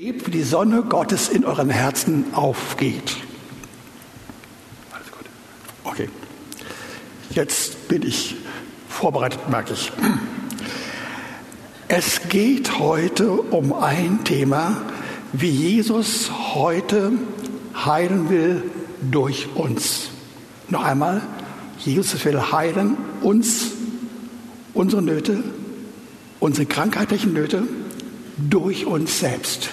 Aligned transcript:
Erlebt, 0.00 0.28
wie 0.28 0.30
die 0.30 0.44
Sonne 0.44 0.82
Gottes 0.82 1.28
in 1.28 1.44
euren 1.44 1.70
Herzen 1.70 2.32
aufgeht. 2.32 3.16
Alles 4.92 5.10
gut. 5.10 5.24
Okay. 5.82 6.08
Jetzt 7.30 7.88
bin 7.88 8.06
ich 8.06 8.36
vorbereitet, 8.88 9.48
merke 9.50 9.72
ich. 9.72 9.90
Es 11.88 12.28
geht 12.28 12.78
heute 12.78 13.32
um 13.32 13.72
ein 13.72 14.22
Thema, 14.22 14.82
wie 15.32 15.50
Jesus 15.50 16.30
heute 16.54 17.14
heilen 17.74 18.30
will 18.30 18.70
durch 19.00 19.48
uns. 19.56 20.10
Noch 20.68 20.84
einmal, 20.84 21.22
Jesus 21.80 22.24
will 22.24 22.40
heilen 22.52 22.96
uns, 23.20 23.72
unsere 24.74 25.02
Nöte, 25.02 25.42
unsere 26.38 26.66
krankheitlichen 26.66 27.32
Nöte 27.32 27.64
durch 28.36 28.86
uns 28.86 29.18
selbst. 29.18 29.70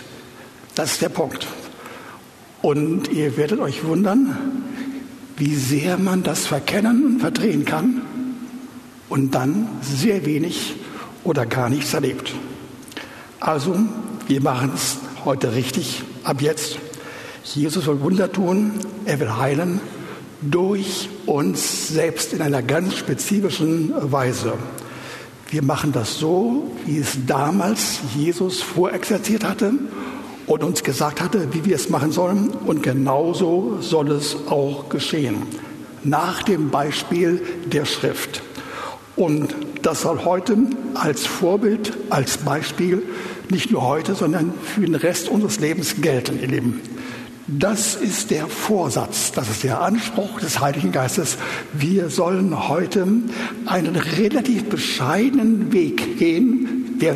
Das 0.76 0.92
ist 0.92 1.02
der 1.02 1.10
Punkt. 1.10 1.48
Und 2.62 3.08
ihr 3.08 3.38
werdet 3.38 3.62
euch 3.62 3.86
wundern, 3.86 4.64
wie 5.38 5.56
sehr 5.56 5.98
man 5.98 6.22
das 6.22 6.46
verkennen 6.46 7.06
und 7.06 7.20
verdrehen 7.22 7.64
kann 7.64 8.02
und 9.08 9.34
dann 9.34 9.70
sehr 9.82 10.26
wenig 10.26 10.76
oder 11.24 11.46
gar 11.46 11.70
nichts 11.70 11.94
erlebt. 11.94 12.34
Also, 13.40 13.78
wir 14.28 14.42
machen 14.42 14.72
es 14.76 14.98
heute 15.24 15.56
richtig, 15.56 16.04
ab 16.26 16.42
jetzt. 16.42 16.78
Jesus 17.44 17.88
will 17.88 18.02
Wunder 18.02 18.30
tun, 18.32 18.72
er 19.06 19.20
will 19.22 19.38
heilen 19.38 19.80
durch 20.42 21.10
uns 21.26 21.88
selbst 21.88 22.34
in 22.34 22.42
einer 22.42 22.62
ganz 22.62 22.96
spezifischen 22.96 23.94
Weise. 24.12 24.54
Wir 25.50 25.64
machen 25.64 25.94
das 25.94 26.20
so, 26.20 26.72
wie 26.86 26.98
es 26.98 27.26
damals 27.26 28.00
Jesus 28.16 28.62
vorexerziert 28.62 29.46
hatte 29.46 29.74
und 30.48 30.64
uns 30.64 30.84
gesagt 30.84 31.22
hatte, 31.22 31.54
wie 31.54 31.66
wir 31.66 31.76
es 31.76 31.90
machen 31.90 32.12
sollen. 32.12 32.50
Und 32.50 32.84
genauso 32.84 33.78
soll 33.82 34.12
es 34.12 34.36
auch 34.50 34.90
geschehen. 34.90 35.44
Nach 36.04 36.44
dem 36.44 36.70
Beispiel 36.70 37.42
der 37.66 37.86
Schrift. 37.86 38.42
Und 39.16 39.56
das 39.82 40.02
soll 40.02 40.26
heute 40.26 40.58
als 40.94 41.26
Vorbild, 41.26 41.94
als 42.10 42.38
Beispiel 42.38 43.02
nicht 43.50 43.72
nur 43.72 43.84
heute, 43.84 44.16
sondern 44.16 44.54
für 44.62 44.82
den 44.82 44.96
Rest 44.96 45.30
unseres 45.30 45.60
Lebens 45.60 45.96
gelten, 46.02 46.40
ihr 46.42 46.48
Lieben. 46.48 46.82
Das 47.48 47.94
ist 47.94 48.32
der 48.32 48.48
Vorsatz, 48.48 49.32
das 49.32 49.50
ist 49.50 49.64
der 49.64 49.80
Anspruch 49.80 50.40
des 50.40 50.60
Heiligen 50.62 50.92
Geistes. 50.92 51.38
Wir 51.74 52.10
sollen 52.10 52.68
heute 52.68 53.08
einen 53.68 53.96
relativ 53.96 54.66
bescheidenen 54.66 55.72
Weg 55.72 56.18
gehen, 56.18 56.85
der 57.02 57.16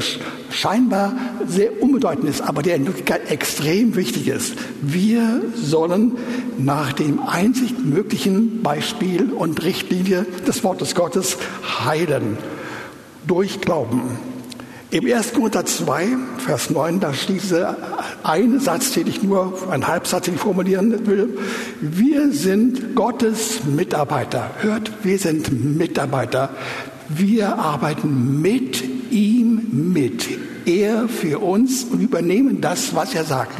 scheinbar 0.52 1.14
sehr 1.48 1.82
unbedeutend 1.82 2.30
ist, 2.30 2.42
aber 2.42 2.62
der 2.62 2.76
in 2.76 2.86
Wirklichkeit 2.86 3.32
extrem 3.32 3.96
wichtig 3.96 4.28
ist. 4.28 4.54
Wir 4.82 5.42
sollen 5.56 6.14
nach 6.58 6.94
dem 6.94 7.20
einzig 7.20 7.78
möglichen 7.80 8.62
Beispiel 8.62 9.32
und 9.32 9.64
Richtlinie 9.64 10.26
des 10.48 10.64
Wortes 10.64 10.96
Gottes 10.96 11.38
heilen. 11.86 12.38
Durch 13.28 13.62
Glauben. 13.62 14.18
Im 14.92 15.06
1. 15.06 15.34
Korinther 15.34 15.66
2, 15.66 16.08
Vers 16.40 16.72
9, 16.72 17.00
da 17.00 17.14
steht 17.14 17.44
dieser 17.44 17.78
eine 18.24 18.60
Satz, 18.60 18.94
den 18.94 19.06
ich 19.06 19.22
nur, 19.22 19.54
ein 19.70 19.88
Halbsatz, 19.88 20.26
den 20.26 20.34
ich 20.34 20.40
formulieren 20.40 21.06
will. 21.06 21.38
Wir 21.80 22.32
sind 22.32 22.96
Gottes 22.96 23.66
Mitarbeiter. 23.66 24.50
Hört, 24.62 24.92
wir 25.04 25.20
sind 25.20 25.78
Mitarbeiter. 25.78 26.50
Wir 27.10 27.58
arbeiten 27.58 28.40
mit 28.40 28.84
ihm 29.12 29.92
mit. 29.94 30.28
Er 30.66 31.08
für 31.10 31.40
uns 31.40 31.84
und 31.84 32.00
übernehmen 32.02 32.62
das, 32.62 32.94
was 32.94 33.16
er 33.16 33.24
sagt. 33.24 33.54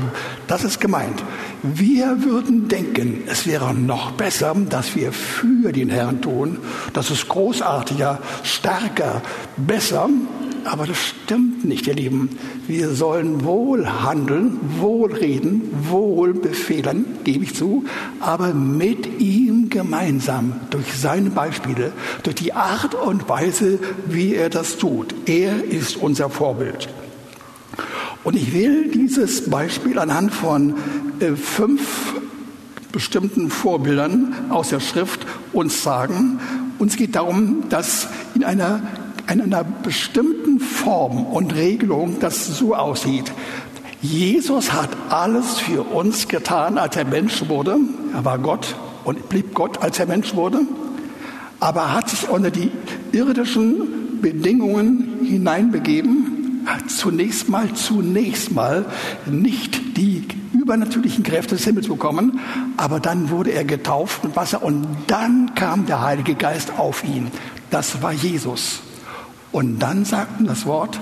Das 0.48 0.64
ist 0.64 0.80
gemeint. 0.80 1.24
Wir 1.64 2.24
würden 2.24 2.68
denken, 2.68 3.24
es 3.28 3.48
wäre 3.48 3.74
noch 3.74 4.12
besser, 4.12 4.56
dass 4.70 4.96
wir 4.96 5.12
für 5.12 5.72
den 5.72 5.90
Herrn 5.90 6.22
tun. 6.22 6.60
Das 6.94 7.10
ist 7.10 7.28
großartiger, 7.28 8.20
stärker, 8.44 9.24
besser. 9.58 10.10
Aber 10.66 10.86
das 10.86 10.98
stimmt 10.98 11.66
nicht, 11.66 11.88
ihr 11.88 11.96
Lieben. 11.96 12.30
Wir 12.68 12.90
sollen 12.90 13.44
wohl 13.44 13.88
handeln, 13.88 14.58
wohl 14.80 15.14
reden, 15.14 15.62
wohl 15.90 16.34
befehlen, 16.34 17.06
gebe 17.24 17.44
ich 17.44 17.56
zu, 17.56 17.86
aber 18.20 18.54
mit 18.54 19.20
ihm 19.20 19.70
gemeinsam, 19.70 20.60
durch 20.70 20.94
seine 20.94 21.30
Beispiele, 21.30 21.92
durch 22.24 22.36
die 22.36 22.54
Art 22.54 22.96
und 22.96 23.28
Weise, 23.30 23.80
wie 24.08 24.36
er 24.36 24.50
das 24.50 24.78
tut. 24.78 25.16
Er 25.26 25.64
ist 25.64 25.98
unser 25.98 26.30
Vorbild. 26.30 26.90
Und 28.24 28.36
ich 28.36 28.54
will 28.54 28.90
dieses 28.92 29.50
Beispiel 29.50 29.98
anhand 29.98 30.34
von 30.34 30.76
äh, 31.20 31.36
fünf 31.36 32.14
bestimmten 32.92 33.50
Vorbildern 33.50 34.34
aus 34.50 34.70
der 34.70 34.80
Schrift 34.80 35.26
uns 35.54 35.84
sagen. 35.84 36.40
Uns 36.80 36.96
geht 36.96 37.16
darum, 37.16 37.64
dass 37.70 38.08
in 38.36 38.44
einer 38.44 38.82
in 39.30 39.42
einer 39.42 39.64
bestimmten 39.64 40.60
Form 40.60 41.26
und 41.26 41.56
Regelung 41.56 42.20
das 42.20 42.48
so 42.48 42.76
aussieht. 42.76 43.32
Jesus 44.02 44.72
hat 44.72 44.90
alles 45.10 45.60
für 45.60 45.84
uns 45.84 46.28
getan, 46.28 46.78
als 46.78 46.96
er 46.96 47.06
Mensch 47.06 47.48
wurde. 47.50 47.78
Er 48.14 48.26
war 48.26 48.40
Gott 48.40 48.76
und 49.04 49.30
blieb 49.30 49.54
Gott, 49.54 49.82
als 49.82 50.00
er 50.00 50.06
Mensch 50.06 50.36
wurde. 50.36 50.62
Aber 51.60 51.82
er 51.82 51.94
hat 51.96 52.10
sich 52.10 52.30
unter 52.30 52.50
die 52.50 52.72
irdischen 53.12 54.22
Bedingungen 54.22 55.20
hineinbegeben. 55.26 56.66
Zunächst 56.88 57.50
mal, 57.50 57.74
zunächst 57.74 58.52
mal 58.52 58.86
nicht 59.26 59.98
die 59.98 60.26
übernatürlichen 60.54 61.24
Kräfte 61.24 61.56
des 61.56 61.66
Himmels 61.66 61.88
bekommen, 61.88 62.40
aber 62.78 63.00
dann 63.00 63.30
wurde 63.30 63.52
er 63.52 63.64
getauft 63.64 64.24
mit 64.24 64.36
Wasser 64.36 64.64
und 64.64 64.86
dann 65.08 65.56
kam 65.56 65.86
der 65.86 66.02
Heilige 66.02 66.36
Geist 66.36 66.74
auf 66.78 67.04
ihn. 67.04 67.28
Das 67.70 68.02
war 68.02 68.14
Jesus. 68.14 68.82
Und 69.52 69.80
dann 69.80 70.06
sagten 70.06 70.46
das 70.46 70.66
Wort, 70.66 71.00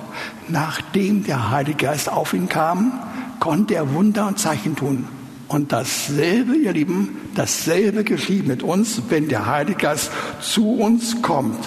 nachdem 0.47 1.23
der 1.23 1.51
Heilige 1.51 1.85
Geist 1.85 2.09
auf 2.11 2.33
ihn 2.33 2.47
kam, 2.47 2.93
konnte 3.39 3.75
er 3.75 3.93
Wunder 3.93 4.27
und 4.27 4.39
Zeichen 4.39 4.75
tun. 4.75 5.05
Und 5.47 5.71
dasselbe, 5.71 6.55
ihr 6.55 6.73
Lieben, 6.73 7.17
dasselbe 7.35 8.03
geschieht 8.03 8.47
mit 8.47 8.63
uns, 8.63 9.01
wenn 9.09 9.29
der 9.29 9.45
Heilige 9.45 9.77
Geist 9.77 10.11
zu 10.41 10.71
uns 10.71 11.21
kommt. 11.21 11.57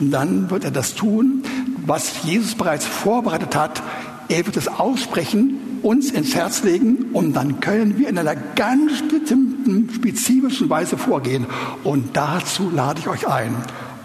Dann 0.00 0.50
wird 0.50 0.64
er 0.64 0.70
das 0.70 0.94
tun, 0.94 1.42
was 1.84 2.24
Jesus 2.24 2.54
bereits 2.54 2.86
vorbereitet 2.86 3.54
hat. 3.54 3.82
Er 4.28 4.44
wird 4.46 4.56
es 4.56 4.68
aussprechen, 4.68 5.60
uns 5.82 6.10
ins 6.10 6.34
Herz 6.34 6.64
legen 6.64 7.10
und 7.12 7.34
dann 7.34 7.60
können 7.60 7.98
wir 7.98 8.08
in 8.08 8.18
einer 8.18 8.34
ganz 8.34 9.02
bestimmten, 9.08 9.88
spezifischen 9.94 10.68
Weise 10.68 10.98
vorgehen. 10.98 11.46
Und 11.84 12.16
dazu 12.16 12.70
lade 12.74 13.00
ich 13.00 13.08
euch 13.08 13.28
ein. 13.28 13.54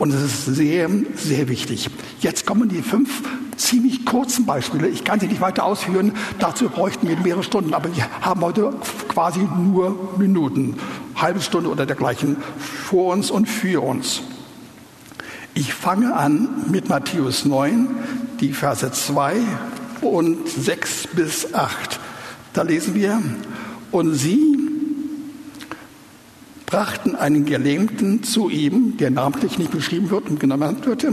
Und 0.02 0.12
es 0.16 0.24
ist 0.24 0.46
sehr, 0.56 0.90
sehr 1.14 1.48
wichtig. 1.48 1.88
Jetzt 2.22 2.48
kommen 2.48 2.70
die 2.70 2.82
fünf 2.82 3.22
ziemlich 3.56 4.04
kurzen 4.04 4.48
Beispiele. 4.48 4.88
Ich 4.88 5.04
kann 5.04 5.20
sie 5.20 5.28
nicht 5.28 5.42
weiter 5.42 5.64
ausführen. 5.64 6.14
Dazu 6.40 6.70
bräuchten 6.70 7.08
wir 7.08 7.18
mehrere 7.18 7.44
Stunden. 7.44 7.76
Aber 7.76 7.96
wir 7.96 8.08
haben 8.20 8.42
heute 8.42 8.74
quasi 9.10 9.42
nur 9.42 10.16
Minuten, 10.18 10.78
halbe 11.14 11.40
Stunde 11.40 11.70
oder 11.70 11.86
dergleichen 11.86 12.38
vor 12.58 13.14
uns 13.14 13.30
und 13.30 13.46
für 13.48 13.84
uns. 13.84 14.24
Ich 15.54 15.72
fange 15.72 16.16
an 16.16 16.50
mit 16.72 16.90
Matthäus 16.90 17.46
9, 17.46 17.88
die 18.40 18.54
Verse 18.54 18.92
2 18.92 19.36
und 20.02 20.50
6 20.50 21.10
bis 21.14 21.54
8. 21.54 22.00
Da 22.54 22.64
lesen 22.64 22.96
wir, 22.96 23.22
und 23.92 24.16
sie 24.16 24.71
brachten 26.72 27.16
einen 27.16 27.46
Gelähmten 27.46 28.24
zu 28.24 28.50
ihm, 28.50 28.96
der 28.98 29.12
namentlich 29.12 29.60
nicht 29.60 29.72
beschrieben 29.72 30.10
wird 30.10 30.30
und 30.30 30.40
genannt 30.40 30.88
wird, 30.88 31.06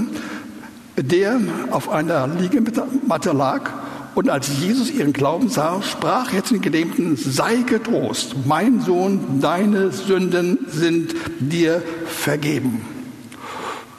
der 0.96 1.40
auf 1.70 1.90
einer 1.90 2.28
Liegematte 2.28 3.32
lag. 3.32 3.70
Und 4.14 4.30
als 4.30 4.60
Jesus 4.60 4.90
ihren 4.90 5.12
Glauben 5.12 5.48
sah, 5.48 5.82
sprach 5.82 6.32
er 6.32 6.44
zu 6.44 6.54
den 6.54 6.62
Gelähmten, 6.62 7.16
sei 7.16 7.56
getrost, 7.56 8.34
mein 8.46 8.80
Sohn, 8.80 9.40
deine 9.40 9.90
Sünden 9.92 10.58
sind 10.68 11.14
dir 11.40 11.82
vergeben. 12.06 12.97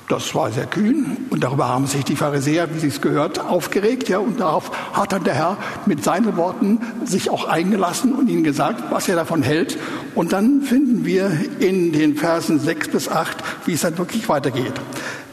Das 0.10 0.34
war 0.34 0.52
sehr 0.52 0.66
kühn 0.66 1.18
und 1.30 1.44
darüber 1.44 1.68
haben 1.68 1.86
sich 1.86 2.04
die 2.04 2.16
Pharisäer, 2.16 2.74
wie 2.74 2.80
sie 2.80 2.88
es 2.88 3.00
gehört, 3.00 3.40
aufgeregt. 3.40 4.10
Ja, 4.10 4.18
und 4.18 4.40
darauf 4.40 4.72
hat 4.92 5.12
dann 5.12 5.24
der 5.24 5.36
Herr 5.36 5.58
mit 5.86 6.04
seinen 6.04 6.36
Worten 6.36 6.80
sich 7.06 7.30
auch 7.30 7.48
eingelassen 7.48 8.14
und 8.14 8.28
ihnen 8.28 8.44
gesagt, 8.44 8.86
was 8.90 9.08
er 9.08 9.16
davon 9.16 9.44
hält. 9.44 9.78
Und 10.16 10.34
dann 10.34 10.64
finden 10.64 11.06
wir 11.06 11.32
in 11.60 11.92
den 11.92 12.16
Versen 12.16 12.60
6 12.60 12.88
bis 12.88 13.08
8, 13.08 13.38
wie 13.68 13.74
es 13.74 13.82
dann 13.82 14.00
wirklich 14.00 14.28
weitergeht. 14.28 14.74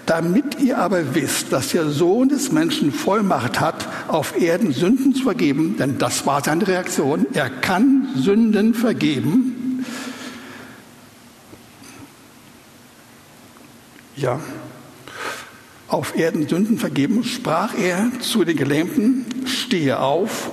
Damit 0.05 0.61
ihr 0.61 0.77
aber 0.77 1.15
wisst, 1.15 1.55
dass 1.55 1.69
der 1.69 1.89
Sohn 1.89 2.29
des 2.29 2.53
Menschen 2.53 2.93
Vollmacht 2.93 3.61
hat, 3.61 3.89
auf 4.09 4.39
Erden 4.39 4.75
Sünden 4.75 5.15
zu 5.15 5.23
vergeben, 5.23 5.77
denn 5.79 5.97
das 5.97 6.27
war 6.27 6.45
seine 6.45 6.69
Reaktion, 6.69 7.25
er 7.33 7.49
kann 7.49 8.09
Sünden 8.15 8.75
vergeben. 8.75 9.85
Ja, 14.17 14.39
auf 15.97 16.15
Erden 16.15 16.47
Sünden 16.47 16.77
vergeben, 16.77 17.25
sprach 17.25 17.73
er 17.75 18.11
zu 18.21 18.45
den 18.45 18.59
Gelähmten, 18.59 19.25
stehe 19.47 19.99
auf, 19.99 20.51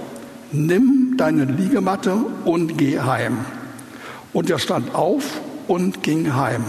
nimm 0.54 1.16
deine 1.18 1.44
Liegematte 1.44 2.16
und 2.46 2.78
geh 2.78 3.02
heim. 3.02 3.40
Und 4.32 4.50
er 4.50 4.58
stand 4.58 4.96
auf 4.96 5.42
und 5.68 6.02
ging 6.02 6.34
heim. 6.34 6.64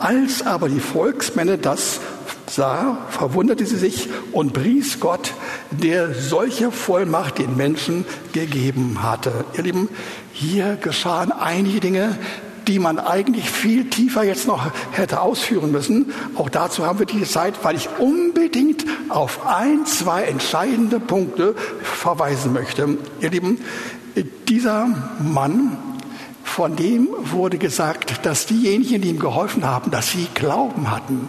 Als 0.00 0.44
aber 0.44 0.68
die 0.68 0.80
Volksmänner 0.80 1.56
das 1.56 2.00
sah, 2.48 3.06
verwunderte 3.10 3.64
sie 3.64 3.76
sich 3.76 4.08
und 4.32 4.54
pries 4.54 4.98
Gott, 4.98 5.32
der 5.70 6.12
solche 6.12 6.72
Vollmacht 6.72 7.38
den 7.38 7.56
Menschen 7.56 8.04
gegeben 8.32 9.04
hatte. 9.04 9.44
Ihr 9.56 9.62
Lieben, 9.62 9.88
hier 10.32 10.76
geschahen 10.82 11.30
einige 11.30 11.78
Dinge, 11.78 12.18
die 12.70 12.78
man 12.78 13.00
eigentlich 13.00 13.50
viel 13.50 13.90
tiefer 13.90 14.22
jetzt 14.22 14.46
noch 14.46 14.70
hätte 14.92 15.20
ausführen 15.20 15.72
müssen. 15.72 16.12
Auch 16.36 16.48
dazu 16.48 16.86
haben 16.86 17.00
wir 17.00 17.06
die 17.06 17.24
Zeit, 17.24 17.64
weil 17.64 17.74
ich 17.74 17.88
unbedingt 17.98 18.84
auf 19.08 19.44
ein, 19.44 19.86
zwei 19.86 20.22
entscheidende 20.22 21.00
Punkte 21.00 21.56
verweisen 21.82 22.52
möchte. 22.52 22.96
Ihr 23.20 23.30
Lieben, 23.30 23.58
dieser 24.48 24.86
Mann, 25.18 25.76
von 26.44 26.76
dem 26.76 27.08
wurde 27.32 27.58
gesagt, 27.58 28.24
dass 28.24 28.46
diejenigen, 28.46 29.02
die 29.02 29.08
ihm 29.08 29.18
geholfen 29.18 29.66
haben, 29.66 29.90
dass 29.90 30.12
sie 30.12 30.28
Glauben 30.34 30.92
hatten. 30.92 31.28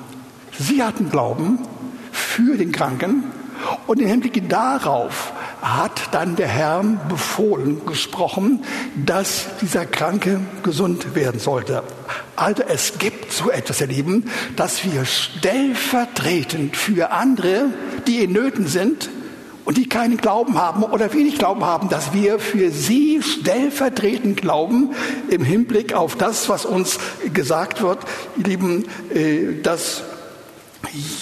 Sie 0.60 0.84
hatten 0.84 1.10
Glauben 1.10 1.58
für 2.12 2.56
den 2.56 2.72
Kranken 2.72 3.24
und 3.88 4.00
im 4.00 4.08
Hinblick 4.08 4.48
darauf 4.48 5.34
hat 5.62 6.14
dann 6.14 6.36
der 6.36 6.48
Herr 6.48 6.84
befohlen, 7.08 7.86
gesprochen, 7.86 8.64
dass 9.06 9.46
dieser 9.62 9.86
Kranke 9.86 10.40
gesund 10.64 11.16
werden 11.16 11.40
sollte. 11.40 11.84
Also 12.36 12.64
es 12.64 12.98
gibt 12.98 13.32
so 13.32 13.52
etwas, 13.52 13.82
ihr 13.82 13.88
Lieben, 13.88 14.26
dass 14.56 14.84
wir 14.84 15.06
stellvertretend 15.06 16.76
für 16.76 17.12
andere, 17.12 17.66
die 18.08 18.24
in 18.24 18.32
Nöten 18.32 18.68
sind, 18.68 19.10
und 19.64 19.78
die 19.78 19.88
keinen 19.88 20.18
Glauben 20.18 20.58
haben 20.58 20.84
oder 20.84 21.14
wenig 21.14 21.38
Glauben 21.38 21.64
haben, 21.64 21.88
dass 21.88 22.14
wir 22.14 22.40
für 22.40 22.72
sie 22.72 23.22
stellvertretend 23.22 24.42
glauben 24.42 24.90
im 25.30 25.44
Hinblick 25.44 25.94
auf 25.94 26.16
das, 26.16 26.50
was 26.50 26.66
uns 26.66 27.00
gesagt 27.34 27.82
wird, 27.82 28.00
ihr 28.38 28.44
Lieben, 28.44 28.86
äh, 29.14 29.62
dass 29.62 30.04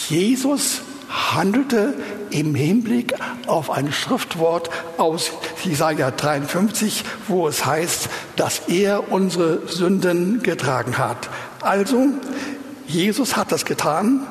Jesus 0.08 0.82
handelte 1.10 1.96
im 2.30 2.54
Hinblick 2.54 3.16
auf 3.48 3.72
ein 3.72 3.92
Schriftwort 3.92 4.70
aus 4.98 5.32
Jesaja 5.64 6.12
53, 6.12 7.04
wo 7.28 7.48
es 7.48 7.66
heißt, 7.66 8.10
dass 8.36 8.60
er 8.68 9.12
unsere 9.12 9.68
Sünden 9.68 10.44
getragen 10.44 10.98
hat. 10.98 11.30
Also, 11.62 12.08
Jesus 12.88 13.36
hat 13.36 13.52
das 13.52 13.66
getan. 13.66 14.26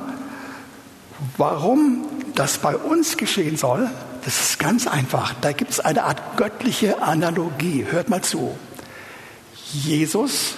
Warum 1.37 2.07
das 2.35 2.59
bei 2.59 2.77
uns 2.77 3.17
geschehen 3.17 3.57
soll, 3.57 3.91
das 4.25 4.41
ist 4.41 4.59
ganz 4.59 4.87
einfach. 4.87 5.35
Da 5.41 5.53
gibt 5.53 5.73
es 5.73 5.81
eine 5.81 6.05
Art 6.05 6.37
göttliche 6.37 7.03
Analogie. 7.03 7.87
Hört 7.91 8.09
mal 8.09 8.23
zu. 8.23 8.57
Jesus 9.73 10.55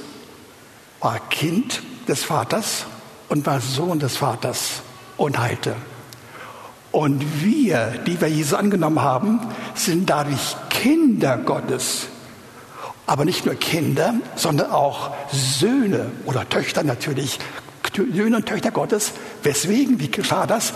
war 1.01 1.19
Kind 1.31 1.83
des 2.07 2.25
Vaters 2.25 2.87
und 3.29 3.47
war 3.47 3.61
Sohn 3.61 3.99
des 3.99 4.17
Vaters 4.17 4.83
und 5.17 5.39
heilte. 5.39 5.77
Und 6.93 7.45
wir, 7.45 7.95
die 8.07 8.21
wir 8.21 8.29
Jesus 8.29 8.55
angenommen 8.55 9.01
haben, 9.01 9.41
sind 9.75 10.11
dadurch 10.11 10.57
Kinder 10.71 11.37
Gottes. 11.39 12.09
Aber 13.07 13.25
nicht 13.25 13.47
nur 13.47 13.55
Kinder, 13.55 14.15
sondern 14.37 14.71
auch 14.71 15.11
Söhne 15.33 16.11
oder 16.25 16.49
Töchter 16.49 16.83
natürlich 16.83 17.39
Söhne 17.95 18.37
und 18.37 18.47
Töchter 18.47 18.71
Gottes. 18.71 19.13
Weswegen? 19.43 20.01
Wie 20.01 20.11
geschah 20.11 20.47
das? 20.47 20.73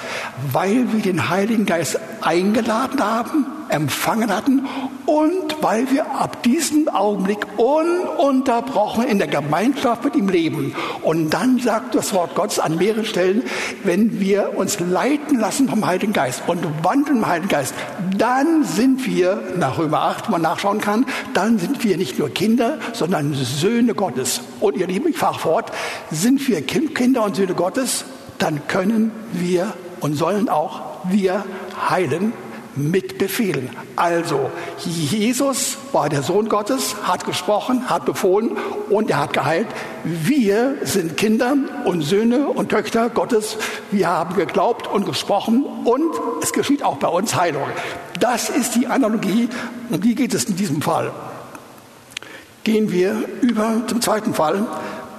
Weil 0.53 0.93
wir 0.93 1.03
den 1.03 1.29
Heiligen 1.29 1.67
Geist 1.67 1.99
eingeladen 2.21 3.03
haben, 3.03 3.47
empfangen 3.69 4.35
hatten 4.35 4.67
und 5.07 5.63
weil 5.63 5.91
wir 5.91 6.11
ab 6.11 6.43
diesem 6.43 6.89
Augenblick 6.89 7.47
ununterbrochen 7.57 9.05
in 9.05 9.19
der 9.19 9.29
Gemeinschaft 9.29 10.05
mit 10.05 10.17
ihm 10.17 10.29
leben. 10.29 10.75
Und 11.03 11.31
dann 11.31 11.59
sagt 11.59 11.95
das 11.95 12.13
Wort 12.13 12.35
Gottes 12.35 12.59
an 12.59 12.77
mehreren 12.77 13.05
Stellen, 13.05 13.43
wenn 13.83 14.21
wir 14.21 14.57
uns 14.57 14.81
leiten 14.81 15.39
lassen 15.39 15.69
vom 15.69 15.87
Heiligen 15.87 16.13
Geist 16.13 16.43
und 16.47 16.65
wandeln 16.83 17.19
im 17.19 17.27
Heiligen 17.27 17.49
Geist, 17.49 17.75
dann 18.17 18.65
sind 18.65 19.07
wir, 19.07 19.43
nach 19.57 19.79
Römer 19.79 20.01
8, 20.01 20.29
wo 20.29 20.33
man 20.33 20.43
nachschauen 20.43 20.81
kann, 20.81 21.07
dann 21.35 21.59
sind 21.59 21.85
wir 21.85 21.97
nicht 21.97 22.19
nur 22.19 22.31
Kinder, 22.31 22.79
sondern 22.93 23.35
Söhne 23.35 23.95
Gottes. 23.95 24.41
Und 24.61 24.77
ihr 24.77 24.87
Lieben, 24.87 25.09
ich 25.09 25.19
fahre 25.19 25.39
fort, 25.39 25.73
sind 26.11 26.47
wir 26.49 26.63
Kinder 26.63 27.25
und 27.25 27.37
Söhne 27.37 27.55
Gottes, 27.55 28.05
dann 28.39 28.67
können 28.69 29.13
wir 29.33 29.73
und 30.01 30.15
sollen 30.15 30.49
auch 30.49 30.81
wir 31.05 31.45
heilen 31.89 32.33
mit 32.77 33.19
Befehlen. 33.19 33.71
Also, 33.97 34.51
Jesus 34.79 35.77
war 35.93 36.09
der 36.09 36.23
Sohn 36.23 36.49
Gottes, 36.49 36.97
hat 37.05 37.25
gesprochen, 37.25 37.89
hat 37.89 38.05
befohlen 38.05 38.57
und 38.91 39.11
er 39.11 39.21
hat 39.21 39.33
geheilt. 39.33 39.69
Wir 40.03 40.77
sind 40.83 41.17
Kinder 41.17 41.55
und 41.85 42.03
Söhne 42.03 42.49
und 42.49 42.71
Töchter 42.71 43.11
Gottes. 43.11 43.57
Wir 43.91 44.09
haben 44.09 44.35
geglaubt 44.35 44.89
und 44.89 45.07
gesprochen 45.07 45.65
und 45.85 46.15
es 46.43 46.53
geschieht 46.53 46.83
auch 46.83 46.97
bei 46.97 47.09
uns 47.09 47.35
Heilung. 47.37 47.69
Das 48.19 48.49
ist 48.49 48.75
die 48.75 48.87
Analogie 48.87 49.49
und 49.91 50.03
wie 50.05 50.15
geht 50.15 50.35
es 50.35 50.45
in 50.45 50.57
diesem 50.57 50.83
Fall? 50.83 51.13
Gehen 52.65 52.91
wir 52.91 53.25
über 53.43 53.83
zum 53.87 54.01
zweiten 54.01 54.35
Fall. 54.35 54.67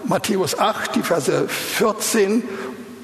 Matthäus 0.05 0.59
8, 0.59 0.95
die 0.95 1.01
Verse 1.01 1.47
14 1.47 2.43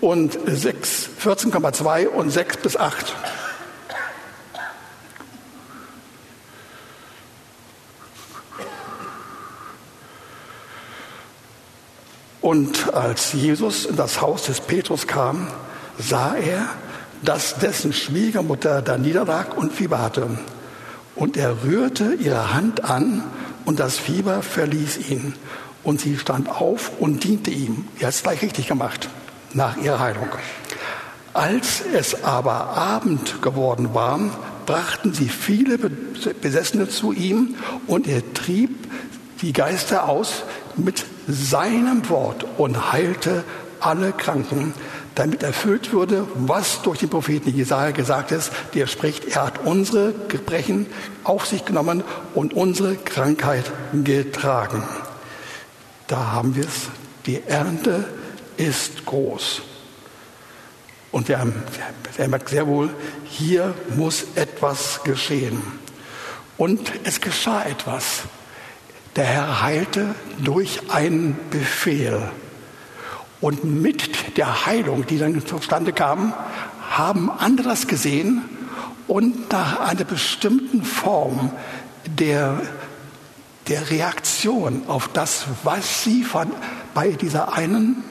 und 0.01 0.37
6, 0.45 1.09
14,2 1.23 2.07
und 2.07 2.31
6 2.31 2.57
bis 2.57 2.75
8. 2.75 3.15
Und 12.41 12.93
als 12.95 13.33
Jesus 13.33 13.85
in 13.85 13.95
das 13.95 14.19
Haus 14.19 14.47
des 14.47 14.61
Petrus 14.61 15.05
kam, 15.05 15.47
sah 15.99 16.35
er, 16.35 16.67
dass 17.21 17.59
dessen 17.59 17.93
Schwiegermutter 17.93 18.81
da 18.81 18.97
niederlag 18.97 19.55
und 19.55 19.71
Fieber 19.71 19.99
hatte. 19.99 20.39
Und 21.15 21.37
er 21.37 21.63
rührte 21.63 22.15
ihre 22.15 22.55
Hand 22.55 22.83
an 22.83 23.23
und 23.65 23.79
das 23.79 23.99
Fieber 23.99 24.41
verließ 24.41 25.09
ihn. 25.09 25.35
Und 25.83 26.01
sie 26.01 26.17
stand 26.17 26.49
auf 26.49 26.91
und 26.99 27.23
diente 27.23 27.51
ihm. 27.51 27.87
Er 27.99 28.07
hat 28.07 28.15
es 28.15 28.23
gleich 28.23 28.41
richtig 28.41 28.67
gemacht 28.67 29.07
nach 29.53 29.77
ihrer 29.77 29.99
Heilung. 29.99 30.29
Als 31.33 31.81
es 31.93 32.23
aber 32.23 32.75
Abend 32.75 33.41
geworden 33.41 33.93
war, 33.93 34.19
brachten 34.65 35.13
sie 35.13 35.29
viele 35.29 35.77
Besessene 35.77 36.89
zu 36.89 37.13
ihm 37.13 37.55
und 37.87 38.07
er 38.07 38.33
trieb 38.33 38.71
die 39.41 39.53
Geister 39.53 40.07
aus 40.07 40.43
mit 40.75 41.05
seinem 41.27 42.07
Wort 42.09 42.45
und 42.57 42.91
heilte 42.91 43.43
alle 43.79 44.11
Kranken, 44.11 44.73
damit 45.15 45.43
erfüllt 45.43 45.91
würde, 45.91 46.27
was 46.35 46.81
durch 46.83 46.99
den 46.99 47.09
Propheten 47.09 47.49
Jesaja 47.49 47.91
gesagt 47.91 48.31
ist, 48.31 48.51
der 48.73 48.87
spricht, 48.87 49.25
er 49.25 49.45
hat 49.45 49.65
unsere 49.65 50.13
Gebrechen 50.27 50.85
auf 51.23 51.45
sich 51.45 51.65
genommen 51.65 52.03
und 52.35 52.53
unsere 52.53 52.95
Krankheit 52.95 53.71
getragen. 54.03 54.83
Da 56.07 56.31
haben 56.31 56.55
wir 56.55 56.63
es. 56.63 56.89
Die 57.25 57.43
Ernte 57.43 58.05
ist 58.61 59.05
groß. 59.05 59.61
Und 61.11 61.27
wir 61.27 61.39
haben, 61.39 61.53
sehr 62.45 62.67
wohl, 62.67 62.89
hier 63.25 63.73
muss 63.95 64.25
etwas 64.35 65.01
geschehen. 65.03 65.61
Und 66.57 66.91
es 67.03 67.19
geschah 67.19 67.63
etwas. 67.63 68.21
Der 69.15 69.25
Herr 69.25 69.61
heilte 69.61 70.15
durch 70.39 70.89
einen 70.89 71.37
Befehl. 71.49 72.31
Und 73.41 73.63
mit 73.65 74.37
der 74.37 74.65
Heilung, 74.67 75.05
die 75.05 75.17
dann 75.17 75.45
zustande 75.45 75.91
kam, 75.91 76.33
haben 76.91 77.29
andere 77.29 77.69
das 77.69 77.87
gesehen 77.87 78.43
und 79.07 79.51
nach 79.51 79.79
einer 79.79 80.03
bestimmten 80.03 80.83
Form 80.83 81.51
der, 82.05 82.61
der 83.67 83.89
Reaktion 83.89 84.83
auf 84.87 85.09
das, 85.09 85.45
was 85.63 86.03
sie 86.03 86.23
von, 86.23 86.51
bei 86.93 87.09
dieser 87.09 87.53
einen 87.53 88.03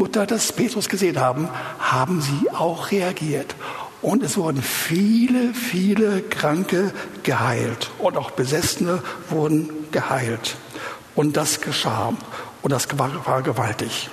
Mutter 0.00 0.24
des 0.24 0.52
Petrus 0.52 0.88
gesehen 0.88 1.20
haben, 1.20 1.50
haben 1.78 2.22
sie 2.22 2.50
auch 2.50 2.90
reagiert. 2.90 3.54
Und 4.00 4.22
es 4.22 4.38
wurden 4.38 4.62
viele, 4.62 5.52
viele 5.52 6.22
Kranke 6.22 6.90
geheilt 7.22 7.90
und 7.98 8.16
auch 8.16 8.30
Besessene 8.30 9.02
wurden 9.28 9.68
geheilt. 9.92 10.56
Und 11.14 11.36
das 11.36 11.60
geschah 11.60 12.14
und 12.62 12.72
das 12.72 12.88
war, 12.98 13.26
war 13.26 13.42
gewaltig. 13.42 14.08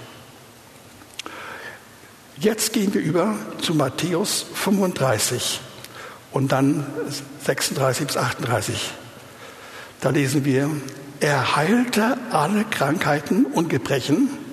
Jetzt 2.38 2.74
gehen 2.74 2.94
wir 2.94 3.00
über 3.00 3.36
zu 3.62 3.74
Matthäus 3.74 4.46
35 4.56 5.62
und 6.34 6.52
dann 6.52 6.86
36 7.46 8.08
bis 8.08 8.18
38. 8.18 8.92
Da 10.02 10.10
lesen 10.10 10.44
wir, 10.44 10.70
er 11.22 11.56
heilte 11.56 12.18
alle 12.30 12.66
Krankheiten 12.66 13.46
und 13.46 13.70
Gebrechen. 13.70 14.47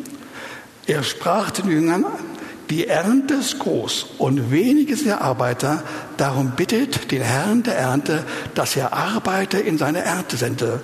Er 0.87 1.03
sprach 1.03 1.51
den 1.51 1.71
Jüngern, 1.71 2.05
Die 2.71 2.87
Ernte 2.87 3.35
ist 3.35 3.59
groß 3.59 4.07
und 4.19 4.51
wenige 4.51 4.97
sind 4.97 5.13
Arbeiter. 5.13 5.83
Darum 6.17 6.53
bittet 6.53 7.11
den 7.11 7.23
Herrn 7.23 7.63
der 7.63 7.77
Ernte, 7.77 8.25
dass 8.55 8.77
er 8.77 8.93
Arbeiter 8.93 9.63
in 9.63 9.77
seine 9.77 10.01
Ernte 10.01 10.37
sende. 10.37 10.83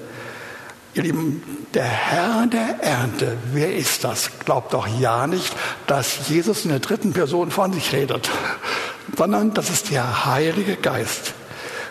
Ihr 0.92 1.04
Lieben, 1.04 1.42
der 1.72 1.84
Herr 1.84 2.46
der 2.46 2.82
Ernte, 2.82 3.36
wer 3.52 3.74
ist 3.74 4.04
das? 4.04 4.30
Glaubt 4.44 4.74
doch 4.74 4.88
ja 4.98 5.26
nicht, 5.26 5.54
dass 5.86 6.28
Jesus 6.28 6.64
in 6.64 6.70
der 6.70 6.80
dritten 6.80 7.12
Person 7.12 7.50
von 7.50 7.72
sich 7.72 7.92
redet, 7.92 8.28
sondern 9.16 9.54
das 9.54 9.70
ist 9.70 9.90
der 9.90 10.26
Heilige 10.26 10.76
Geist. 10.76 11.34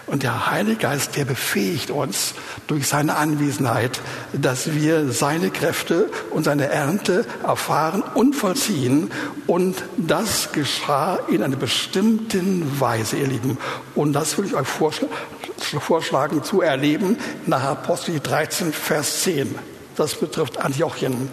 Und 0.10 0.24
der 0.24 0.50
Heilige 0.50 0.78
Geist, 0.78 1.16
der 1.18 1.26
befähigt 1.26 1.92
uns 1.92 2.34
durch 2.66 2.88
seine 2.88 3.16
Anwesenheit, 3.16 4.02
dass 4.34 4.74
wir 4.74 5.12
seine 5.12 5.52
Kräfte 5.52 6.10
und 6.32 6.46
seine 6.46 6.68
Ernte 6.68 7.26
erfahren 7.44 8.04
und 8.16 8.36
vollziehen. 8.36 9.12
Und 9.46 9.84
das 9.98 10.52
geschah 10.52 11.20
in 11.28 11.44
einer 11.44 11.58
bestimmten 11.58 12.80
Weise, 12.80 13.18
ihr 13.18 13.28
Lieben. 13.28 13.60
Und 13.94 14.14
das 14.14 14.36
will 14.40 14.46
ich 14.46 14.56
euch 14.56 14.68
vorschlagen 14.68 16.44
zu 16.44 16.62
erleben 16.62 17.18
nach 17.46 17.64
Apostel 17.64 18.20
13, 18.20 18.74
Vers 18.74 19.22
10. 19.22 19.54
Das 19.96 20.16
betrifft 20.16 20.58
Antiochien. 20.58 21.30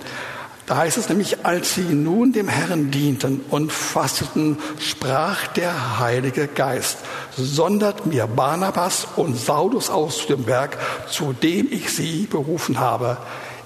Da 0.66 0.78
heißt 0.78 0.99
es 0.99 1.08
nämlich, 1.08 1.46
als 1.46 1.75
sie 1.75 1.82
nun 1.82 2.32
dem 2.32 2.49
Herrn 2.49 2.90
dienten 2.90 3.40
und 3.50 3.70
fasteten, 3.70 4.58
sprach 4.80 5.46
der 5.49 6.00
Heilige 6.00 6.49
Geist, 6.49 6.99
sondert 7.37 8.06
mir 8.06 8.26
Barnabas 8.26 9.06
und 9.14 9.37
Saulus 9.37 9.90
aus 9.90 10.18
zu 10.18 10.35
dem 10.35 10.49
Werk, 10.49 10.76
zu 11.08 11.32
dem 11.32 11.68
ich 11.70 11.90
sie 11.90 12.26
berufen 12.26 12.80
habe. 12.80 13.16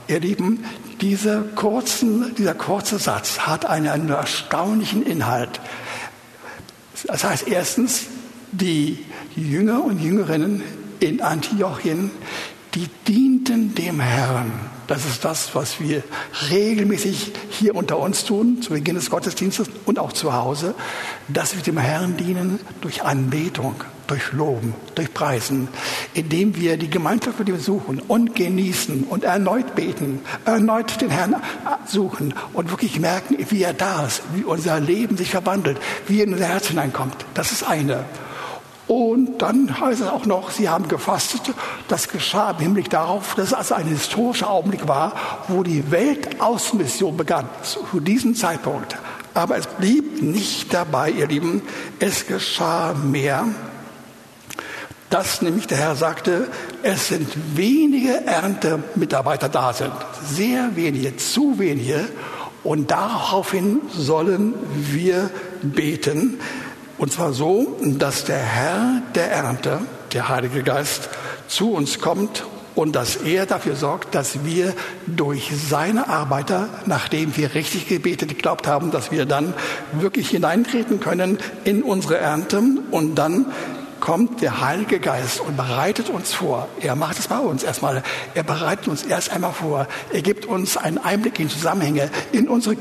Ihr 0.08 0.20
Lieben, 0.20 0.64
diese 1.00 1.42
kurzen, 1.54 2.34
dieser 2.34 2.54
kurze 2.54 2.98
Satz 2.98 3.38
hat 3.40 3.64
einen, 3.64 3.88
einen 3.88 4.10
erstaunlichen 4.10 5.02
Inhalt. 5.02 5.58
Das 7.06 7.24
heißt 7.24 7.48
erstens, 7.48 8.08
die 8.52 9.06
Jünger 9.36 9.82
und 9.82 10.00
Jüngerinnen 10.00 10.62
in 10.98 11.22
Antiochien, 11.22 12.10
die 12.74 12.88
dienten 13.08 13.74
dem 13.74 14.00
Herrn. 14.00 14.52
Das 14.90 15.06
ist 15.06 15.24
das, 15.24 15.54
was 15.54 15.78
wir 15.78 16.02
regelmäßig 16.50 17.30
hier 17.48 17.76
unter 17.76 17.96
uns 18.00 18.24
tun, 18.24 18.60
zu 18.60 18.70
Beginn 18.70 18.96
des 18.96 19.08
Gottesdienstes 19.08 19.70
und 19.86 20.00
auch 20.00 20.12
zu 20.12 20.32
Hause, 20.32 20.74
dass 21.28 21.54
wir 21.54 21.62
dem 21.62 21.78
Herrn 21.78 22.16
dienen 22.16 22.58
durch 22.80 23.04
Anbetung, 23.04 23.76
durch 24.08 24.32
Loben, 24.32 24.74
durch 24.96 25.14
Preisen, 25.14 25.68
indem 26.12 26.56
wir 26.56 26.76
die 26.76 26.90
Gemeinschaft 26.90 27.38
mit 27.38 27.48
ihm 27.48 27.60
suchen 27.60 28.00
und 28.00 28.34
genießen 28.34 29.04
und 29.04 29.22
erneut 29.22 29.76
beten, 29.76 30.22
erneut 30.44 31.00
den 31.00 31.10
Herrn 31.10 31.36
suchen 31.86 32.34
und 32.52 32.72
wirklich 32.72 32.98
merken, 32.98 33.36
wie 33.48 33.62
er 33.62 33.74
da 33.74 34.06
ist, 34.06 34.22
wie 34.34 34.42
unser 34.42 34.80
Leben 34.80 35.16
sich 35.16 35.30
verwandelt, 35.30 35.78
wie 36.08 36.18
er 36.18 36.24
in 36.24 36.32
unser 36.32 36.48
Herz 36.48 36.66
hineinkommt. 36.66 37.14
Das 37.34 37.52
ist 37.52 37.62
eine. 37.62 38.06
Und 38.90 39.38
dann 39.38 39.80
heißt 39.80 40.00
es 40.00 40.08
auch 40.08 40.26
noch, 40.26 40.50
sie 40.50 40.68
haben 40.68 40.88
gefastet. 40.88 41.54
Das 41.86 42.08
geschah 42.08 42.50
im 42.50 42.56
Hinblick 42.56 42.90
darauf, 42.90 43.36
dass 43.36 43.52
es 43.52 43.70
ein 43.70 43.86
historischer 43.86 44.50
Augenblick 44.50 44.88
war, 44.88 45.12
wo 45.46 45.62
die 45.62 45.92
Weltaußenmission 45.92 47.16
begann, 47.16 47.48
zu 47.62 48.00
diesem 48.00 48.34
Zeitpunkt. 48.34 48.96
Aber 49.32 49.56
es 49.56 49.68
blieb 49.68 50.20
nicht 50.22 50.74
dabei, 50.74 51.12
ihr 51.12 51.28
Lieben. 51.28 51.62
Es 52.00 52.26
geschah 52.26 52.94
mehr. 52.94 53.44
Dass 55.08 55.40
nämlich 55.40 55.68
der 55.68 55.78
Herr 55.78 55.94
sagte, 55.94 56.48
es 56.82 57.06
sind 57.06 57.28
wenige 57.54 58.26
Erntemitarbeiter 58.26 59.48
da 59.48 59.72
sind. 59.72 59.92
Sehr 60.26 60.74
wenige, 60.74 61.16
zu 61.16 61.60
wenige. 61.60 62.08
Und 62.64 62.90
daraufhin 62.90 63.82
sollen 63.96 64.54
wir 64.74 65.30
beten. 65.62 66.40
Und 67.00 67.10
zwar 67.10 67.32
so, 67.32 67.78
dass 67.80 68.26
der 68.26 68.36
Herr 68.36 69.00
der 69.14 69.32
Ernte, 69.32 69.78
der 70.12 70.28
Heilige 70.28 70.62
Geist, 70.62 71.08
zu 71.48 71.72
uns 71.72 71.98
kommt 71.98 72.44
und 72.74 72.94
dass 72.94 73.16
er 73.16 73.46
dafür 73.46 73.74
sorgt, 73.74 74.14
dass 74.14 74.44
wir 74.44 74.74
durch 75.06 75.50
seine 75.66 76.08
Arbeiter, 76.08 76.68
nachdem 76.84 77.38
wir 77.38 77.54
richtig 77.54 77.88
gebetet 77.88 78.28
geglaubt 78.28 78.66
haben, 78.66 78.90
dass 78.90 79.10
wir 79.10 79.24
dann 79.24 79.54
wirklich 79.92 80.28
hineintreten 80.28 81.00
können 81.00 81.38
in 81.64 81.82
unsere 81.82 82.18
Ernte 82.18 82.62
und 82.90 83.14
dann 83.14 83.46
kommt 84.00 84.42
der 84.42 84.60
Heilige 84.60 84.98
Geist 84.98 85.40
und 85.40 85.56
bereitet 85.56 86.08
uns 86.08 86.32
vor. 86.32 86.68
Er 86.80 86.96
macht 86.96 87.18
es 87.18 87.28
bei 87.28 87.38
uns 87.38 87.62
erstmal. 87.62 88.02
Er 88.34 88.42
bereitet 88.42 88.88
uns 88.88 89.02
erst 89.02 89.30
einmal 89.30 89.52
vor. 89.52 89.86
Er 90.12 90.22
gibt 90.22 90.46
uns 90.46 90.76
einen 90.76 90.98
Einblick 90.98 91.38
in 91.38 91.48
Zusammenhänge, 91.48 92.10
in 92.32 92.48
unsere, 92.48 92.76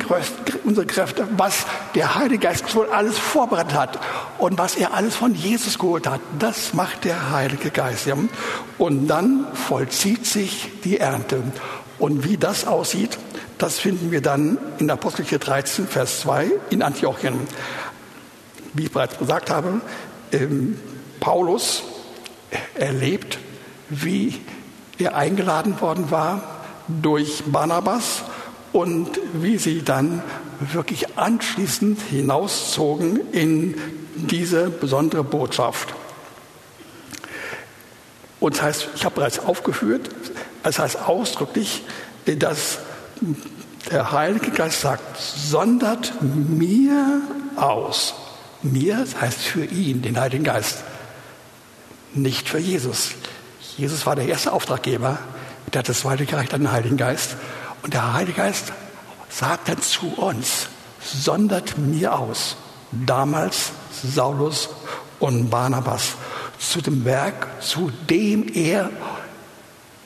unsere 0.63 0.85
Kräfte, 0.85 1.27
was 1.37 1.65
der 1.95 2.15
Heilige 2.15 2.39
Geist 2.39 2.69
schon 2.69 2.89
alles 2.89 3.17
vorbereitet 3.17 3.73
hat 3.73 3.99
und 4.37 4.57
was 4.57 4.75
er 4.75 4.93
alles 4.93 5.15
von 5.15 5.35
Jesus 5.35 5.77
geholt 5.77 6.07
hat. 6.07 6.21
Das 6.39 6.73
macht 6.73 7.03
der 7.03 7.31
Heilige 7.31 7.69
Geist. 7.69 8.07
Und 8.77 9.07
dann 9.07 9.45
vollzieht 9.53 10.25
sich 10.25 10.71
die 10.83 10.99
Ernte. 10.99 11.43
Und 11.99 12.23
wie 12.23 12.37
das 12.37 12.65
aussieht, 12.65 13.17
das 13.57 13.77
finden 13.77 14.11
wir 14.11 14.21
dann 14.21 14.57
in 14.77 14.89
Apostelgeschichte 14.89 15.45
13, 15.45 15.87
Vers 15.87 16.21
2 16.21 16.49
in 16.69 16.81
Antiochien. 16.81 17.33
Wie 18.73 18.83
ich 18.83 18.91
bereits 18.91 19.17
gesagt 19.17 19.49
habe, 19.49 19.81
ähm, 20.31 20.79
Paulus 21.19 21.83
erlebt, 22.75 23.39
wie 23.89 24.39
er 24.97 25.15
eingeladen 25.15 25.79
worden 25.81 26.11
war 26.11 26.43
durch 26.87 27.43
Barnabas 27.45 28.23
und 28.73 29.19
wie 29.33 29.57
sie 29.57 29.83
dann 29.83 30.21
wirklich 30.59 31.17
anschließend 31.17 32.01
hinauszogen 32.01 33.31
in 33.31 33.75
diese 34.15 34.69
besondere 34.69 35.23
Botschaft. 35.23 35.93
Und 38.39 38.55
das 38.55 38.61
heißt, 38.61 38.87
ich 38.95 39.05
habe 39.05 39.15
bereits 39.15 39.39
aufgeführt, 39.39 40.09
das 40.63 40.79
heißt 40.79 41.07
ausdrücklich, 41.07 41.83
dass 42.25 42.79
der 43.91 44.11
Heilige 44.11 44.51
Geist 44.51 44.81
sagt, 44.81 45.17
sondert 45.17 46.13
mir 46.21 47.21
aus. 47.55 48.13
Mir, 48.61 48.97
das 48.97 49.19
heißt 49.19 49.39
für 49.39 49.65
ihn, 49.65 50.01
den 50.01 50.19
Heiligen 50.19 50.43
Geist 50.43 50.83
nicht 52.13 52.49
für 52.49 52.59
Jesus. 52.59 53.11
Jesus 53.77 54.05
war 54.05 54.15
der 54.15 54.27
erste 54.27 54.51
Auftraggeber, 54.51 55.19
der 55.73 55.79
hat 55.79 55.89
das 55.89 56.05
weitergereicht 56.05 56.53
an 56.53 56.61
den 56.61 56.71
Heiligen 56.71 56.97
Geist. 56.97 57.35
Und 57.81 57.93
der 57.93 58.13
Heilige 58.13 58.37
Geist 58.37 58.73
sagt 59.29 59.69
dann 59.69 59.81
zu 59.81 60.07
uns, 60.17 60.67
sondert 61.01 61.77
mir 61.77 62.17
aus, 62.17 62.57
damals 62.91 63.71
Saulus 64.03 64.69
und 65.19 65.49
Barnabas, 65.49 66.15
zu 66.57 66.81
dem 66.81 67.05
Werk, 67.05 67.47
zu 67.61 67.91
dem 68.09 68.47
er 68.53 68.89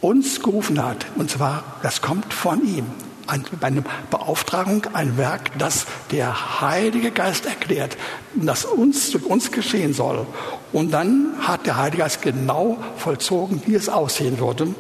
uns 0.02 0.42
gerufen 0.42 0.84
hat. 0.84 1.06
Und 1.16 1.32
zwar, 1.32 1.64
das 1.82 2.02
kommt 2.02 2.34
von 2.34 2.64
ihm 2.66 2.86
eine 3.28 3.84
Beauftragung, 4.10 4.86
ein 4.94 5.18
Werk, 5.18 5.58
das 5.58 5.86
der 6.12 6.62
Heilige 6.62 7.12
Geist 7.12 7.46
erklärt, 7.46 7.98
das 8.36 8.66
uns 8.66 9.12
durch 9.12 9.26
uns 9.26 9.52
geschehen 9.52 9.94
soll. 9.94 10.26
Und 10.72 10.92
dann 10.92 11.34
hat 11.40 11.66
der 11.66 11.78
Heilige 11.78 12.04
Geist 12.04 12.22
genau 12.22 12.78
vollzogen, 12.98 13.62
wie 13.66 13.76
es 13.76 13.90
aussehen 13.90 14.40
würde. 14.40 14.74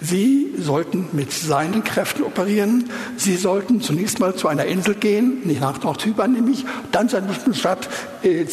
Sie 0.00 0.54
sollten 0.58 1.08
mit 1.12 1.32
seinen 1.32 1.82
Kräften 1.82 2.22
operieren. 2.22 2.90
Sie 3.16 3.36
sollten 3.36 3.80
zunächst 3.80 4.20
mal 4.20 4.34
zu 4.34 4.48
einer 4.48 4.64
Insel 4.66 4.94
gehen, 4.94 5.40
nicht 5.44 5.60
nach 5.60 5.82
Nordzypern 5.82 6.32
nämlich, 6.32 6.64
dann 6.92 7.08
zu 7.08 7.16
einer 7.16 7.28
bestimmten 7.28 7.58
Stadt, 7.58 7.88
äh. 8.22 8.46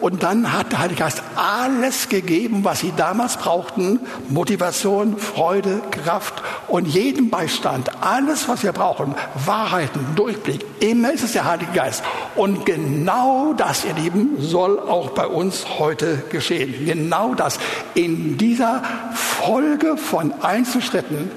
Und 0.00 0.22
dann 0.22 0.52
hat 0.52 0.72
der 0.72 0.80
Heilige 0.80 1.00
Geist 1.00 1.22
alles 1.36 2.08
gegeben, 2.08 2.60
was 2.62 2.80
sie 2.80 2.92
damals 2.96 3.36
brauchten. 3.36 4.00
Motivation, 4.28 5.18
Freude, 5.18 5.80
Kraft 5.90 6.42
und 6.68 6.86
jeden 6.86 7.30
Beistand. 7.30 7.90
Alles, 8.02 8.48
was 8.48 8.62
wir 8.62 8.72
brauchen. 8.72 9.14
Wahrheiten, 9.44 10.00
Durchblick. 10.14 10.64
Immer 10.80 11.12
ist 11.12 11.24
es 11.24 11.32
der 11.32 11.44
Heilige 11.44 11.72
Geist. 11.72 12.02
Und 12.36 12.66
genau 12.66 13.54
das, 13.56 13.84
ihr 13.84 13.94
Lieben, 13.94 14.36
soll 14.38 14.78
auch 14.78 15.10
bei 15.10 15.26
uns 15.26 15.64
heute 15.78 16.22
geschehen. 16.30 16.74
Genau 16.84 17.34
das. 17.34 17.58
In 17.94 18.36
dieser 18.36 18.82
Folge 19.14 19.96
von 19.96 20.23
von 20.30 20.42
Einzelschritten. 20.42 21.30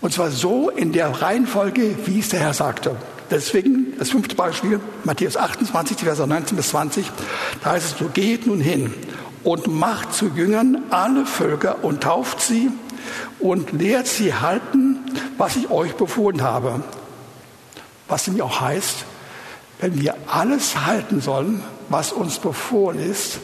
Und 0.00 0.12
zwar 0.12 0.30
so 0.30 0.68
in 0.68 0.92
der 0.92 1.22
Reihenfolge, 1.22 1.96
wie 2.06 2.18
es 2.18 2.28
der 2.28 2.40
Herr 2.40 2.54
sagte. 2.54 2.96
Deswegen 3.30 3.96
das 3.98 4.10
fünfte 4.10 4.34
Beispiel, 4.34 4.80
Matthäus 5.04 5.36
28, 5.36 5.98
Verse 5.98 6.26
19 6.26 6.56
bis 6.56 6.68
20. 6.70 7.06
Da 7.62 7.70
heißt 7.70 7.92
es, 7.92 7.98
so 7.98 8.06
geht 8.12 8.46
nun 8.46 8.60
hin 8.60 8.92
und 9.44 9.68
macht 9.68 10.12
zu 10.12 10.26
Jüngern 10.26 10.82
alle 10.90 11.24
Völker 11.24 11.82
und 11.82 12.02
tauft 12.02 12.42
sie 12.42 12.70
und 13.38 13.72
lehrt 13.72 14.06
sie 14.06 14.34
halten, 14.34 14.98
was 15.38 15.56
ich 15.56 15.70
euch 15.70 15.94
befohlen 15.94 16.42
habe. 16.42 16.82
Was 18.08 18.26
nämlich 18.26 18.42
auch 18.42 18.60
heißt, 18.60 19.04
wenn 19.80 20.00
wir 20.00 20.14
alles 20.26 20.84
halten 20.84 21.20
sollen, 21.20 21.62
was 21.88 22.12
uns 22.12 22.38
befohlen 22.38 22.98
ist, 22.98 23.38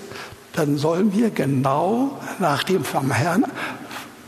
dann 0.52 0.76
sollen 0.76 1.14
wir 1.14 1.30
genau 1.30 2.18
nach 2.40 2.64
dem 2.64 2.84
vom 2.84 3.10
Herrn 3.10 3.44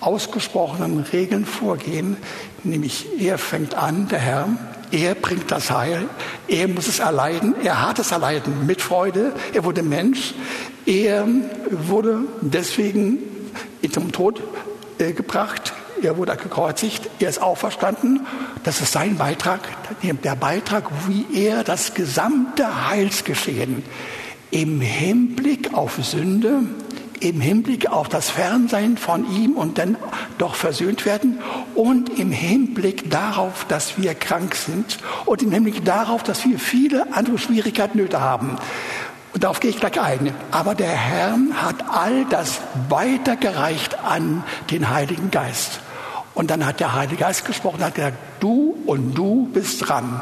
ausgesprochenen 0.01 1.01
Regeln 1.13 1.45
vorgehen, 1.45 2.17
nämlich 2.65 3.07
er 3.19 3.39
fängt 3.39 3.75
an, 3.75 4.09
der 4.09 4.19
Herr, 4.19 4.49
Er 4.93 5.15
bringt 5.15 5.51
das 5.51 5.71
Heil. 5.71 6.09
Er 6.49 6.67
muss 6.67 6.89
es 6.89 6.99
erleiden. 6.99 7.55
Er 7.63 7.87
hat 7.87 8.01
es 8.01 8.11
erleiden 8.11 8.67
mit 8.67 8.83
Freude. 8.83 9.33
Er 9.53 9.63
wurde 9.65 9.83
Mensch. 9.83 10.35
Er 10.85 11.27
wurde 11.71 12.23
deswegen 12.41 13.19
zum 13.93 14.11
Tod 14.11 14.43
äh, 14.99 15.13
gebracht. 15.13 15.75
Er 16.03 16.17
wurde 16.17 16.37
gekreuzigt. 16.37 17.09
Er 17.21 17.29
ist 17.29 17.41
auferstanden. 17.41 18.27
Das 18.65 18.81
ist 18.81 18.93
sein 18.93 19.17
Beitrag. 19.17 19.61
Der 20.03 20.35
Beitrag, 20.35 20.91
wie 21.07 21.25
er 21.47 21.63
das 21.63 21.95
gesamte 21.95 22.89
Heilsgeschehen 22.89 23.85
im 24.51 24.81
Hinblick 24.81 25.73
auf 25.73 25.99
Sünde, 26.03 26.63
im 27.21 27.41
Hinblick 27.41 27.89
auf 27.89 28.09
das 28.09 28.31
Fernsein 28.31 28.97
von 28.97 29.31
ihm 29.35 29.53
und 29.53 29.79
dann 29.79 29.97
doch 30.39 30.55
versöhnt 30.55 31.05
werden 31.05 31.39
und 31.75 32.19
im 32.19 32.33
Hinblick 32.33 33.11
darauf, 33.11 33.65
dass 33.67 33.99
wir 33.99 34.15
krank 34.15 34.55
sind 34.55 34.99
und 35.27 35.43
im 35.43 35.53
Hinblick 35.53 35.85
darauf, 35.85 36.23
dass 36.23 36.45
wir 36.45 36.59
viele 36.59 37.13
andere 37.15 37.39
Schwierigkeiten, 37.39 37.99
Nöte 37.99 38.21
haben. 38.21 38.57
Und 39.33 39.45
darauf 39.45 39.61
gehe 39.61 39.71
ich 39.71 39.79
gleich 39.79 40.01
ein. 40.01 40.35
Aber 40.51 40.75
der 40.75 40.91
Herr 40.91 41.39
hat 41.55 41.77
all 41.89 42.25
das 42.25 42.61
weitergereicht 42.89 43.99
an 44.01 44.43
den 44.71 44.91
Heiligen 44.91 45.31
Geist. 45.31 45.81
Und 46.35 46.51
dann 46.51 46.65
hat 46.65 46.81
der 46.81 46.95
Heilige 46.95 47.17
Geist 47.17 47.45
gesprochen, 47.45 47.85
hat 47.85 47.95
gesagt, 47.95 48.17
du 48.41 48.77
und 48.87 49.15
du 49.15 49.49
bist 49.53 49.89
dran. 49.89 50.21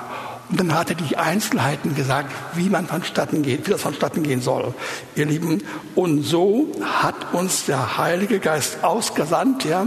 Und 0.50 0.60
dann 0.60 0.74
hat 0.74 0.90
er 0.90 0.96
die 0.96 1.16
Einzelheiten 1.16 1.94
gesagt, 1.94 2.32
wie 2.54 2.70
man 2.70 2.86
vonstatten 2.86 3.42
geht, 3.42 3.66
wie 3.66 3.72
das 3.72 3.82
vonstatten 3.82 4.22
gehen 4.22 4.40
soll, 4.40 4.74
ihr 5.14 5.26
Lieben. 5.26 5.62
Und 5.94 6.22
so 6.22 6.72
hat 6.82 7.34
uns 7.34 7.66
der 7.66 7.98
Heilige 7.98 8.38
Geist 8.38 8.82
ausgesandt, 8.82 9.64
ja, 9.64 9.86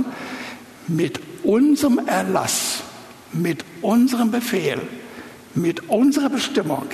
mit 0.87 1.19
unserem 1.43 2.07
Erlass, 2.07 2.83
mit 3.33 3.65
unserem 3.81 4.29
Befehl, 4.29 4.79
mit 5.55 5.89
unserer 5.89 6.29
Bestimmung. 6.29 6.85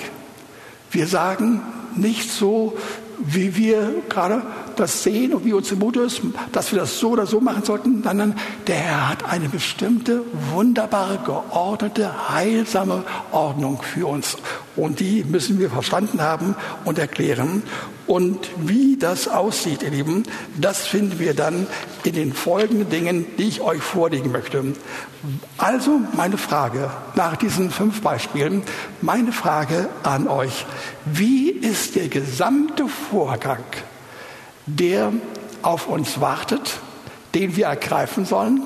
Wir 0.90 1.06
sagen 1.06 1.62
nicht 1.94 2.30
so, 2.30 2.78
wie 3.18 3.56
wir 3.56 4.02
gerade 4.08 4.42
das 4.78 5.02
sehen 5.02 5.34
und 5.34 5.44
wie 5.44 5.52
uns 5.52 5.68
zumut 5.68 5.96
ist, 5.96 6.20
dass 6.52 6.72
wir 6.72 6.80
das 6.80 6.98
so 6.98 7.10
oder 7.10 7.26
so 7.26 7.40
machen 7.40 7.64
sollten, 7.64 8.02
sondern 8.02 8.36
der 8.66 8.76
Herr 8.76 9.08
hat 9.10 9.24
eine 9.24 9.48
bestimmte, 9.48 10.22
wunderbare, 10.52 11.18
geordnete, 11.24 12.30
heilsame 12.30 13.04
Ordnung 13.32 13.82
für 13.82 14.06
uns. 14.06 14.36
Und 14.76 15.00
die 15.00 15.24
müssen 15.24 15.58
wir 15.58 15.70
verstanden 15.70 16.22
haben 16.22 16.54
und 16.84 16.98
erklären. 16.98 17.62
Und 18.06 18.48
wie 18.56 18.96
das 18.96 19.28
aussieht, 19.28 19.82
ihr 19.82 19.90
Lieben, 19.90 20.22
das 20.56 20.86
finden 20.86 21.18
wir 21.18 21.34
dann 21.34 21.66
in 22.04 22.14
den 22.14 22.32
folgenden 22.32 22.88
Dingen, 22.88 23.26
die 23.36 23.48
ich 23.48 23.60
euch 23.60 23.82
vorlegen 23.82 24.32
möchte. 24.32 24.64
Also 25.58 26.00
meine 26.14 26.38
Frage 26.38 26.90
nach 27.16 27.36
diesen 27.36 27.70
fünf 27.70 28.00
Beispielen, 28.00 28.62
meine 29.02 29.32
Frage 29.32 29.90
an 30.04 30.26
euch. 30.26 30.64
Wie 31.04 31.50
ist 31.50 31.96
der 31.96 32.08
gesamte 32.08 32.86
Vorgang, 32.88 33.64
der 34.76 35.12
auf 35.62 35.88
uns 35.88 36.20
wartet, 36.20 36.78
den 37.34 37.56
wir 37.56 37.66
ergreifen 37.66 38.24
sollen 38.24 38.62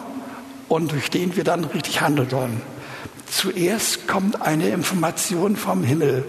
und 0.68 0.92
durch 0.92 1.10
den 1.10 1.36
wir 1.36 1.44
dann 1.44 1.64
richtig 1.64 2.00
handeln 2.00 2.28
sollen? 2.28 2.62
Zuerst 3.30 4.06
kommt 4.08 4.42
eine 4.42 4.68
Information 4.68 5.56
vom 5.56 5.84
Himmel 5.84 6.24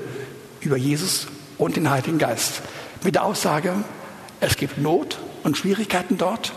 über 0.62 0.78
Jesus 0.78 1.28
und 1.58 1.76
den 1.76 1.90
Heiligen 1.90 2.18
Geist 2.18 2.62
mit 3.04 3.16
der 3.16 3.26
Aussage, 3.26 3.74
es 4.40 4.56
gibt 4.56 4.78
Not 4.78 5.20
und 5.44 5.58
Schwierigkeiten 5.58 6.18
dort 6.18 6.54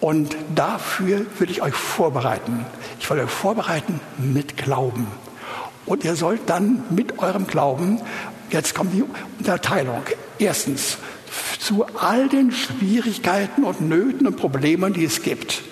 und 0.00 0.36
dafür 0.54 1.26
will 1.38 1.50
ich 1.50 1.62
euch 1.62 1.74
vorbereiten. 1.74 2.64
Ich 2.98 3.10
will 3.10 3.20
euch 3.20 3.30
vorbereiten 3.30 4.00
mit 4.18 4.56
Glauben. 4.56 5.06
Und 5.84 6.04
ihr 6.04 6.16
sollt 6.16 6.48
dann 6.48 6.84
mit 6.90 7.18
eurem 7.18 7.46
Glauben, 7.46 8.00
jetzt 8.50 8.74
kommt 8.74 8.92
die 8.92 9.04
Unterteilung. 9.38 10.02
Erstens, 10.38 10.98
zu 11.66 11.84
all 11.98 12.28
den 12.28 12.52
Schwierigkeiten 12.52 13.64
und 13.64 13.80
Nöten 13.80 14.28
und 14.28 14.36
Problemen, 14.36 14.92
die 14.92 15.04
es 15.04 15.22
gibt. 15.22 15.62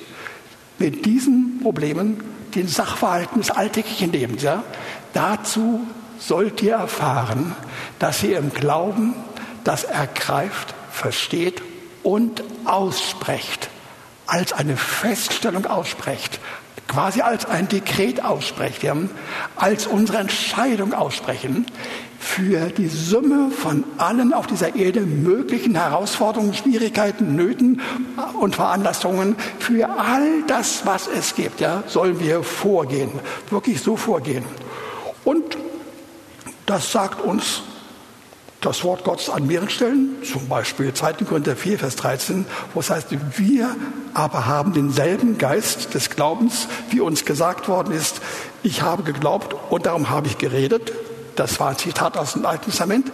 Mit 0.81 1.07
diesen 1.07 1.61
Problemen, 1.63 2.21
den 2.57 2.67
Sachverhalten 2.67 3.41
des 3.41 3.53
alltäglichen 3.53 4.11
Lebens, 4.11 4.43
ja, 4.43 4.65
dazu 5.13 5.87
sollt 6.19 6.61
ihr 6.63 6.75
erfahren, 6.75 7.55
dass 8.01 8.25
ihr 8.25 8.39
im 8.39 8.53
Glauben 8.53 9.15
das 9.63 9.85
ergreift, 9.85 10.75
versteht 10.91 11.63
und 12.03 12.43
aussprecht, 12.65 13.71
als 14.27 14.53
eine 14.53 14.77
Feststellung 14.77 15.65
aussprecht, 15.67 16.41
quasi 16.89 17.21
als 17.21 17.47
ein 17.47 17.69
Dekret 17.69 18.25
aussprecht, 18.25 18.83
ja, 18.83 18.97
als 19.55 19.87
unsere 19.87 20.19
Entscheidung 20.19 20.93
aussprechen 20.93 21.67
für 22.25 22.71
die 22.71 22.89
Summe 22.89 23.51
von 23.51 23.85
allen 23.99 24.33
auf 24.33 24.47
dieser 24.47 24.75
Erde 24.75 25.03
möglichen 25.03 25.75
Herausforderungen, 25.75 26.55
Schwierigkeiten, 26.55 27.37
Nöten 27.37 27.83
und 28.41 28.57
Veranlassungen, 28.57 29.37
für 29.59 29.91
all 29.91 30.43
das, 30.47 30.87
was 30.87 31.07
es 31.07 31.35
gibt, 31.35 31.61
ja, 31.61 31.85
sollen 31.87 32.19
wir 32.19 32.43
vorgehen, 32.43 33.11
wirklich 33.51 33.83
so 33.83 33.97
vorgehen. 33.97 34.43
Und 35.23 35.59
das 36.65 36.91
sagt 36.91 37.21
uns 37.21 37.63
das 38.63 38.83
Wort 38.83 39.05
Gottes 39.05 39.29
an 39.29 39.47
mehreren 39.47 39.69
Stellen, 39.69 40.17
zum 40.25 40.49
Beispiel 40.49 40.95
2. 40.95 41.13
Korinther 41.29 41.55
4, 41.55 41.79
Vers 41.79 41.97
13, 41.97 42.47
wo 42.73 42.81
es 42.81 42.89
heißt, 42.89 43.09
wir 43.37 43.77
aber 44.15 44.47
haben 44.47 44.73
denselben 44.73 45.37
Geist 45.37 45.93
des 45.93 46.09
Glaubens, 46.09 46.69
wie 46.89 47.01
uns 47.01 47.27
gesagt 47.27 47.69
worden 47.69 47.93
ist, 47.93 48.23
ich 48.63 48.81
habe 48.81 49.03
geglaubt 49.03 49.55
und 49.69 49.85
darum 49.85 50.09
habe 50.09 50.29
ich 50.29 50.39
geredet. 50.39 50.93
Das 51.37 51.59
war 51.61 51.71
ein 51.71 51.79
Zitat 51.79 52.17
aus 52.17 52.35
dem 52.35 52.47
Alten 52.47 52.67
Testament. 52.67 53.13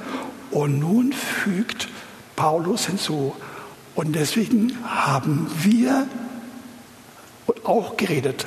Und 0.50 0.78
nun 0.78 1.12
fügt 1.12 1.88
Paulus 2.36 2.86
hinzu, 2.86 3.34
und 3.94 4.14
deswegen 4.14 4.78
haben 4.86 5.50
wir 5.62 6.06
auch 7.64 7.96
geredet. 7.96 8.46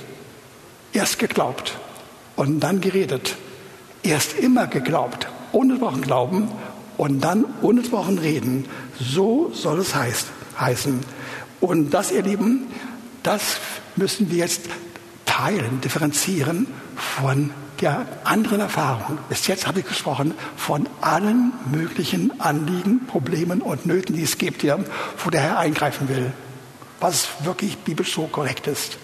Erst 0.93 1.19
geglaubt 1.19 1.77
und 2.35 2.59
dann 2.61 2.81
geredet. 2.81 3.35
Erst 4.03 4.37
immer 4.39 4.67
geglaubt, 4.67 5.27
ohne 5.51 5.79
Wochen 5.81 6.01
glauben 6.01 6.49
und 6.97 7.21
dann 7.21 7.45
ununterbrochen 7.61 8.17
reden. 8.17 8.65
So 8.99 9.51
soll 9.53 9.79
es 9.79 9.93
heißt, 9.93 10.27
heißen. 10.59 11.01
Und 11.59 11.91
das, 11.91 12.11
ihr 12.11 12.23
Lieben, 12.23 12.67
das 13.21 13.57
müssen 13.95 14.31
wir 14.31 14.39
jetzt 14.39 14.61
teilen, 15.25 15.81
differenzieren 15.81 16.67
von 16.95 17.51
der 17.83 18.05
anderen 18.23 18.61
Erfahrung. 18.61 19.17
Bis 19.27 19.47
jetzt 19.47 19.67
habe 19.67 19.81
ich 19.81 19.85
gesprochen 19.85 20.33
von 20.55 20.87
allen 21.01 21.51
möglichen 21.69 22.39
Anliegen, 22.39 23.05
Problemen 23.07 23.61
und 23.61 23.85
Nöten, 23.85 24.15
die 24.15 24.23
es 24.23 24.37
gibt, 24.37 24.61
hier, 24.61 24.83
wo 25.23 25.29
der 25.29 25.41
Herr 25.41 25.59
eingreifen 25.59 26.07
will, 26.07 26.31
was 27.01 27.27
wirklich 27.41 27.77
biblisch 27.79 28.13
so 28.13 28.27
korrekt 28.27 28.67
ist. 28.67 28.97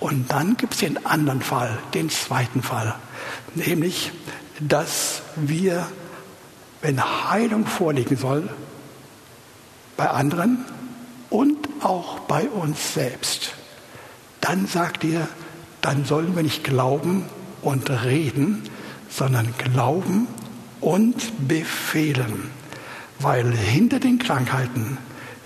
Und 0.00 0.32
dann 0.32 0.56
gibt 0.56 0.72
es 0.72 0.80
den 0.80 1.04
anderen 1.04 1.42
Fall, 1.42 1.78
den 1.92 2.08
zweiten 2.08 2.62
Fall, 2.62 2.94
nämlich, 3.54 4.12
dass 4.60 5.20
wir 5.36 5.86
wenn 6.80 7.02
Heilung 7.30 7.66
vorliegen 7.66 8.16
soll, 8.16 8.48
bei 9.96 10.08
anderen 10.08 10.64
und 11.30 11.68
auch 11.82 12.20
bei 12.20 12.48
uns 12.48 12.92
selbst, 12.92 13.52
dann 14.42 14.66
sagt 14.66 15.02
ihr, 15.04 15.26
dann 15.80 16.04
sollen 16.04 16.34
wir 16.36 16.42
nicht 16.42 16.62
glauben 16.62 17.24
und 17.64 17.90
reden, 18.04 18.62
sondern 19.08 19.54
glauben 19.58 20.26
und 20.80 21.48
befehlen. 21.48 22.50
Weil 23.20 23.52
hinter 23.52 24.00
den 24.00 24.18
Krankheiten, 24.18 24.98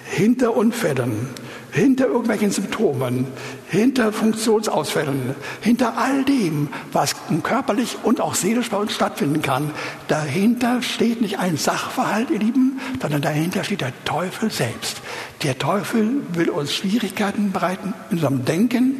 hinter 0.04 0.56
Unfällen, 0.56 1.28
hinter 1.70 2.06
irgendwelchen 2.06 2.50
Symptomen, 2.50 3.26
hinter 3.68 4.12
Funktionsausfällen, 4.12 5.34
hinter 5.60 5.98
all 5.98 6.24
dem, 6.24 6.68
was 6.92 7.14
körperlich 7.42 7.98
und 8.02 8.20
auch 8.20 8.34
seelisch 8.34 8.70
bei 8.70 8.78
uns 8.78 8.94
stattfinden 8.94 9.42
kann, 9.42 9.70
dahinter 10.08 10.82
steht 10.82 11.20
nicht 11.20 11.38
ein 11.38 11.56
Sachverhalt, 11.56 12.30
ihr 12.30 12.38
Lieben, 12.38 12.80
sondern 13.00 13.20
dahinter 13.20 13.64
steht 13.64 13.82
der 13.82 13.92
Teufel 14.04 14.50
selbst. 14.50 15.02
Der 15.42 15.58
Teufel 15.58 16.22
will 16.32 16.48
uns 16.48 16.72
Schwierigkeiten 16.72 17.52
bereiten 17.52 17.92
in 18.10 18.16
unserem 18.16 18.44
Denken, 18.44 18.96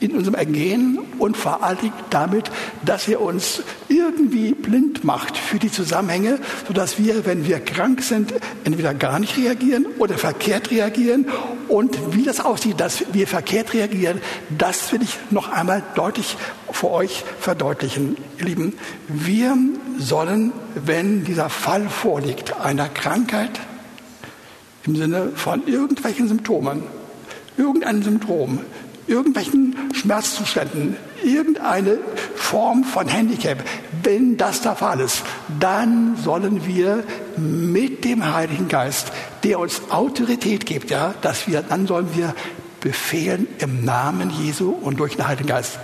in 0.00 0.12
unserem 0.12 0.34
Ergehen 0.34 0.98
und 1.18 1.36
vor 1.36 1.62
allem 1.62 1.92
damit, 2.10 2.50
dass 2.84 3.08
er 3.08 3.20
uns 3.20 3.62
irgendwie 3.88 4.52
blind 4.52 5.04
macht 5.04 5.36
für 5.36 5.58
die 5.58 5.70
Zusammenhänge, 5.70 6.38
sodass 6.66 6.98
wir, 6.98 7.26
wenn 7.26 7.46
wir 7.46 7.60
krank 7.60 8.02
sind, 8.02 8.34
entweder 8.64 8.94
gar 8.94 9.18
nicht 9.18 9.36
reagieren 9.36 9.86
oder 9.98 10.18
verkehrt 10.18 10.70
reagieren. 10.70 11.26
Und 11.68 12.14
wie 12.14 12.24
das 12.24 12.40
aussieht, 12.40 12.80
dass 12.80 13.04
wir 13.12 13.26
verkehrt 13.26 13.72
reagieren, 13.72 14.20
das 14.56 14.92
will 14.92 15.02
ich 15.02 15.16
noch 15.30 15.50
einmal 15.50 15.82
deutlich 15.94 16.36
vor 16.70 16.92
euch 16.92 17.24
verdeutlichen. 17.40 18.16
Ihr 18.38 18.44
Lieben, 18.46 18.74
wir 19.08 19.56
sollen, 19.98 20.52
wenn 20.74 21.24
dieser 21.24 21.48
Fall 21.48 21.88
vorliegt, 21.88 22.60
einer 22.60 22.88
Krankheit 22.88 23.60
im 24.86 24.96
Sinne 24.96 25.30
von 25.34 25.66
irgendwelchen 25.66 26.28
Symptomen, 26.28 26.82
irgendein 27.56 28.02
Symptom, 28.02 28.60
irgendwelchen 29.06 29.76
Schmerzzuständen, 29.92 30.96
irgendeine 31.22 31.98
Form 32.34 32.84
von 32.84 33.08
Handicap. 33.08 33.58
Wenn 34.02 34.36
das 34.36 34.62
der 34.62 34.76
Fall 34.76 35.00
ist, 35.00 35.22
dann 35.60 36.16
sollen 36.22 36.66
wir 36.66 37.04
mit 37.36 38.04
dem 38.04 38.34
Heiligen 38.34 38.68
Geist, 38.68 39.12
der 39.42 39.58
uns 39.58 39.82
Autorität 39.90 40.66
gibt, 40.66 40.90
ja, 40.90 41.14
dass 41.22 41.46
wir, 41.46 41.62
dann 41.62 41.86
sollen 41.86 42.08
wir 42.14 42.34
befehlen 42.80 43.46
im 43.58 43.84
Namen 43.84 44.30
Jesu 44.30 44.70
und 44.70 45.00
durch 45.00 45.16
den 45.16 45.26
Heiligen 45.26 45.48
Geist. 45.48 45.78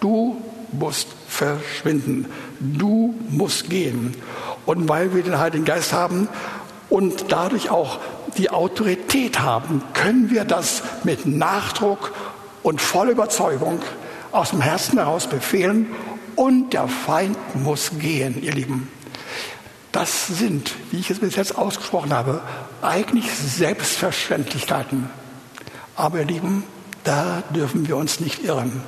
Du 0.00 0.36
musst 0.72 1.08
verschwinden. 1.28 2.26
Du 2.60 3.14
musst 3.30 3.70
gehen. 3.70 4.14
Und 4.66 4.88
weil 4.88 5.14
wir 5.14 5.22
den 5.22 5.38
Heiligen 5.38 5.64
Geist 5.64 5.92
haben 5.92 6.28
und 6.88 7.26
dadurch 7.28 7.70
auch 7.70 7.98
die 8.38 8.50
Autorität 8.50 9.40
haben, 9.40 9.82
können 9.94 10.30
wir 10.30 10.44
das 10.44 10.82
mit 11.04 11.26
Nachdruck 11.26 12.12
und 12.62 12.80
voller 12.80 13.12
Überzeugung 13.12 13.80
aus 14.30 14.50
dem 14.50 14.60
Herzen 14.60 14.98
heraus 14.98 15.26
befehlen 15.26 15.86
und 16.36 16.72
der 16.72 16.88
Feind 16.88 17.36
muss 17.54 17.92
gehen, 17.98 18.42
ihr 18.42 18.52
Lieben. 18.52 18.88
Das 19.92 20.26
sind, 20.26 20.72
wie 20.90 21.00
ich 21.00 21.10
es 21.10 21.20
bis 21.20 21.36
jetzt 21.36 21.58
ausgesprochen 21.58 22.14
habe, 22.14 22.40
eigentlich 22.80 23.30
Selbstverständlichkeiten. 23.30 25.10
Aber 25.94 26.20
ihr 26.20 26.24
Lieben, 26.24 26.64
da 27.04 27.42
dürfen 27.54 27.86
wir 27.86 27.96
uns 27.96 28.20
nicht 28.20 28.42
irren. 28.42 28.82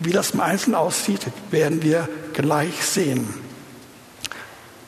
Wie 0.00 0.10
das 0.10 0.32
im 0.32 0.40
Einzelnen 0.40 0.74
aussieht, 0.74 1.26
werden 1.52 1.82
wir 1.82 2.08
gleich 2.32 2.84
sehen. 2.84 3.41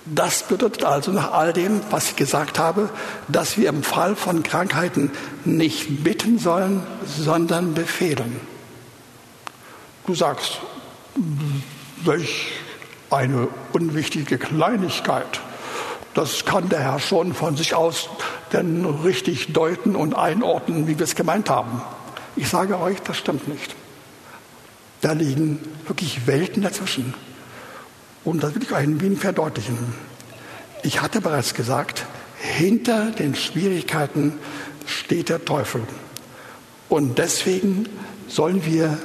Das 0.06 0.42
bedeutet 0.42 0.84
also 0.84 1.12
nach 1.12 1.32
all 1.32 1.52
dem, 1.54 1.80
was 1.90 2.10
ich 2.10 2.16
gesagt 2.16 2.58
habe, 2.58 2.90
dass 3.28 3.56
wir 3.56 3.70
im 3.70 3.82
Fall 3.82 4.16
von 4.16 4.42
Krankheiten 4.42 5.10
nicht 5.44 6.04
bitten 6.04 6.38
sollen, 6.38 6.82
sondern 7.06 7.72
befehlen. 7.72 8.38
Du 10.06 10.14
sagst, 10.14 10.60
welch 12.04 12.52
eine 13.10 13.48
unwichtige 13.72 14.36
Kleinigkeit. 14.36 15.40
Das 16.12 16.44
kann 16.44 16.68
der 16.68 16.80
Herr 16.80 16.98
schon 16.98 17.32
von 17.32 17.56
sich 17.56 17.74
aus 17.74 18.08
denn 18.52 18.84
richtig 18.84 19.52
deuten 19.52 19.96
und 19.96 20.14
einordnen, 20.14 20.86
wie 20.86 20.98
wir 20.98 21.04
es 21.04 21.16
gemeint 21.16 21.50
haben. 21.50 21.82
Ich 22.36 22.48
sage 22.48 22.78
euch, 22.78 23.00
das 23.00 23.16
stimmt 23.16 23.48
nicht. 23.48 23.74
Da 25.00 25.12
liegen 25.12 25.58
wirklich 25.86 26.26
Welten 26.26 26.62
dazwischen. 26.62 27.14
Und 28.24 28.42
das 28.42 28.54
will 28.54 28.62
ich 28.62 28.72
euch 28.72 28.78
ein 28.78 29.00
wenig 29.00 29.20
verdeutlichen. 29.20 29.76
Ich 30.82 31.02
hatte 31.02 31.20
bereits 31.20 31.54
gesagt, 31.54 32.06
hinter 32.38 33.10
den 33.10 33.34
Schwierigkeiten 33.34 34.34
steht 34.86 35.28
der 35.28 35.44
Teufel. 35.44 35.82
Und 36.88 37.18
deswegen 37.18 37.88
sollen 38.28 38.64
wir 38.64 38.98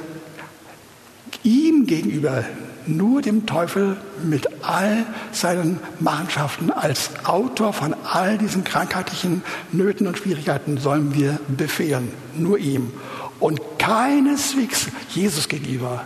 ihm 1.42 1.86
gegenüber 1.86 2.44
nur 2.86 3.22
dem 3.22 3.46
Teufel 3.46 3.96
mit 4.22 4.48
all 4.62 5.06
seinen 5.32 5.80
Machenschaften 6.00 6.70
als 6.70 7.10
Autor 7.24 7.72
von 7.72 7.94
all 8.04 8.38
diesen 8.38 8.64
krankheitlichen 8.64 9.42
Nöten 9.72 10.06
und 10.06 10.18
Schwierigkeiten 10.18 10.78
sollen 10.78 11.14
wir 11.14 11.38
befehlen, 11.48 12.12
nur 12.34 12.58
ihm. 12.58 12.92
Und 13.38 13.60
keineswegs 13.78 14.88
Jesus 15.10 15.48
gegenüber. 15.48 16.04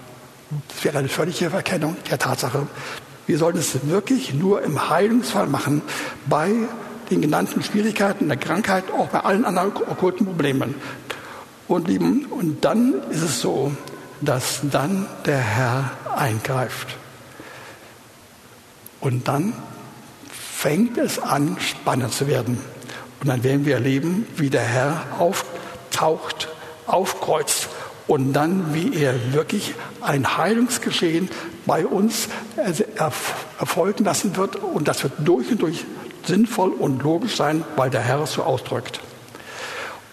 Das 0.68 0.84
wäre 0.84 0.98
eine 0.98 1.08
völlige 1.08 1.50
Verkennung 1.50 1.96
der 2.10 2.18
Tatsache. 2.18 2.66
Wir 3.26 3.38
sollten 3.38 3.58
es 3.58 3.86
wirklich 3.88 4.34
nur 4.34 4.62
im 4.62 4.90
Heilungsfall 4.90 5.46
machen, 5.46 5.82
bei 6.26 6.52
den 7.10 7.22
genannten 7.22 7.62
Schwierigkeiten 7.62 8.28
der 8.28 8.36
Krankheit, 8.36 8.84
auch 8.90 9.08
bei 9.08 9.20
allen 9.20 9.44
anderen 9.44 9.72
okkulten 9.76 10.26
Problemen. 10.26 10.74
Und, 11.68 11.88
lieben, 11.88 12.26
und 12.26 12.64
dann 12.64 12.94
ist 13.10 13.22
es 13.22 13.40
so, 13.40 13.72
dass 14.20 14.60
dann 14.70 15.06
der 15.24 15.38
Herr 15.38 15.90
eingreift. 16.14 16.96
Und 19.00 19.28
dann 19.28 19.54
fängt 20.30 20.98
es 20.98 21.18
an, 21.18 21.56
spannend 21.60 22.12
zu 22.12 22.26
werden. 22.26 22.58
Und 23.20 23.28
dann 23.28 23.42
werden 23.42 23.64
wir 23.64 23.74
erleben, 23.74 24.26
wie 24.36 24.50
der 24.50 24.62
Herr 24.62 25.06
auftaucht, 25.18 26.48
aufkreuzt 26.86 27.68
und 28.06 28.32
dann, 28.32 28.74
wie 28.74 28.94
er 28.94 29.32
wirklich 29.32 29.74
ein 30.00 30.36
Heilungsgeschehen 30.36 31.28
bei 31.66 31.86
uns 31.86 32.28
erfolgen 33.58 34.04
lassen 34.04 34.36
wird. 34.36 34.56
Und 34.56 34.88
das 34.88 35.02
wird 35.02 35.12
durch 35.24 35.50
und 35.50 35.62
durch 35.62 35.84
sinnvoll 36.26 36.70
und 36.70 37.02
logisch 37.02 37.36
sein, 37.36 37.64
weil 37.76 37.90
der 37.90 38.02
Herr 38.02 38.22
es 38.22 38.32
so 38.32 38.42
ausdrückt. 38.42 39.00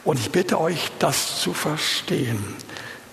Und 0.03 0.19
ich 0.19 0.31
bitte 0.31 0.59
euch, 0.59 0.91
das 0.99 1.41
zu 1.41 1.53
verstehen. 1.53 2.43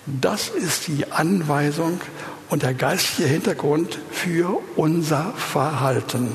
Das 0.06 0.48
ist 0.48 0.86
die 0.88 1.10
Anweisung 1.12 2.00
und 2.48 2.62
der 2.62 2.72
geistliche 2.72 3.28
Hintergrund 3.28 3.98
für 4.10 4.60
unser 4.74 5.32
Verhalten. 5.36 6.32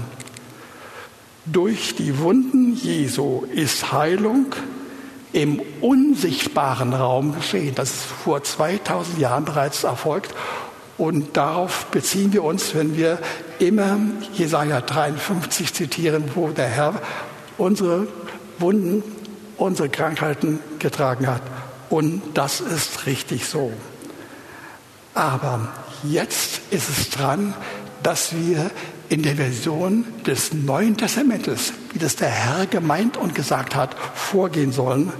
Durch 1.45 1.95
die 1.95 2.19
Wunden 2.19 2.75
Jesu 2.75 3.43
ist 3.51 3.91
Heilung 3.91 4.53
im 5.33 5.61
unsichtbaren 5.81 6.93
Raum 6.93 7.35
geschehen. 7.35 7.75
Das 7.75 7.89
ist 7.89 8.03
vor 8.03 8.43
2000 8.43 9.19
Jahren 9.19 9.45
bereits 9.45 9.83
erfolgt. 9.83 10.33
Und 10.97 11.35
darauf 11.35 11.85
beziehen 11.87 12.31
wir 12.33 12.43
uns, 12.43 12.75
wenn 12.75 12.95
wir 12.95 13.17
immer 13.59 13.97
Jesaja 14.33 14.79
53 14.79 15.73
zitieren, 15.73 16.23
wo 16.35 16.49
der 16.49 16.67
Herr 16.67 17.01
unsere 17.57 18.07
Wunden, 18.59 19.03
unsere 19.57 19.89
Krankheiten 19.89 20.59
getragen 20.77 21.27
hat. 21.27 21.41
Und 21.89 22.21
das 22.35 22.61
ist 22.61 23.07
richtig 23.07 23.45
so. 23.47 23.73
Aber 25.15 25.69
jetzt 26.03 26.61
ist 26.69 26.89
es 26.89 27.09
dran, 27.09 27.53
dass 28.03 28.35
wir 28.35 28.69
in 29.09 29.21
der 29.21 29.35
Version 29.35 30.05
des 30.25 30.53
Neuen 30.53 30.97
Testamentes, 30.97 31.73
wie 31.91 31.99
das 31.99 32.15
der 32.15 32.29
Herr 32.29 32.65
gemeint 32.65 33.17
und 33.17 33.35
gesagt 33.35 33.75
hat, 33.75 33.95
vorgehen 34.15 34.71
sollen. 34.71 35.11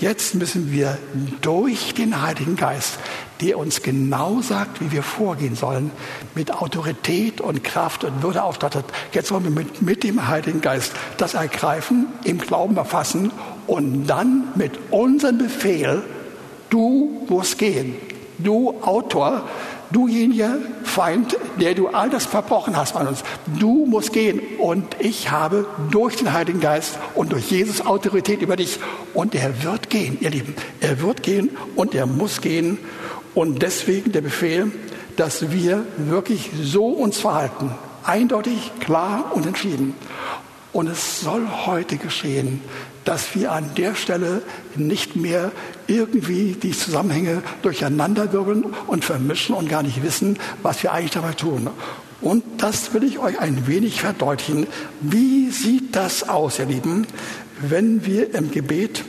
Jetzt 0.00 0.34
müssen 0.34 0.72
wir 0.72 0.98
durch 1.40 1.94
den 1.94 2.20
Heiligen 2.22 2.56
Geist, 2.56 2.98
der 3.40 3.58
uns 3.58 3.82
genau 3.82 4.40
sagt, 4.42 4.80
wie 4.80 4.92
wir 4.92 5.02
vorgehen 5.02 5.54
sollen, 5.54 5.90
mit 6.34 6.52
Autorität 6.52 7.40
und 7.40 7.64
Kraft 7.64 8.04
und 8.04 8.22
Würde 8.22 8.42
ausstattet. 8.42 8.84
Jetzt 9.12 9.30
wollen 9.30 9.44
wir 9.44 9.50
mit, 9.50 9.82
mit 9.82 10.02
dem 10.02 10.28
Heiligen 10.28 10.60
Geist 10.60 10.92
das 11.16 11.34
ergreifen, 11.34 12.06
im 12.24 12.38
Glauben 12.38 12.76
erfassen 12.76 13.30
und 13.66 14.06
dann 14.06 14.48
mit 14.56 14.78
unserem 14.90 15.38
Befehl 15.38 16.02
Du 16.70 17.26
musst 17.28 17.58
gehen. 17.58 17.96
Du 18.38 18.74
Autor, 18.82 19.48
dujeniger 19.90 20.56
Feind, 20.84 21.36
der 21.60 21.74
du 21.74 21.88
all 21.88 22.10
das 22.10 22.26
verbrochen 22.26 22.76
hast 22.76 22.96
an 22.96 23.08
uns. 23.08 23.22
Du 23.58 23.86
musst 23.86 24.12
gehen. 24.12 24.40
Und 24.58 24.96
ich 24.98 25.30
habe 25.30 25.66
durch 25.90 26.16
den 26.16 26.32
Heiligen 26.32 26.60
Geist 26.60 26.98
und 27.14 27.32
durch 27.32 27.50
Jesus 27.50 27.84
Autorität 27.84 28.42
über 28.42 28.56
dich. 28.56 28.78
Und 29.14 29.34
er 29.34 29.62
wird 29.62 29.90
gehen, 29.90 30.18
ihr 30.20 30.30
Lieben. 30.30 30.54
Er 30.80 31.00
wird 31.00 31.22
gehen 31.22 31.50
und 31.76 31.94
er 31.94 32.06
muss 32.06 32.40
gehen. 32.40 32.78
Und 33.34 33.62
deswegen 33.62 34.12
der 34.12 34.20
Befehl, 34.20 34.72
dass 35.16 35.50
wir 35.50 35.84
wirklich 35.96 36.50
so 36.62 36.86
uns 36.86 37.18
verhalten. 37.18 37.72
Eindeutig, 38.04 38.72
klar 38.80 39.32
und 39.34 39.46
entschieden. 39.46 39.94
Und 40.72 40.88
es 40.88 41.20
soll 41.20 41.46
heute 41.66 41.96
geschehen, 41.96 42.60
dass 43.08 43.34
wir 43.34 43.52
an 43.52 43.70
der 43.74 43.94
Stelle 43.94 44.42
nicht 44.76 45.16
mehr 45.16 45.50
irgendwie 45.86 46.52
die 46.52 46.72
Zusammenhänge 46.72 47.42
durcheinanderwirbeln 47.62 48.66
und 48.86 49.02
vermischen 49.02 49.54
und 49.54 49.66
gar 49.66 49.82
nicht 49.82 50.02
wissen, 50.02 50.38
was 50.62 50.82
wir 50.82 50.92
eigentlich 50.92 51.12
dabei 51.12 51.32
tun. 51.32 51.70
Und 52.20 52.44
das 52.58 52.92
will 52.92 53.04
ich 53.04 53.18
euch 53.18 53.38
ein 53.38 53.66
wenig 53.66 54.02
verdeutlichen. 54.02 54.66
Wie 55.00 55.48
sieht 55.48 55.96
das 55.96 56.28
aus, 56.28 56.58
ihr 56.58 56.66
Lieben, 56.66 57.06
wenn 57.62 58.04
wir 58.04 58.34
im 58.34 58.50
Gebet 58.50 59.04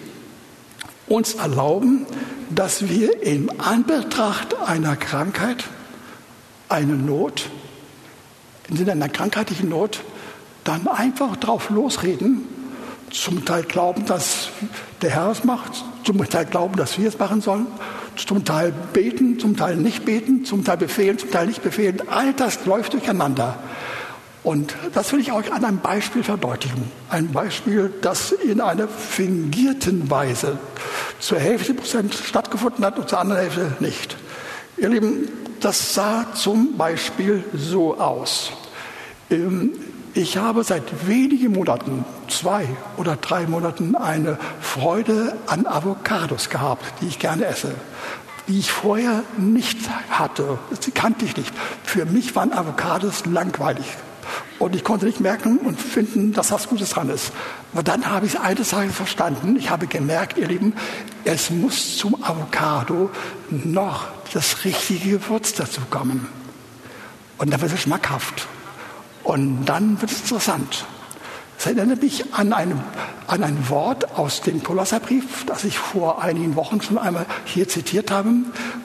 uns 1.07 1.33
erlauben, 1.33 2.05
dass 2.49 2.87
wir 2.87 3.21
in 3.21 3.59
Anbetracht 3.59 4.55
einer 4.65 4.95
Krankheit, 4.95 5.65
eine 6.69 6.93
Not, 6.93 7.49
im 8.69 8.77
Sinne 8.77 8.93
einer 8.93 9.09
krankheitlichen 9.09 9.67
Not, 9.67 9.99
dann 10.63 10.87
einfach 10.87 11.35
drauf 11.35 11.69
losreden 11.69 12.58
zum 13.11 13.45
Teil 13.45 13.63
glauben, 13.63 14.05
dass 14.05 14.49
der 15.01 15.11
Herr 15.11 15.31
es 15.31 15.43
macht, 15.43 15.83
zum 16.03 16.17
Teil 16.27 16.45
glauben, 16.45 16.75
dass 16.75 16.97
wir 16.97 17.07
es 17.07 17.17
machen 17.17 17.41
sollen, 17.41 17.67
zum 18.15 18.43
Teil 18.45 18.73
beten, 18.93 19.39
zum 19.39 19.55
Teil 19.55 19.75
nicht 19.75 20.05
beten, 20.05 20.45
zum 20.45 20.63
Teil 20.63 20.77
befehlen, 20.77 21.17
zum 21.17 21.31
Teil 21.31 21.47
nicht 21.47 21.63
befehlen. 21.63 22.01
All 22.09 22.33
das 22.33 22.65
läuft 22.65 22.93
durcheinander. 22.93 23.57
Und 24.43 24.73
das 24.93 25.11
will 25.11 25.19
ich 25.19 25.31
euch 25.31 25.51
an 25.51 25.65
einem 25.65 25.79
Beispiel 25.79 26.23
verdeutlichen. 26.23 26.89
Ein 27.09 27.31
Beispiel, 27.31 27.93
das 28.01 28.31
in 28.31 28.61
einer 28.61 28.87
fingierten 28.87 30.09
Weise 30.09 30.57
zur 31.19 31.39
Hälfte 31.39 31.73
Prozent 31.73 32.13
stattgefunden 32.13 32.85
hat 32.85 32.97
und 32.97 33.09
zur 33.09 33.19
anderen 33.19 33.41
Hälfte 33.41 33.75
nicht. 33.79 34.15
Ihr 34.77 34.89
Lieben, 34.89 35.27
das 35.59 35.93
sah 35.93 36.33
zum 36.33 36.77
Beispiel 36.77 37.43
so 37.53 37.99
aus. 37.99 38.51
Ähm, 39.29 39.71
ich 40.13 40.37
habe 40.37 40.63
seit 40.63 41.07
wenigen 41.07 41.53
Monaten, 41.53 42.05
zwei 42.27 42.67
oder 42.97 43.15
drei 43.15 43.47
Monaten, 43.47 43.95
eine 43.95 44.37
Freude 44.61 45.35
an 45.47 45.65
Avocados 45.65 46.49
gehabt, 46.49 46.83
die 47.01 47.07
ich 47.07 47.19
gerne 47.19 47.45
esse. 47.45 47.73
die 48.49 48.57
ich 48.57 48.71
vorher 48.71 49.23
nicht 49.37 49.77
hatte. 50.09 50.57
Sie 50.79 50.89
kannte 50.89 51.23
ich 51.23 51.37
nicht. 51.37 51.53
Für 51.83 52.05
mich 52.05 52.35
waren 52.35 52.51
Avocados 52.51 53.25
langweilig. 53.27 53.85
Und 54.57 54.75
ich 54.75 54.83
konnte 54.83 55.05
nicht 55.05 55.19
merken 55.19 55.59
und 55.59 55.79
finden, 55.79 56.33
dass 56.33 56.49
das 56.49 56.67
Gutes 56.67 56.89
dran 56.89 57.09
ist. 57.09 57.31
Aber 57.73 57.83
dann 57.83 58.07
habe 58.07 58.25
ich 58.25 58.33
es 58.33 58.39
eines 58.39 58.69
Tages 58.69 58.95
verstanden. 58.95 59.55
Ich 59.55 59.69
habe 59.69 59.85
gemerkt, 59.87 60.37
ihr 60.37 60.47
Lieben, 60.47 60.73
es 61.23 61.51
muss 61.51 61.97
zum 61.97 62.21
Avocado 62.23 63.11
noch 63.49 64.07
das 64.33 64.65
richtige 64.65 65.19
Gewürz 65.19 65.53
dazu 65.53 65.81
kommen. 65.89 66.27
Und 67.37 67.53
dann 67.53 67.61
wird 67.61 67.71
es 67.71 67.81
schmackhaft. 67.81 68.47
Und 69.23 69.65
dann 69.65 69.99
wird 70.01 70.11
es 70.11 70.21
interessant. 70.21 70.85
Es 71.57 71.65
erinnert 71.65 72.01
mich 72.01 72.33
an 72.33 72.53
ein, 72.53 72.81
an 73.27 73.43
ein 73.43 73.69
Wort 73.69 74.17
aus 74.17 74.41
dem 74.41 74.63
Kolosserbrief, 74.63 75.45
das 75.45 75.65
ich 75.65 75.77
vor 75.77 76.21
einigen 76.21 76.55
Wochen 76.55 76.81
schon 76.81 76.97
einmal 76.97 77.25
hier 77.43 77.67
zitiert 77.67 78.11
habe, 78.11 78.29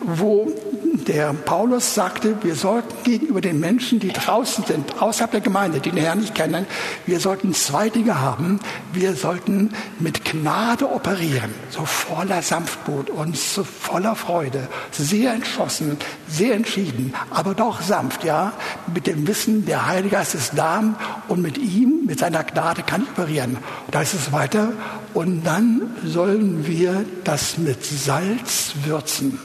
wo 0.01 0.53
der 0.97 1.33
Paulus 1.33 1.95
sagte, 1.95 2.37
wir 2.43 2.55
sollten 2.55 2.95
gegenüber 3.05 3.41
den 3.41 3.61
Menschen, 3.61 4.01
die 4.01 4.09
draußen 4.09 4.65
sind, 4.65 5.01
außerhalb 5.01 5.31
der 5.31 5.41
Gemeinde, 5.41 5.81
die 5.81 5.91
den 5.91 5.99
Herrn 5.99 6.21
nicht 6.21 6.35
kennen, 6.35 6.67
wir 7.07 7.21
sollten 7.21 7.53
zwei 7.55 7.89
Dinge 7.89 8.21
haben. 8.21 8.61
Wir 8.93 9.15
sollten 9.15 9.71
mit 9.99 10.25
Gnade 10.25 10.91
operieren, 10.91 11.51
so 11.71 11.85
voller 11.85 12.43
Sanftmut 12.43 13.11
und 13.11 13.37
so 13.37 13.65
voller 13.65 14.17
Freude, 14.17 14.69
sehr 14.93 15.35
entschlossen, 15.35 15.99
sehr 16.29 16.55
entschieden, 16.55 17.15
aber 17.31 17.55
doch 17.55 17.81
sanft, 17.81 18.25
ja, 18.25 18.53
mit 18.93 19.07
dem 19.07 19.27
Wissen, 19.27 19.67
der 19.67 19.87
Heilige 19.87 20.17
Geist 20.17 20.35
ist 20.35 20.53
da 20.57 20.83
und 21.29 21.43
mit 21.43 21.59
ihm, 21.59 22.05
mit 22.07 22.19
seiner 22.19 22.45
Gnade 22.45 22.83
kann 22.83 23.03
ich 23.03 23.09
operieren. 23.11 23.59
da 23.91 24.03
ist 24.03 24.15
es 24.15 24.33
weiter. 24.33 24.73
Und 25.15 25.45
dann 25.45 25.95
sollen 26.05 26.67
wir 26.67 27.05
das 27.23 27.59
mit 27.59 27.85
Salz 27.85 28.75
würzen. 28.85 29.39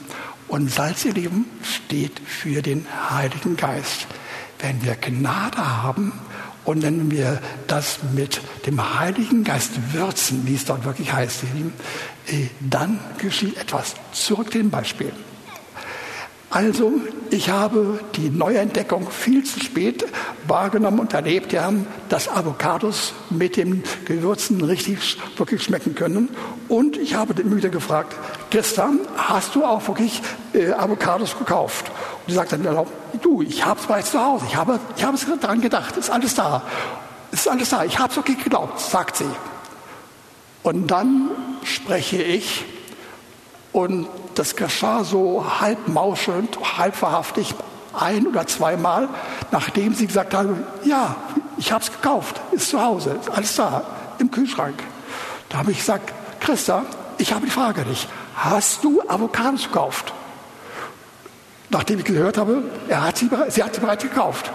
Und 0.50 0.68
Salz, 0.68 1.04
ihr 1.04 1.14
Lieben, 1.14 1.46
steht 1.62 2.20
für 2.26 2.60
den 2.60 2.84
Heiligen 3.08 3.56
Geist. 3.56 4.08
Wenn 4.58 4.82
wir 4.82 4.96
Gnade 4.96 5.58
haben 5.58 6.12
und 6.64 6.82
wenn 6.82 7.08
wir 7.08 7.40
das 7.68 8.00
mit 8.14 8.40
dem 8.66 8.98
Heiligen 8.98 9.44
Geist 9.44 9.70
würzen, 9.92 10.48
wie 10.48 10.56
es 10.56 10.64
dort 10.64 10.84
wirklich 10.84 11.12
heißt, 11.12 11.44
ihr 11.44 11.54
Lieben, 11.54 11.72
äh, 12.26 12.48
dann 12.58 12.98
geschieht 13.18 13.58
etwas. 13.58 13.94
Zurück 14.10 14.50
dem 14.50 14.70
Beispiel. 14.70 15.12
Also, 16.52 16.94
ich 17.30 17.48
habe 17.48 18.00
die 18.16 18.28
Neuentdeckung 18.28 19.08
viel 19.08 19.44
zu 19.44 19.60
spät 19.60 20.04
wahrgenommen 20.48 20.98
und 20.98 21.12
erlebt, 21.12 21.52
ja, 21.52 21.72
dass 22.08 22.28
Avocados 22.28 23.12
mit 23.30 23.56
dem 23.56 23.84
Gewürzen 24.04 24.60
richtig 24.60 25.16
wirklich 25.36 25.62
schmecken 25.62 25.94
können. 25.94 26.28
Und 26.68 26.96
ich 26.96 27.14
habe 27.14 27.34
den 27.34 27.50
Müde 27.50 27.70
gefragt, 27.70 28.16
Christa, 28.50 28.90
hast 29.16 29.54
du 29.54 29.64
auch 29.64 29.86
wirklich 29.86 30.22
äh, 30.52 30.72
Avocados 30.72 31.38
gekauft? 31.38 31.88
Und 32.26 32.30
sie 32.30 32.34
sagt 32.34 32.50
dann, 32.50 32.66
du, 33.22 33.42
ich 33.42 33.64
habe 33.64 33.78
es 33.78 33.86
bereits 33.86 34.10
zu 34.10 34.20
Hause, 34.20 34.44
ich 34.48 34.56
habe, 34.56 34.80
ich 34.96 35.04
habe 35.04 35.16
es 35.16 35.26
daran 35.40 35.60
gedacht, 35.60 35.96
ist 35.96 36.10
alles 36.10 36.34
da. 36.34 36.62
Ist 37.30 37.46
alles 37.46 37.68
da, 37.68 37.84
ich 37.84 37.96
habe 37.96 38.10
es 38.10 38.16
wirklich 38.16 38.42
geglaubt, 38.42 38.80
sagt 38.80 39.18
sie. 39.18 39.30
Und 40.64 40.88
dann 40.88 41.30
spreche 41.62 42.20
ich 42.20 42.64
und 43.72 44.08
das 44.34 44.56
geschah 44.56 45.04
so 45.04 45.44
halb 45.60 45.88
mauschelnd, 45.88 46.58
halb 46.78 46.96
verhaftig, 46.96 47.54
ein 47.92 48.26
oder 48.26 48.46
zweimal, 48.46 49.08
nachdem 49.50 49.94
sie 49.94 50.06
gesagt 50.06 50.34
haben, 50.34 50.64
ja, 50.84 51.16
ich 51.56 51.72
habe 51.72 51.82
es 51.82 51.90
gekauft, 51.90 52.40
ist 52.52 52.70
zu 52.70 52.80
Hause, 52.80 53.16
ist 53.20 53.30
alles 53.30 53.56
da, 53.56 53.82
im 54.18 54.30
Kühlschrank. 54.30 54.82
Da 55.48 55.58
habe 55.58 55.72
ich 55.72 55.78
gesagt, 55.78 56.12
Christa, 56.40 56.84
ich 57.18 57.32
habe 57.32 57.44
die 57.44 57.50
Frage 57.50 57.82
nicht. 57.82 58.08
Hast 58.36 58.84
du 58.84 59.02
Avocados 59.06 59.64
gekauft? 59.64 60.12
Nachdem 61.68 61.98
ich 61.98 62.04
gehört 62.04 62.38
habe, 62.38 62.62
er 62.88 63.04
hat 63.04 63.18
sie, 63.18 63.30
sie 63.48 63.62
hat 63.62 63.74
sie 63.74 63.80
bereits 63.80 64.02
gekauft. 64.02 64.50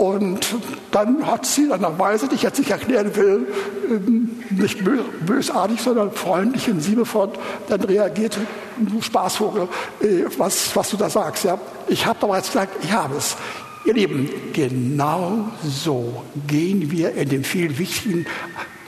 Und 0.00 0.56
dann 0.92 1.26
hat 1.26 1.44
sie 1.44 1.64
in 1.64 1.72
einer 1.72 1.98
Weise, 1.98 2.26
die 2.26 2.34
ich 2.34 2.42
jetzt 2.42 2.58
nicht 2.58 2.70
erklären 2.70 3.14
will, 3.16 3.46
ähm, 3.90 4.30
nicht 4.48 4.78
bösartig, 5.26 5.78
sondern 5.78 6.10
freundlich 6.12 6.70
und 6.70 6.88
liebevoll 6.88 7.32
dann 7.68 7.82
reagiert, 7.82 8.38
du 8.78 9.02
Spaßvogel, 9.02 9.68
äh, 10.00 10.24
was, 10.38 10.74
was 10.74 10.88
du 10.88 10.96
da 10.96 11.10
sagst. 11.10 11.44
Ja? 11.44 11.60
Ich 11.86 12.06
habe 12.06 12.18
bereits 12.18 12.46
gesagt, 12.46 12.82
ich 12.82 12.90
habe 12.92 13.16
es. 13.16 13.36
Ihr 13.84 13.92
Lieben, 13.92 14.30
genau 14.54 15.50
so 15.62 16.22
gehen 16.46 16.90
wir 16.90 17.12
in 17.12 17.28
dem 17.28 17.44
viel 17.44 17.76
wichtigen 17.76 18.24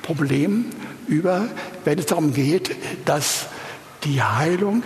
Problem 0.01 0.65
über, 1.09 1.47
wenn 1.85 1.99
es 1.99 2.07
darum 2.07 2.33
geht, 2.33 2.75
dass 3.05 3.49
die 4.05 4.23
Heilung 4.23 4.83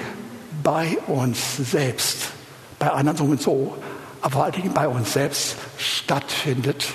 bei 0.64 0.98
uns 1.06 1.38
selbst, 1.58 2.30
bei 2.80 2.90
anderen 2.90 3.38
so, 3.38 3.76
aber 4.26 4.32
vor 4.32 4.42
allen 4.42 4.54
Dingen 4.54 4.74
bei 4.74 4.88
uns 4.88 5.12
selbst 5.12 5.54
stattfindet, 5.78 6.88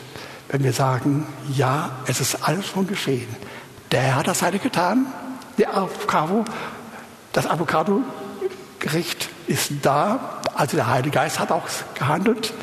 wenn 0.50 0.66
wir 0.66 0.74
sagen, 0.74 1.26
ja, 1.56 1.92
es 2.06 2.20
ist 2.20 2.46
alles 2.46 2.68
schon 2.68 2.88
geschehen. 2.88 3.34
Der 3.94 4.02
Herr 4.02 4.16
hat 4.18 4.28
das 4.28 4.44
eine 4.44 4.60
getan, 4.60 5.06
der 5.58 5.78
Avocado, 5.78 6.44
das 7.32 7.48
Avocado-Gericht 7.48 9.30
ist 9.48 9.72
da, 9.82 10.42
also 10.56 10.76
der 10.76 10.88
Heilige 10.88 11.12
Geist 11.12 11.40
hat 11.40 11.54
auch 11.54 11.64
gehandelt. 11.96 12.54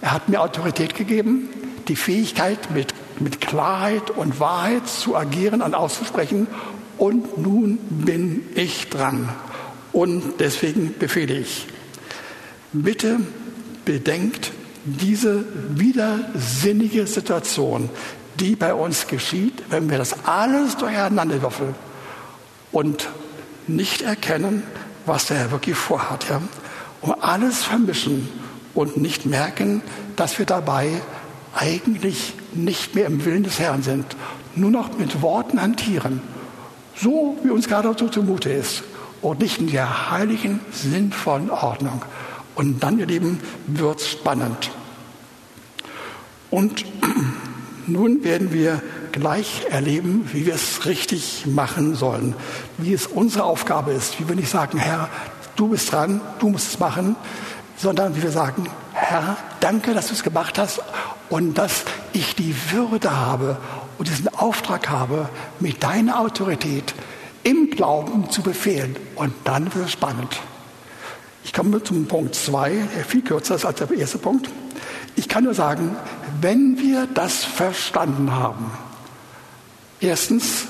Er 0.00 0.12
hat 0.12 0.28
mir 0.28 0.42
Autorität 0.42 0.94
gegeben, 0.94 1.48
die 1.88 1.96
Fähigkeit, 1.96 2.70
mit, 2.70 2.94
mit 3.18 3.40
Klarheit 3.40 4.10
und 4.10 4.38
Wahrheit 4.38 4.86
zu 4.86 5.16
agieren 5.16 5.60
und 5.60 5.74
auszusprechen. 5.74 6.46
Und 6.98 7.36
nun 7.36 7.78
bin 7.78 8.46
ich 8.54 8.90
dran. 8.90 9.28
Und 9.92 10.34
deswegen 10.38 10.94
befehle 11.00 11.34
ich, 11.34 11.66
bitte 12.72 13.18
bedenkt 13.84 14.52
diese 14.84 15.44
widersinnige 15.70 17.06
Situation, 17.06 17.88
die 18.40 18.56
bei 18.56 18.74
uns 18.74 19.06
geschieht, 19.06 19.62
wenn 19.70 19.88
wir 19.88 19.98
das 19.98 20.26
alles 20.26 20.76
durcheinander 20.76 21.40
würfeln 21.40 21.74
und 22.72 23.08
nicht 23.66 24.02
erkennen, 24.02 24.62
was 25.06 25.26
der 25.26 25.38
Herr 25.38 25.50
wirklich 25.50 25.76
vorhat. 25.76 26.28
Ja? 26.28 26.42
Und 27.00 27.14
alles 27.22 27.62
vermischen 27.62 28.28
und 28.74 28.96
nicht 28.96 29.26
merken, 29.26 29.82
dass 30.16 30.38
wir 30.38 30.46
dabei 30.46 30.90
eigentlich 31.54 32.34
nicht 32.52 32.94
mehr 32.94 33.06
im 33.06 33.24
Willen 33.24 33.44
des 33.44 33.58
Herrn 33.58 33.82
sind, 33.82 34.04
nur 34.56 34.70
noch 34.70 34.98
mit 34.98 35.22
Worten 35.22 35.60
hantieren, 35.60 36.20
so 36.96 37.38
wie 37.42 37.50
uns 37.50 37.68
gerade 37.68 37.94
so 37.96 38.08
zumute 38.08 38.50
ist 38.50 38.82
und 39.22 39.40
nicht 39.40 39.58
in 39.58 39.70
der 39.70 40.10
heiligen, 40.10 40.60
sinnvollen 40.72 41.50
Ordnung. 41.50 42.02
Und 42.54 42.82
dann, 42.82 42.98
ihr 42.98 43.06
Lieben, 43.06 43.40
wird 43.66 44.00
spannend. 44.00 44.70
Und 46.50 46.84
nun 47.86 48.22
werden 48.24 48.52
wir 48.52 48.80
gleich 49.12 49.66
erleben, 49.70 50.28
wie 50.32 50.46
wir 50.46 50.54
es 50.54 50.86
richtig 50.86 51.46
machen 51.46 51.94
sollen, 51.94 52.34
wie 52.78 52.92
es 52.92 53.06
unsere 53.06 53.44
Aufgabe 53.44 53.92
ist, 53.92 54.18
wie 54.20 54.28
wir 54.28 54.36
nicht 54.36 54.50
sagen, 54.50 54.78
Herr, 54.78 55.08
du 55.56 55.68
bist 55.68 55.92
dran, 55.92 56.20
du 56.38 56.48
musst 56.48 56.68
es 56.68 56.78
machen, 56.78 57.16
sondern 57.76 58.16
wie 58.16 58.22
wir 58.22 58.30
sagen, 58.30 58.68
Herr, 58.92 59.36
danke, 59.60 59.94
dass 59.94 60.08
du 60.08 60.14
es 60.14 60.22
gemacht 60.22 60.58
hast 60.58 60.80
und 61.28 61.54
dass 61.58 61.84
ich 62.12 62.34
die 62.34 62.54
Würde 62.70 63.16
habe 63.16 63.56
und 63.98 64.08
diesen 64.08 64.28
Auftrag 64.28 64.88
habe, 64.88 65.28
mit 65.60 65.82
deiner 65.82 66.20
Autorität 66.20 66.94
im 67.42 67.70
Glauben 67.70 68.30
zu 68.30 68.42
befehlen. 68.42 68.96
Und 69.14 69.32
dann 69.44 69.74
wird 69.74 69.86
es 69.86 69.92
spannend. 69.92 70.40
Ich 71.44 71.52
komme 71.52 71.82
zum 71.82 72.06
Punkt 72.06 72.34
2, 72.34 72.88
der 72.96 73.04
viel 73.04 73.22
kürzer 73.22 73.56
ist 73.56 73.64
als 73.64 73.78
der 73.78 73.90
erste 73.92 74.18
Punkt. 74.18 74.48
Ich 75.14 75.28
kann 75.28 75.44
nur 75.44 75.54
sagen, 75.54 75.94
wenn 76.40 76.78
wir 76.78 77.06
das 77.12 77.44
verstanden 77.44 78.32
haben, 78.32 78.70
erstens, 80.00 80.66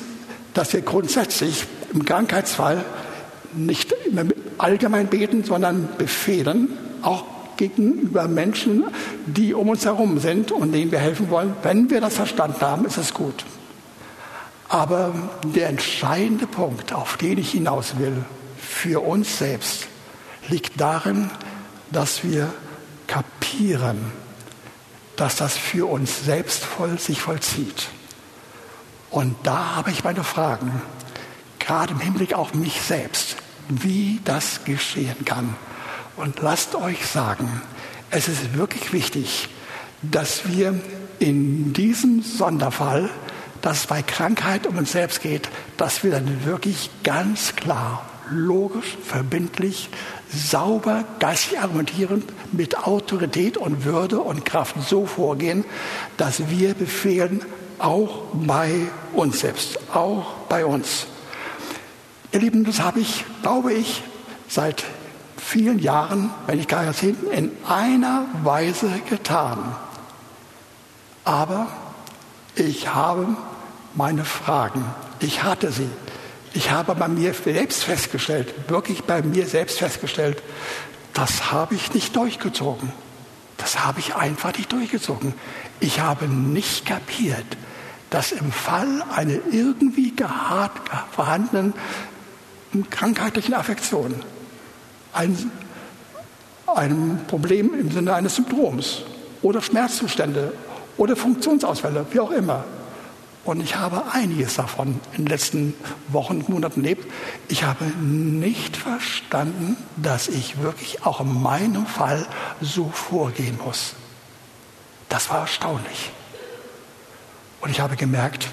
dass 0.52 0.72
wir 0.72 0.82
grundsätzlich 0.82 1.64
im 1.92 2.04
Krankheitsfall 2.04 2.84
nicht 3.54 3.94
allgemein 4.58 5.06
beten, 5.06 5.44
sondern 5.44 5.88
befehlen, 5.96 6.76
auch 7.02 7.24
gegenüber 7.56 8.26
Menschen, 8.26 8.84
die 9.26 9.54
um 9.54 9.68
uns 9.68 9.84
herum 9.84 10.18
sind 10.18 10.50
und 10.50 10.72
denen 10.72 10.90
wir 10.90 10.98
helfen 10.98 11.30
wollen. 11.30 11.54
Wenn 11.62 11.88
wir 11.88 12.00
das 12.00 12.16
verstanden 12.16 12.60
haben, 12.60 12.84
ist 12.84 12.96
es 12.96 13.14
gut. 13.14 13.44
Aber 14.68 15.14
der 15.54 15.68
entscheidende 15.68 16.48
Punkt, 16.48 16.92
auf 16.92 17.16
den 17.16 17.38
ich 17.38 17.52
hinaus 17.52 17.98
will, 17.98 18.24
für 18.58 19.00
uns 19.00 19.38
selbst, 19.38 19.86
liegt 20.48 20.80
darin, 20.80 21.30
dass 21.90 22.24
wir 22.24 22.52
kapieren, 23.06 24.12
dass 25.16 25.36
das 25.36 25.56
für 25.56 25.88
uns 25.88 26.24
selbst 26.24 26.64
voll 26.64 26.98
sich 26.98 27.20
vollzieht. 27.20 27.88
Und 29.10 29.36
da 29.44 29.76
habe 29.76 29.90
ich 29.90 30.02
meine 30.02 30.24
Fragen, 30.24 30.82
gerade 31.58 31.92
im 31.92 32.00
Hinblick 32.00 32.34
auf 32.34 32.54
mich 32.54 32.80
selbst, 32.80 33.36
wie 33.68 34.20
das 34.24 34.64
geschehen 34.64 35.24
kann. 35.24 35.54
Und 36.16 36.40
lasst 36.40 36.74
euch 36.74 37.06
sagen, 37.06 37.62
es 38.10 38.28
ist 38.28 38.54
wirklich 38.54 38.92
wichtig, 38.92 39.48
dass 40.02 40.48
wir 40.48 40.80
in 41.18 41.72
diesem 41.72 42.22
Sonderfall, 42.22 43.08
dass 43.62 43.78
es 43.78 43.86
bei 43.86 44.02
Krankheit 44.02 44.66
um 44.66 44.76
uns 44.76 44.92
selbst 44.92 45.22
geht, 45.22 45.48
dass 45.76 46.04
wir 46.04 46.10
dann 46.10 46.44
wirklich 46.44 46.90
ganz 47.02 47.56
klar 47.56 48.04
logisch, 48.30 48.96
verbindlich, 49.02 49.88
sauber, 50.28 51.04
geistig 51.18 51.60
argumentierend, 51.60 52.24
mit 52.52 52.78
Autorität 52.78 53.56
und 53.56 53.84
Würde 53.84 54.20
und 54.20 54.44
Kraft 54.44 54.76
so 54.88 55.06
vorgehen, 55.06 55.64
dass 56.16 56.48
wir 56.48 56.74
befehlen, 56.74 57.42
auch 57.78 58.22
bei 58.32 58.86
uns 59.12 59.40
selbst, 59.40 59.78
auch 59.92 60.34
bei 60.48 60.64
uns. 60.64 61.06
Ihr 62.32 62.40
Lieben, 62.40 62.64
das 62.64 62.80
habe 62.80 63.00
ich, 63.00 63.24
glaube 63.42 63.72
ich, 63.72 64.02
seit 64.48 64.84
vielen 65.36 65.78
Jahren, 65.78 66.30
wenn 66.46 66.56
nicht 66.56 66.68
gar 66.68 66.84
Jahrzehnten, 66.84 67.30
in 67.30 67.50
einer 67.68 68.26
Weise 68.42 68.90
getan. 69.08 69.76
Aber 71.24 71.68
ich 72.54 72.94
habe 72.94 73.36
meine 73.94 74.24
Fragen. 74.24 74.84
Ich 75.20 75.42
hatte 75.42 75.70
sie. 75.72 75.88
Ich 76.54 76.70
habe 76.70 76.94
bei 76.94 77.08
mir 77.08 77.34
selbst 77.34 77.82
festgestellt, 77.82 78.54
wirklich 78.68 79.02
bei 79.02 79.22
mir 79.22 79.46
selbst 79.46 79.78
festgestellt, 79.78 80.40
das 81.12 81.50
habe 81.50 81.74
ich 81.74 81.92
nicht 81.94 82.14
durchgezogen. 82.14 82.92
Das 83.56 83.84
habe 83.84 83.98
ich 83.98 84.14
einfach 84.14 84.56
nicht 84.56 84.70
durchgezogen. 84.72 85.34
Ich 85.80 86.00
habe 86.00 86.26
nicht 86.26 86.86
kapiert, 86.86 87.44
dass 88.10 88.30
im 88.30 88.52
Fall 88.52 89.02
einer 89.14 89.38
irgendwie 89.50 90.14
gehart 90.14 90.72
vorhandenen 91.10 91.74
krankheitlichen 92.90 93.54
Affektion, 93.54 94.14
ein, 95.12 95.50
einem 96.66 97.18
Problem 97.26 97.74
im 97.78 97.90
Sinne 97.90 98.14
eines 98.14 98.36
Symptoms 98.36 99.02
oder 99.42 99.60
Schmerzzustände 99.60 100.52
oder 100.96 101.16
Funktionsausfälle, 101.16 102.06
wie 102.10 102.20
auch 102.20 102.30
immer, 102.30 102.64
und 103.44 103.60
ich 103.60 103.76
habe 103.76 104.04
einiges 104.12 104.54
davon 104.54 105.00
in 105.12 105.24
den 105.24 105.26
letzten 105.26 105.74
Wochen 106.08 106.44
Monaten 106.48 106.80
erlebt. 106.80 107.10
Ich 107.48 107.64
habe 107.64 107.84
nicht 107.84 108.76
verstanden, 108.76 109.76
dass 109.96 110.28
ich 110.28 110.60
wirklich 110.60 111.04
auch 111.04 111.20
in 111.20 111.42
meinem 111.42 111.86
Fall 111.86 112.26
so 112.60 112.88
vorgehen 112.88 113.58
muss. 113.62 113.94
Das 115.08 115.28
war 115.30 115.40
erstaunlich. 115.40 116.10
Und 117.60 117.70
ich 117.70 117.80
habe 117.80 117.96
gemerkt, 117.96 118.48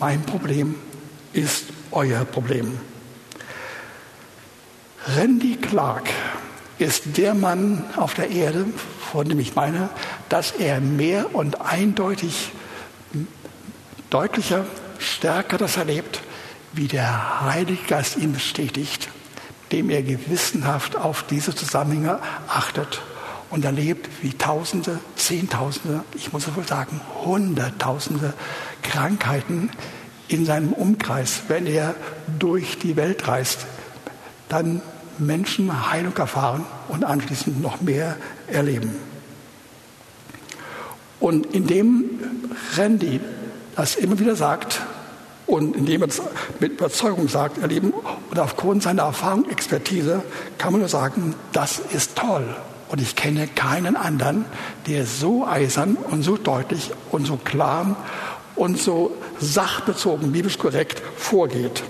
mein 0.00 0.22
Problem 0.22 0.74
ist 1.32 1.64
euer 1.90 2.24
Problem. 2.24 2.78
Randy 5.16 5.56
Clark 5.56 6.08
ist 6.78 7.16
der 7.16 7.34
Mann 7.34 7.84
auf 7.96 8.14
der 8.14 8.30
Erde, 8.30 8.66
von 9.12 9.28
dem 9.28 9.38
ich 9.38 9.54
meine, 9.54 9.90
dass 10.28 10.52
er 10.52 10.80
mehr 10.80 11.34
und 11.34 11.60
eindeutig 11.60 12.52
deutlicher, 14.14 14.64
stärker 15.00 15.58
das 15.58 15.76
erlebt, 15.76 16.20
wie 16.72 16.86
der 16.86 17.42
Heilige 17.42 17.82
Geist 17.88 18.16
ihn 18.16 18.32
bestätigt, 18.32 19.08
dem 19.72 19.90
er 19.90 20.04
gewissenhaft 20.04 20.94
auf 20.94 21.24
diese 21.24 21.52
Zusammenhänge 21.52 22.20
achtet 22.46 23.02
und 23.50 23.64
erlebt, 23.64 24.08
wie 24.22 24.32
Tausende, 24.32 25.00
Zehntausende, 25.16 26.04
ich 26.14 26.32
muss 26.32 26.46
wohl 26.54 26.64
sagen, 26.64 27.00
Hunderttausende 27.24 28.34
Krankheiten 28.84 29.70
in 30.28 30.46
seinem 30.46 30.72
Umkreis, 30.72 31.42
wenn 31.48 31.66
er 31.66 31.96
durch 32.38 32.78
die 32.78 32.94
Welt 32.94 33.26
reist, 33.26 33.66
dann 34.48 34.80
Menschen 35.18 35.90
Heilung 35.90 36.16
erfahren 36.16 36.64
und 36.86 37.02
anschließend 37.02 37.60
noch 37.60 37.80
mehr 37.80 38.16
erleben. 38.46 38.94
Und 41.18 41.52
indem 41.52 42.20
Randy 42.76 43.20
das 43.76 43.96
immer 43.96 44.18
wieder 44.18 44.36
sagt 44.36 44.80
und 45.46 45.76
indem 45.76 46.02
er 46.02 46.08
es 46.08 46.22
mit 46.60 46.72
Überzeugung 46.72 47.28
sagt, 47.28 47.58
erleben 47.58 47.92
und 48.30 48.38
aufgrund 48.38 48.82
seiner 48.82 49.02
Erfahrung, 49.02 49.48
Expertise 49.50 50.22
kann 50.58 50.72
man 50.72 50.80
nur 50.80 50.88
sagen, 50.88 51.34
das 51.52 51.78
ist 51.78 52.16
toll. 52.16 52.56
Und 52.88 53.00
ich 53.00 53.16
kenne 53.16 53.48
keinen 53.48 53.96
anderen, 53.96 54.44
der 54.86 55.04
so 55.04 55.46
eisern 55.46 55.96
und 55.96 56.22
so 56.22 56.36
deutlich 56.36 56.92
und 57.10 57.26
so 57.26 57.36
klar 57.36 57.96
und 58.54 58.80
so 58.80 59.12
sachbezogen, 59.40 60.32
biblisch 60.32 60.58
korrekt 60.58 61.02
vorgeht. 61.16 61.82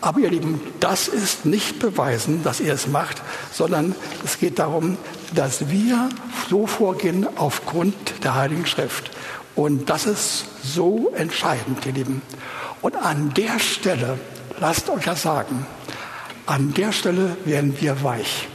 Aber 0.00 0.18
ihr 0.18 0.30
Lieben, 0.30 0.60
das 0.80 1.06
ist 1.06 1.46
nicht 1.46 1.78
beweisen, 1.78 2.42
dass 2.42 2.60
er 2.60 2.74
es 2.74 2.88
macht, 2.88 3.22
sondern 3.52 3.94
es 4.24 4.40
geht 4.40 4.58
darum, 4.58 4.96
dass 5.32 5.70
wir 5.70 6.08
so 6.50 6.66
vorgehen 6.66 7.26
aufgrund 7.36 7.94
der 8.24 8.34
Heiligen 8.34 8.66
Schrift. 8.66 9.12
Und 9.54 9.90
das 9.90 10.06
ist 10.06 10.46
so 10.62 11.12
entscheidend, 11.14 11.84
ihr 11.84 11.92
Lieben. 11.92 12.22
Und 12.80 12.96
an 12.96 13.32
der 13.34 13.58
Stelle, 13.58 14.18
lasst 14.58 14.88
euch 14.88 15.04
das 15.04 15.22
sagen, 15.22 15.66
an 16.46 16.74
der 16.74 16.92
Stelle 16.92 17.36
werden 17.44 17.76
wir 17.80 18.02
weich. 18.02 18.48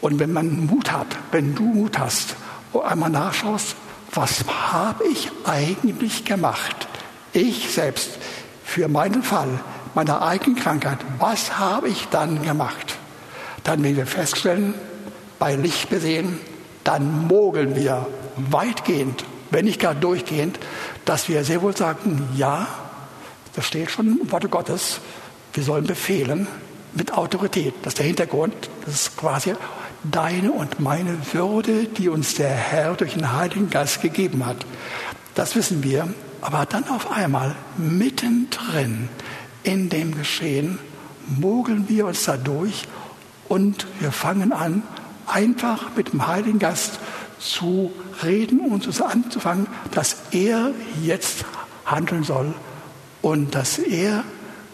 Und 0.00 0.18
wenn 0.18 0.32
man 0.32 0.66
Mut 0.66 0.92
hat, 0.92 1.08
wenn 1.30 1.54
du 1.54 1.62
Mut 1.62 1.98
hast, 1.98 2.36
wo 2.72 2.80
einmal 2.80 3.10
nachschaust, 3.10 3.76
was 4.12 4.44
habe 4.48 5.04
ich 5.04 5.30
eigentlich 5.44 6.24
gemacht? 6.24 6.88
Ich 7.32 7.70
selbst, 7.70 8.10
für 8.64 8.88
meinen 8.88 9.22
Fall, 9.22 9.60
meiner 9.94 10.22
eigenen 10.22 10.56
Krankheit, 10.56 10.98
was 11.18 11.58
habe 11.58 11.88
ich 11.88 12.06
dann 12.10 12.42
gemacht? 12.42 12.96
Dann 13.64 13.82
werden 13.82 13.96
wir 13.96 14.06
feststellen, 14.06 14.74
bei 15.38 15.56
Licht 15.56 15.90
besehen, 15.90 16.38
dann 16.84 17.26
mogeln 17.26 17.76
wir 17.76 18.06
weitgehend 18.36 19.24
wenn 19.50 19.64
nicht 19.64 19.80
gar 19.80 19.94
durchgehend, 19.94 20.58
dass 21.04 21.28
wir 21.28 21.44
sehr 21.44 21.62
wohl 21.62 21.76
sagen, 21.76 22.28
ja, 22.36 22.66
das 23.54 23.66
steht 23.66 23.90
schon 23.90 24.20
im 24.20 24.30
Worte 24.30 24.48
Gottes, 24.48 25.00
wir 25.52 25.62
sollen 25.62 25.86
befehlen 25.86 26.46
mit 26.94 27.12
Autorität. 27.12 27.74
Das 27.82 27.92
ist 27.92 27.98
der 27.98 28.06
Hintergrund, 28.06 28.54
das 28.84 28.94
ist 28.94 29.16
quasi 29.16 29.54
deine 30.04 30.52
und 30.52 30.80
meine 30.80 31.16
Würde, 31.32 31.84
die 31.84 32.08
uns 32.08 32.34
der 32.34 32.50
Herr 32.50 32.94
durch 32.94 33.14
den 33.14 33.32
Heiligen 33.32 33.70
Geist 33.70 34.00
gegeben 34.00 34.46
hat. 34.46 34.64
Das 35.34 35.56
wissen 35.56 35.82
wir, 35.82 36.08
aber 36.40 36.66
dann 36.66 36.88
auf 36.88 37.10
einmal 37.10 37.54
mittendrin 37.76 39.08
in 39.62 39.88
dem 39.88 40.16
Geschehen 40.16 40.78
mogeln 41.26 41.88
wir 41.88 42.06
uns 42.06 42.24
da 42.24 42.36
durch 42.36 42.88
und 43.48 43.86
wir 44.00 44.10
fangen 44.10 44.52
an, 44.52 44.82
einfach 45.26 45.94
mit 45.96 46.12
dem 46.12 46.26
Heiligen 46.26 46.58
Geist 46.58 46.98
zu 47.40 47.90
reden 48.22 48.60
und 48.60 48.84
so 48.92 49.04
anzufangen, 49.04 49.66
dass 49.92 50.16
er 50.30 50.70
jetzt 51.02 51.44
handeln 51.84 52.22
soll 52.22 52.54
und 53.22 53.54
dass 53.54 53.78
er 53.78 54.24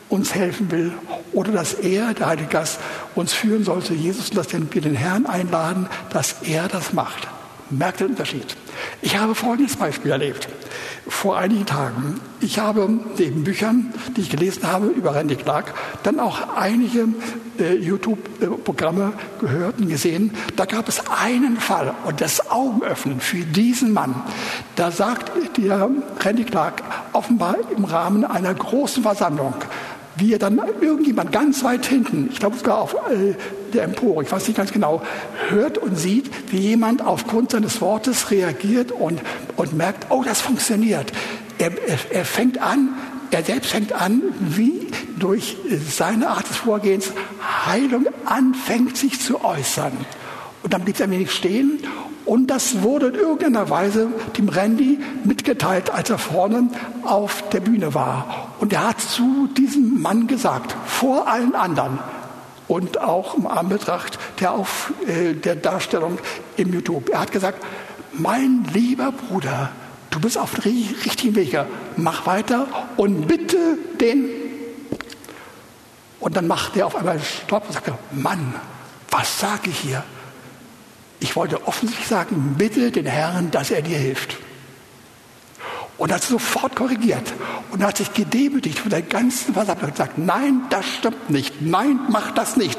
uns 0.09 0.35
helfen 0.35 0.71
will 0.71 0.93
oder 1.33 1.53
dass 1.53 1.75
er, 1.75 2.15
der 2.15 2.27
Heilige 2.27 2.49
Geist, 2.49 2.79
uns 3.15 3.33
führen 3.33 3.65
soll 3.65 3.83
zu 3.83 3.95
Jesus 3.95 4.31
und 4.31 4.37
dass 4.37 4.53
wir 4.53 4.81
den 4.81 4.95
Herrn 4.95 5.27
einladen, 5.27 5.89
dass 6.11 6.37
er 6.43 6.69
das 6.69 6.93
macht. 6.93 7.29
Merkt 7.71 8.01
den 8.01 8.09
Unterschied. 8.09 8.57
Ich 9.03 9.19
habe 9.19 9.35
folgendes 9.35 9.77
Beispiel 9.77 10.11
erlebt. 10.11 10.49
Vor 11.09 11.39
einigen 11.39 11.67
Tagen. 11.67 12.21
Ich 12.41 12.59
habe 12.59 12.89
neben 13.19 13.45
Büchern, 13.45 13.93
die 14.17 14.23
ich 14.23 14.31
gelesen 14.31 14.67
habe 14.67 14.89
über 14.89 15.15
Randy 15.15 15.37
Clark, 15.37 15.73
dann 16.03 16.19
auch 16.19 16.57
einige 16.57 17.09
äh, 17.59 17.75
YouTube-Programme 17.75 19.13
gehört 19.41 19.79
und 19.79 19.89
gesehen. 19.89 20.33
Da 20.57 20.65
gab 20.65 20.89
es 20.89 21.03
einen 21.09 21.59
Fall 21.59 21.95
und 22.05 22.21
das 22.21 22.51
Augenöffnen 22.51 23.21
für 23.21 23.45
diesen 23.45 23.93
Mann. 23.93 24.15
Da 24.75 24.91
sagt 24.91 25.31
der 25.57 25.89
Randy 26.21 26.45
Clark 26.45 26.83
offenbar 27.13 27.57
im 27.77 27.85
Rahmen 27.85 28.25
einer 28.25 28.53
großen 28.53 29.03
Versammlung, 29.03 29.55
wie 30.17 30.33
er 30.33 30.39
dann 30.39 30.61
irgendjemand 30.81 31.31
ganz 31.33 31.63
weit 31.63 31.87
hinten, 31.87 32.29
ich 32.33 32.39
glaube 32.39 32.57
sogar 32.57 32.79
auf 32.79 32.95
äh, 33.11 33.35
der 33.77 33.85
Empore, 33.85 34.25
ich 34.25 34.33
weiß 34.33 34.49
nicht 34.49 34.57
ganz 34.57 34.73
genau, 34.73 35.03
hört 35.51 35.79
und 35.79 35.97
sieht, 35.97 36.31
wie 36.51 36.59
jemand 36.59 37.03
aufgrund 37.03 37.53
seines 37.53 37.81
Wortes 37.81 38.31
reagiert 38.31 38.91
und, 38.93 39.21
und 39.57 39.75
merkt, 39.75 40.07
oh, 40.11 40.23
das 40.25 40.41
funktioniert. 40.41 41.13
Er, 41.59 41.71
er, 41.87 41.99
er 42.11 42.25
fängt 42.25 42.59
an, 42.59 42.91
er 43.31 43.45
selbst 43.45 43.71
fängt 43.71 43.93
an, 43.93 44.23
wie 44.41 44.89
durch 45.19 45.57
seine 45.89 46.29
Art 46.29 46.49
des 46.49 46.57
Vorgehens 46.57 47.13
Heilung 47.67 48.07
anfängt 48.25 48.97
sich 48.97 49.21
zu 49.21 49.45
äußern. 49.45 49.93
Und 50.63 50.73
dann 50.73 50.83
blieb 50.83 50.99
er 50.99 51.07
ein 51.07 51.13
wenig 51.13 51.31
stehen 51.31 51.81
und 52.25 52.49
das 52.49 52.83
wurde 52.83 53.07
in 53.09 53.15
irgendeiner 53.15 53.71
Weise 53.71 54.09
dem 54.37 54.49
Randy 54.49 54.99
mitgeteilt, 55.25 55.91
als 55.91 56.11
er 56.11 56.19
vorne 56.19 56.69
auf 57.05 57.49
der 57.51 57.61
Bühne 57.61 57.95
war. 57.95 58.53
Und 58.59 58.73
er 58.73 58.89
hat 58.89 59.01
zu 59.01 59.49
diesem 59.57 60.03
Mann 60.03 60.27
gesagt, 60.27 60.75
vor 60.87 61.29
allen 61.29 61.55
anderen 61.55 62.01
und 62.69 63.01
auch 63.01 63.37
im 63.37 63.47
Anbetracht 63.47 64.19
der, 64.41 64.53
auf, 64.53 64.93
äh, 65.07 65.35
der 65.35 65.57
Darstellung 65.57 66.19
im 66.57 66.73
YouTube, 66.73 67.11
er 67.11 67.21
hat 67.21 67.33
gesagt, 67.33 67.63
mein 68.13 68.67
lieber 68.73 69.13
Bruder, 69.13 69.71
du 70.11 70.21
bist 70.21 70.39
auf 70.39 70.55
dem 70.55 70.63
richtigen 71.05 71.35
Weg, 71.35 71.59
mach 71.97 72.27
weiter 72.27 72.67
und 72.97 73.27
bitte 73.27 73.79
den. 74.01 74.31
Und 76.19 76.37
dann 76.37 76.47
macht 76.47 76.77
er 76.77 76.87
auf 76.87 76.97
einmal 76.97 77.21
Stopp 77.21 77.67
und 77.67 77.75
sagt, 77.75 77.93
Mann, 78.13 78.55
was 79.11 79.39
sage 79.39 79.71
ich 79.71 79.79
hier? 79.79 80.03
Ich 81.21 81.37
wollte 81.37 81.67
offensichtlich 81.67 82.09
sagen, 82.09 82.55
bitte 82.59 82.91
den 82.91 83.07
Herrn, 83.07 83.51
dass 83.51 83.71
er 83.71 83.83
dir 83.83 83.99
hilft. 83.99 84.36
Und 85.99 86.13
hat 86.13 86.23
sofort 86.23 86.77
korrigiert. 86.77 87.33
Und 87.71 87.83
hat 87.83 87.97
sich 87.97 88.13
gedemütigt 88.13 88.79
von 88.79 88.91
der 88.91 89.03
ganzen 89.03 89.55
Versammlung. 89.55 89.87
Und 89.87 89.93
gesagt, 89.93 90.19
nein, 90.19 90.63
das 90.69 90.85
stimmt 90.87 91.31
nicht, 91.31 91.63
nein, 91.63 92.01
mach 92.11 92.33
das 92.33 92.57
nicht, 92.57 92.79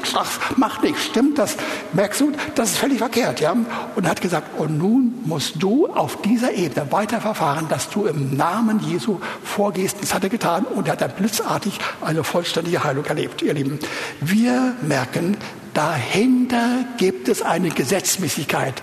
mach 0.56 0.82
nicht, 0.82 0.98
stimmt 0.98 1.38
das, 1.38 1.56
merkst 1.92 2.20
du, 2.20 2.32
das 2.54 2.70
ist 2.70 2.78
völlig 2.78 2.98
verkehrt, 2.98 3.40
ja. 3.40 3.56
Und 3.96 4.08
hat 4.08 4.20
gesagt, 4.20 4.58
und 4.58 4.78
nun 4.78 5.14
musst 5.24 5.54
du 5.62 5.88
auf 5.88 6.22
dieser 6.22 6.52
Ebene 6.52 6.90
weiter 6.92 7.20
verfahren, 7.20 7.66
dass 7.68 7.90
du 7.90 8.06
im 8.06 8.36
Namen 8.36 8.80
Jesu 8.80 9.18
vorgehst. 9.42 9.96
Das 10.00 10.14
hat 10.14 10.22
er 10.22 10.30
getan 10.30 10.64
und 10.64 10.88
hat 10.88 11.00
dann 11.00 11.12
blitzartig 11.12 11.78
eine 12.00 12.22
vollständige 12.24 12.84
Heilung 12.84 13.04
erlebt, 13.04 13.42
ihr 13.42 13.54
Lieben. 13.54 13.78
Wir 14.20 14.74
merken, 14.82 15.36
dahinter 15.74 16.84
gibt 16.96 17.28
es 17.28 17.42
eine 17.42 17.70
Gesetzmäßigkeit, 17.70 18.74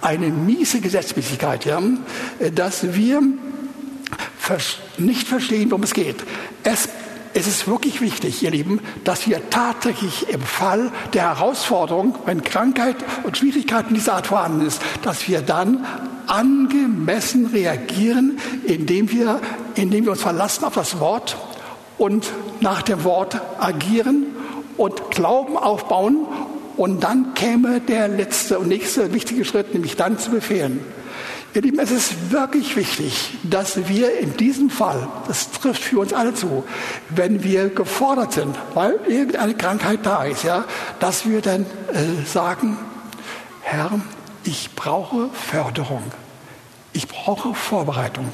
eine 0.00 0.28
miese 0.28 0.80
Gesetzmäßigkeit, 0.80 1.64
ja, 1.64 1.80
dass 2.54 2.94
wir 2.94 3.22
nicht 4.96 5.28
verstehen, 5.28 5.70
worum 5.70 5.82
es 5.82 5.94
geht. 5.94 6.16
Es, 6.62 6.88
es 7.34 7.46
ist 7.46 7.68
wirklich 7.68 8.00
wichtig, 8.00 8.42
ihr 8.42 8.50
Lieben, 8.50 8.80
dass 9.04 9.28
wir 9.28 9.50
tatsächlich 9.50 10.28
im 10.30 10.40
Fall 10.40 10.90
der 11.12 11.22
Herausforderung, 11.22 12.16
wenn 12.24 12.42
Krankheit 12.42 12.96
und 13.24 13.36
Schwierigkeiten 13.36 13.94
dieser 13.94 14.14
Art 14.14 14.28
vorhanden 14.28 14.66
ist, 14.66 14.80
dass 15.02 15.28
wir 15.28 15.42
dann 15.42 15.86
angemessen 16.26 17.46
reagieren, 17.46 18.38
indem 18.64 19.10
wir, 19.10 19.40
indem 19.74 20.04
wir 20.04 20.12
uns 20.12 20.22
verlassen 20.22 20.64
auf 20.64 20.74
das 20.74 21.00
Wort 21.00 21.36
und 21.96 22.30
nach 22.60 22.82
dem 22.82 23.04
Wort 23.04 23.40
agieren 23.58 24.26
und 24.76 25.10
Glauben 25.10 25.56
aufbauen. 25.56 26.26
Und 26.76 27.02
dann 27.02 27.34
käme 27.34 27.80
der 27.80 28.06
letzte 28.06 28.58
und 28.58 28.68
nächste 28.68 29.12
wichtige 29.12 29.44
Schritt, 29.44 29.74
nämlich 29.74 29.96
dann 29.96 30.18
zu 30.18 30.30
befehlen. 30.30 30.80
Ihr 31.54 31.62
Lieben, 31.62 31.78
es 31.78 31.90
ist 31.90 32.30
wirklich 32.30 32.76
wichtig, 32.76 33.30
dass 33.42 33.88
wir 33.88 34.18
in 34.18 34.36
diesem 34.36 34.68
Fall, 34.68 35.08
das 35.26 35.50
trifft 35.50 35.82
für 35.82 36.00
uns 36.00 36.12
alle 36.12 36.34
zu, 36.34 36.64
wenn 37.08 37.42
wir 37.42 37.70
gefordert 37.70 38.34
sind, 38.34 38.54
weil 38.74 39.00
irgendeine 39.08 39.54
Krankheit 39.54 40.00
da 40.02 40.24
ist, 40.24 40.44
ja, 40.44 40.64
dass 41.00 41.26
wir 41.26 41.40
dann 41.40 41.64
äh, 41.92 42.26
sagen, 42.26 42.76
Herr, 43.62 43.98
ich 44.44 44.74
brauche 44.76 45.30
Förderung, 45.32 46.02
ich 46.92 47.08
brauche 47.08 47.54
Vorbereitung. 47.54 48.30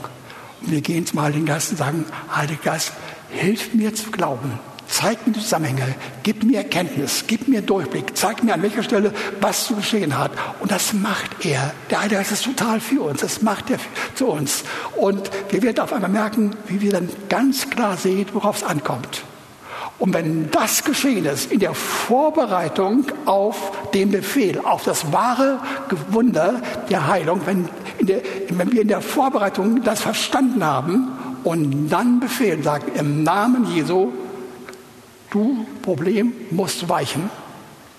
Und 0.60 0.72
wir 0.72 0.80
gehen 0.80 1.06
zum 1.06 1.22
Heiligen 1.22 1.46
Geist 1.46 1.70
und 1.70 1.76
sagen, 1.76 2.06
Heiliger 2.34 2.62
Geist, 2.62 2.92
hilf 3.30 3.74
mir 3.74 3.94
zu 3.94 4.10
glauben. 4.10 4.58
Zeig 4.86 5.26
mir 5.26 5.32
die 5.32 5.40
Zusammenhänge, 5.40 5.94
gib 6.22 6.44
mir 6.44 6.58
Erkenntnis, 6.58 7.24
gib 7.26 7.48
mir 7.48 7.62
Durchblick, 7.62 8.16
zeig 8.16 8.42
mir 8.42 8.54
an 8.54 8.62
welcher 8.62 8.82
Stelle, 8.82 9.12
was 9.40 9.64
zu 9.66 9.76
geschehen 9.76 10.18
hat. 10.18 10.32
Und 10.60 10.70
das 10.70 10.92
macht 10.92 11.44
er. 11.44 11.72
Der 11.90 12.00
Heilige 12.00 12.16
Geist 12.16 12.32
ist 12.32 12.44
total 12.44 12.80
für 12.80 13.02
uns, 13.02 13.20
das 13.20 13.42
macht 13.42 13.70
er 13.70 13.78
zu 14.14 14.26
uns. 14.26 14.64
Und 14.96 15.30
wir 15.50 15.62
werden 15.62 15.80
auf 15.80 15.92
einmal 15.92 16.10
merken, 16.10 16.54
wie 16.66 16.80
wir 16.80 16.92
dann 16.92 17.08
ganz 17.28 17.70
klar 17.70 17.96
sehen, 17.96 18.26
worauf 18.32 18.58
es 18.58 18.62
ankommt. 18.62 19.24
Und 19.98 20.12
wenn 20.12 20.50
das 20.50 20.84
geschehen 20.84 21.24
ist, 21.24 21.52
in 21.52 21.60
der 21.60 21.72
Vorbereitung 21.72 23.06
auf 23.26 23.72
den 23.94 24.10
Befehl, 24.10 24.58
auf 24.58 24.82
das 24.84 25.12
wahre 25.12 25.60
Wunder 26.10 26.60
der 26.90 27.06
Heilung, 27.06 27.40
wenn, 27.46 27.68
der, 28.00 28.20
wenn 28.50 28.72
wir 28.72 28.82
in 28.82 28.88
der 28.88 29.00
Vorbereitung 29.00 29.82
das 29.82 30.00
verstanden 30.00 30.64
haben 30.64 31.12
und 31.44 31.88
dann 31.88 32.18
befehlen, 32.20 32.62
sagen, 32.62 32.90
im 32.96 33.22
Namen 33.22 33.66
Jesu 33.72 34.12
du 35.34 35.66
Problem 35.82 36.32
musst 36.50 36.88
weichen, 36.88 37.28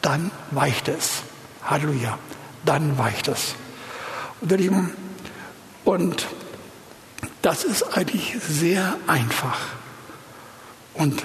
dann 0.02 0.32
weicht 0.52 0.88
es. 0.88 1.24
Halleluja, 1.64 2.18
dann 2.64 2.98
weicht 2.98 3.28
es. 3.28 3.56
Und, 4.40 4.52
ihr 4.52 4.58
Lieben, 4.58 4.92
und 5.84 6.28
das 7.42 7.64
ist 7.64 7.98
eigentlich 7.98 8.38
sehr 8.48 8.96
einfach. 9.08 9.60
Und 10.94 11.24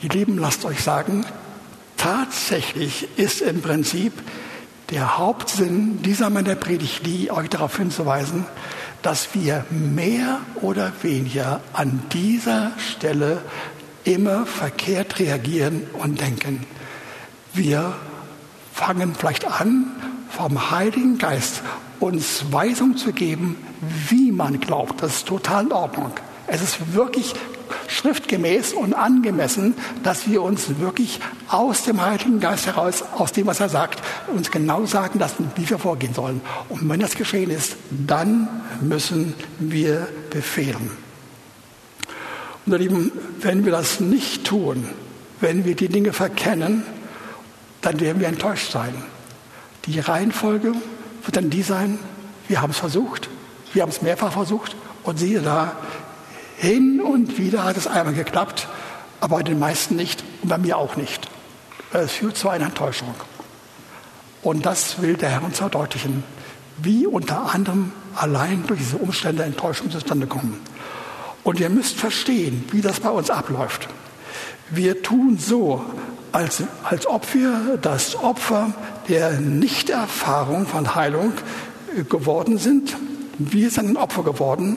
ihr 0.00 0.10
Lieben, 0.10 0.38
lasst 0.38 0.64
euch 0.64 0.82
sagen, 0.82 1.26
tatsächlich 1.96 3.08
ist 3.18 3.40
im 3.40 3.60
Prinzip 3.60 4.12
der 4.90 5.18
Hauptsinn 5.18 6.02
dieser 6.02 6.30
meiner 6.30 6.54
Predigt 6.54 7.04
die, 7.04 7.30
euch 7.30 7.48
darauf 7.48 7.76
hinzuweisen, 7.76 8.46
dass 9.02 9.34
wir 9.34 9.64
mehr 9.70 10.40
oder 10.62 10.92
weniger 11.02 11.60
an 11.72 12.02
dieser 12.12 12.72
Stelle 12.78 13.42
immer 14.08 14.46
verkehrt 14.46 15.18
reagieren 15.18 15.82
und 15.92 16.20
denken. 16.20 16.64
Wir 17.52 17.94
fangen 18.72 19.14
vielleicht 19.14 19.46
an, 19.46 19.86
vom 20.30 20.70
Heiligen 20.70 21.18
Geist 21.18 21.62
uns 22.00 22.44
Weisung 22.50 22.96
zu 22.96 23.12
geben, 23.12 23.56
wie 24.08 24.32
man 24.32 24.60
glaubt. 24.60 25.02
Das 25.02 25.16
ist 25.16 25.28
total 25.28 25.64
in 25.64 25.72
Ordnung. 25.72 26.12
Es 26.46 26.62
ist 26.62 26.94
wirklich 26.94 27.34
schriftgemäß 27.88 28.72
und 28.72 28.94
angemessen, 28.94 29.74
dass 30.02 30.28
wir 30.28 30.42
uns 30.42 30.78
wirklich 30.78 31.20
aus 31.48 31.82
dem 31.82 32.00
Heiligen 32.00 32.40
Geist 32.40 32.66
heraus, 32.66 33.02
aus 33.16 33.32
dem, 33.32 33.46
was 33.46 33.60
er 33.60 33.68
sagt, 33.68 34.00
uns 34.28 34.50
genau 34.50 34.86
sagen 34.86 35.18
lassen, 35.18 35.50
wie 35.56 35.68
wir 35.68 35.78
vorgehen 35.78 36.14
sollen. 36.14 36.40
Und 36.68 36.88
wenn 36.88 37.00
das 37.00 37.14
geschehen 37.14 37.50
ist, 37.50 37.76
dann 37.90 38.48
müssen 38.80 39.34
wir 39.58 40.08
befehlen. 40.30 41.07
Und 42.68 42.78
Lieben, 42.78 43.12
wenn 43.40 43.64
wir 43.64 43.72
das 43.72 43.98
nicht 43.98 44.44
tun, 44.44 44.86
wenn 45.40 45.64
wir 45.64 45.74
die 45.74 45.88
Dinge 45.88 46.12
verkennen, 46.12 46.82
dann 47.80 47.98
werden 47.98 48.20
wir 48.20 48.28
enttäuscht 48.28 48.72
sein. 48.72 48.94
Die 49.86 49.98
Reihenfolge 50.00 50.74
wird 51.24 51.36
dann 51.36 51.48
die 51.48 51.62
sein, 51.62 51.98
wir 52.46 52.60
haben 52.60 52.72
es 52.72 52.76
versucht, 52.76 53.30
wir 53.72 53.80
haben 53.80 53.88
es 53.88 54.02
mehrfach 54.02 54.32
versucht 54.32 54.76
und 55.02 55.18
siehe 55.18 55.40
da, 55.40 55.76
hin 56.58 57.00
und 57.00 57.38
wieder 57.38 57.64
hat 57.64 57.78
es 57.78 57.86
einmal 57.86 58.12
geklappt, 58.12 58.68
aber 59.20 59.36
bei 59.36 59.44
den 59.44 59.58
meisten 59.58 59.96
nicht 59.96 60.22
und 60.42 60.50
bei 60.50 60.58
mir 60.58 60.76
auch 60.76 60.96
nicht. 60.96 61.30
Es 61.94 62.12
führt 62.12 62.36
zu 62.36 62.50
einer 62.50 62.66
Enttäuschung. 62.66 63.14
Und 64.42 64.66
das 64.66 65.00
will 65.00 65.14
der 65.14 65.30
Herr 65.30 65.42
uns 65.42 65.56
verdeutlichen, 65.56 66.22
wie 66.82 67.06
unter 67.06 67.54
anderem 67.54 67.92
allein 68.14 68.64
durch 68.66 68.80
diese 68.80 68.98
Umstände 68.98 69.44
Enttäuschung 69.44 69.90
zustande 69.90 70.26
kommen. 70.26 70.60
Und 71.48 71.60
ihr 71.60 71.70
müsst 71.70 71.96
verstehen, 71.96 72.62
wie 72.72 72.82
das 72.82 73.00
bei 73.00 73.08
uns 73.08 73.30
abläuft. 73.30 73.88
Wir 74.68 75.02
tun 75.02 75.38
so, 75.40 75.82
als, 76.30 76.62
als 76.84 77.06
ob 77.06 77.32
wir 77.32 77.78
das 77.80 78.16
Opfer 78.16 78.74
der 79.08 79.40
Nichterfahrung 79.40 80.66
von 80.66 80.94
Heilung 80.94 81.32
geworden 82.10 82.58
sind. 82.58 82.94
Wir 83.38 83.70
sind 83.70 83.88
ein 83.88 83.96
Opfer 83.96 84.24
geworden. 84.24 84.76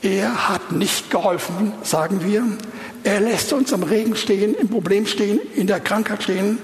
Er 0.00 0.48
hat 0.48 0.70
nicht 0.70 1.10
geholfen, 1.10 1.72
sagen 1.82 2.20
wir. 2.24 2.44
Er 3.02 3.18
lässt 3.18 3.52
uns 3.52 3.72
im 3.72 3.82
Regen 3.82 4.14
stehen, 4.14 4.54
im 4.54 4.68
Problem 4.68 5.06
stehen, 5.06 5.40
in 5.56 5.66
der 5.66 5.80
Krankheit 5.80 6.22
stehen. 6.22 6.58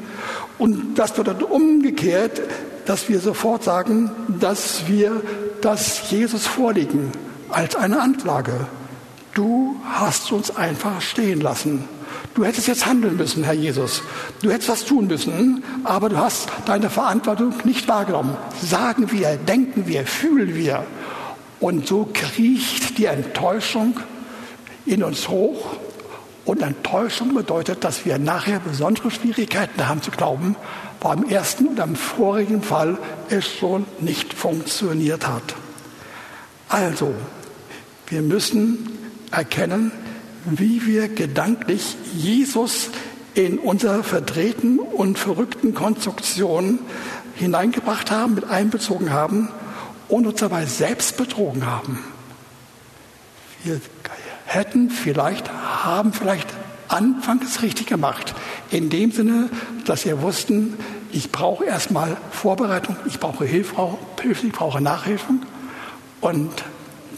Und 0.57 0.95
das 0.95 1.15
dann 1.15 1.43
umgekehrt, 1.43 2.43
dass 2.87 3.09
wir 3.09 3.19
sofort 3.19 3.65
sagen, 3.65 4.13
dass 4.39 4.87
wir 4.87 5.21
das 5.63 6.13
Jesus 6.13 6.47
vorliegen 6.47 7.11
als 7.49 7.75
eine 7.75 8.01
Anklage. 8.01 8.69
Du 9.35 9.77
hast 9.85 10.33
uns 10.33 10.55
einfach 10.57 11.01
stehen 11.01 11.41
lassen. 11.41 11.85
Du 12.35 12.45
hättest 12.45 12.69
jetzt 12.69 12.87
handeln 12.87 13.17
müssen, 13.17 13.45
Herr 13.45 13.55
Jesus. 13.55 14.03
Du 14.43 14.51
hättest 14.51 14.69
was 14.69 14.85
tun 14.85 15.07
müssen, 15.07 15.65
aber 15.85 16.09
du 16.09 16.19
hast 16.19 16.49
deine 16.67 16.91
Verantwortung 16.91 17.55
nicht 17.65 17.89
wahrgenommen. 17.89 18.37
Sagen 18.63 19.11
wir, 19.11 19.37
denken 19.37 19.87
wir, 19.87 20.07
fühlen 20.07 20.55
wir. 20.55 20.85
Und 21.61 21.87
so 21.87 22.09
kriecht 22.13 22.99
die 22.99 23.07
Enttäuschung 23.07 24.01
in 24.87 25.03
uns 25.03 25.29
hoch. 25.29 25.77
Und 26.45 26.63
Enttäuschung 26.63 27.35
bedeutet, 27.35 27.85
dass 27.85 28.05
wir 28.05 28.19
nachher 28.19 28.61
besondere 28.61 29.11
Schwierigkeiten 29.11 29.87
haben 29.87 30.03
zu 30.03 30.11
glauben, 30.11 30.57
weil 31.01 31.19
im 31.19 31.29
ersten 31.29 31.69
und 31.69 31.81
am 31.81 31.95
vorigen 31.95 32.63
Fall 32.63 32.99
es 33.29 33.47
schon 33.47 33.85
nicht 34.01 34.35
funktioniert 34.35 35.27
hat. 35.29 35.55
Also, 36.69 37.15
wir 38.09 38.23
müssen 38.23 39.00
erkennen, 39.31 39.93
wie 40.45 40.87
wir 40.87 41.09
gedanklich 41.09 41.97
Jesus 42.17 42.91
in 43.35 43.59
unserer 43.59 44.03
verdrehten 44.03 44.79
und 44.79 45.19
verrückten 45.19 45.75
Konstruktion 45.75 46.81
hineingebracht 47.37 48.11
haben, 48.11 48.35
mit 48.35 48.45
einbezogen 48.45 49.13
haben 49.13 49.49
und 50.09 50.27
uns 50.27 50.41
dabei 50.41 50.67
selbst 50.67 51.17
betrogen 51.17 51.67
haben. 51.67 51.99
Wir 53.63 53.81
hätten 54.47 54.91
vielleicht, 54.91 55.51
haben 55.53 56.13
vielleicht 56.13 56.49
anfangs 56.89 57.63
richtig 57.63 57.87
gemacht. 57.87 58.35
In 58.71 58.91
dem 58.91 59.13
Sinne, 59.13 59.49
dass 59.85 60.05
wir 60.05 60.23
wussten, 60.23 60.77
ich 61.13 61.31
brauche 61.31 61.65
erstmal 61.65 62.17
Vorbereitung, 62.31 62.97
ich 63.07 63.21
brauche 63.21 63.45
Hilfe, 63.45 63.77
ich 64.25 64.53
brauche 64.53 64.81
Nachhilfung. 64.81 65.43
Und 66.21 66.51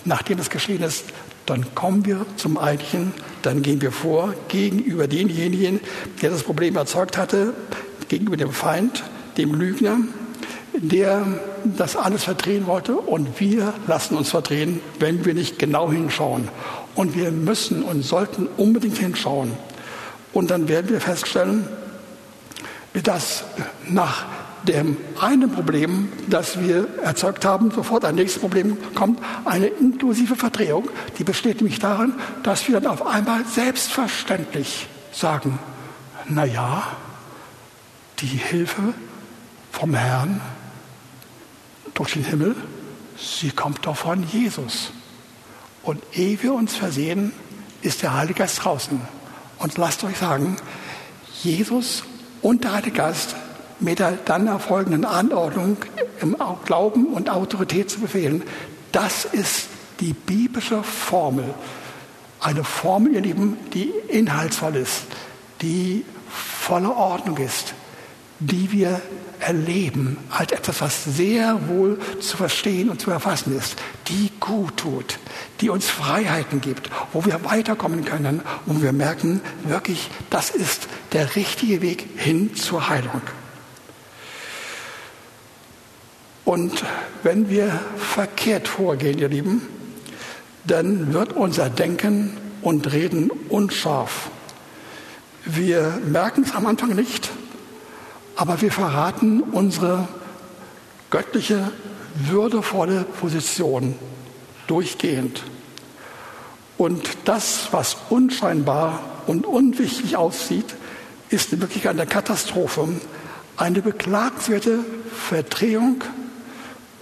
nachdem 0.04 0.38
es 0.38 0.50
geschehen 0.50 0.82
ist, 0.82 1.04
dann 1.46 1.74
kommen 1.74 2.04
wir 2.06 2.26
zum 2.36 2.58
Eigentlichen, 2.58 3.12
dann 3.42 3.62
gehen 3.62 3.80
wir 3.80 3.92
vor 3.92 4.34
gegenüber 4.48 5.08
denjenigen, 5.08 5.80
der 6.20 6.30
das 6.30 6.42
Problem 6.42 6.76
erzeugt 6.76 7.18
hatte, 7.18 7.54
gegenüber 8.08 8.36
dem 8.36 8.52
Feind, 8.52 9.02
dem 9.36 9.54
Lügner. 9.54 9.98
der 10.74 11.26
das 11.64 11.96
alles 11.96 12.24
verdrehen 12.24 12.66
wollte 12.66 12.96
und 12.96 13.40
wir 13.40 13.74
lassen 13.86 14.16
uns 14.16 14.30
verdrehen, 14.30 14.80
wenn 14.98 15.24
wir 15.24 15.34
nicht 15.34 15.58
genau 15.58 15.90
hinschauen. 15.90 16.48
Und 16.94 17.16
wir 17.16 17.30
müssen 17.30 17.82
und 17.82 18.02
sollten 18.02 18.48
unbedingt 18.56 18.98
hinschauen. 18.98 19.52
Und 20.32 20.50
dann 20.50 20.68
werden 20.68 20.90
wir 20.90 21.00
feststellen, 21.00 21.68
dass 23.02 23.44
nach 23.88 24.24
dem 24.64 24.96
einen 25.20 25.50
Problem, 25.50 26.12
das 26.28 26.60
wir 26.60 26.88
erzeugt 27.02 27.44
haben, 27.44 27.70
sofort 27.70 28.04
ein 28.04 28.14
nächstes 28.14 28.40
Problem 28.40 28.76
kommt, 28.94 29.20
eine 29.44 29.66
inklusive 29.66 30.36
Verdrehung. 30.36 30.88
Die 31.18 31.24
besteht 31.24 31.56
nämlich 31.56 31.78
darin, 31.78 32.14
dass 32.42 32.68
wir 32.68 32.80
dann 32.80 32.90
auf 32.90 33.06
einmal 33.06 33.44
selbstverständlich 33.44 34.86
sagen, 35.12 35.58
na 36.28 36.44
ja, 36.44 36.84
die 38.20 38.26
Hilfe 38.26 38.94
vom 39.72 39.94
Herrn 39.94 40.40
durch 41.94 42.12
den 42.12 42.24
Himmel, 42.24 42.54
sie 43.16 43.50
kommt 43.50 43.86
doch 43.86 43.96
von 43.96 44.22
Jesus. 44.22 44.92
Und 45.82 46.02
ehe 46.12 46.40
wir 46.42 46.54
uns 46.54 46.76
versehen, 46.76 47.32
ist 47.82 48.02
der 48.02 48.14
Heilige 48.14 48.40
Geist 48.40 48.64
draußen. 48.64 49.00
Und 49.58 49.76
lasst 49.78 50.04
euch 50.04 50.16
sagen, 50.16 50.56
Jesus 51.42 52.04
und 52.40 52.64
der 52.64 52.72
Heilige 52.72 52.96
Geist 52.96 53.34
mit 53.82 53.98
der 53.98 54.12
dann 54.24 54.46
erfolgenden 54.46 55.04
Anordnung 55.04 55.76
im 56.20 56.36
Glauben 56.64 57.06
und 57.06 57.28
Autorität 57.28 57.90
zu 57.90 58.00
befehlen, 58.00 58.42
das 58.92 59.24
ist 59.24 59.68
die 60.00 60.12
biblische 60.12 60.82
Formel. 60.82 61.54
Eine 62.40 62.64
Formel, 62.64 63.14
ihr 63.14 63.20
Lieben, 63.20 63.56
die 63.72 63.92
inhaltsvoll 64.08 64.76
ist, 64.76 65.04
die 65.60 66.04
voller 66.28 66.96
Ordnung 66.96 67.36
ist, 67.36 67.74
die 68.40 68.72
wir 68.72 69.00
erleben 69.38 70.16
als 70.30 70.52
etwas, 70.52 70.80
was 70.80 71.04
sehr 71.04 71.68
wohl 71.68 71.98
zu 72.20 72.36
verstehen 72.36 72.90
und 72.90 73.00
zu 73.00 73.10
erfassen 73.10 73.56
ist, 73.56 73.76
die 74.08 74.30
gut 74.40 74.76
tut, 74.78 75.18
die 75.60 75.68
uns 75.68 75.88
Freiheiten 75.88 76.60
gibt, 76.60 76.90
wo 77.12 77.24
wir 77.24 77.44
weiterkommen 77.44 78.04
können, 78.04 78.42
wo 78.66 78.82
wir 78.82 78.92
merken, 78.92 79.40
wirklich, 79.64 80.10
das 80.30 80.50
ist 80.50 80.88
der 81.12 81.36
richtige 81.36 81.82
Weg 81.82 82.06
hin 82.16 82.54
zur 82.54 82.88
Heilung. 82.88 83.22
Und 86.44 86.84
wenn 87.22 87.48
wir 87.48 87.68
verkehrt 87.96 88.66
vorgehen, 88.66 89.18
ihr 89.18 89.28
Lieben, 89.28 89.62
dann 90.64 91.12
wird 91.12 91.32
unser 91.34 91.70
Denken 91.70 92.36
und 92.62 92.92
Reden 92.92 93.30
unscharf. 93.48 94.30
Wir 95.44 96.00
merken 96.06 96.44
es 96.44 96.54
am 96.54 96.66
Anfang 96.66 96.94
nicht, 96.94 97.30
aber 98.36 98.60
wir 98.60 98.72
verraten 98.72 99.40
unsere 99.40 100.08
göttliche, 101.10 101.72
würdevolle 102.14 103.04
Position 103.20 103.94
durchgehend. 104.66 105.42
Und 106.78 107.08
das, 107.24 107.68
was 107.70 107.96
unscheinbar 108.10 109.00
und 109.26 109.46
unwichtig 109.46 110.16
aussieht, 110.16 110.74
ist 111.28 111.52
in 111.52 111.60
Wirklichkeit 111.60 111.92
eine 111.92 112.06
Katastrophe, 112.06 112.88
eine 113.56 113.82
beklagenswerte 113.82 114.80
Verdrehung 115.12 116.02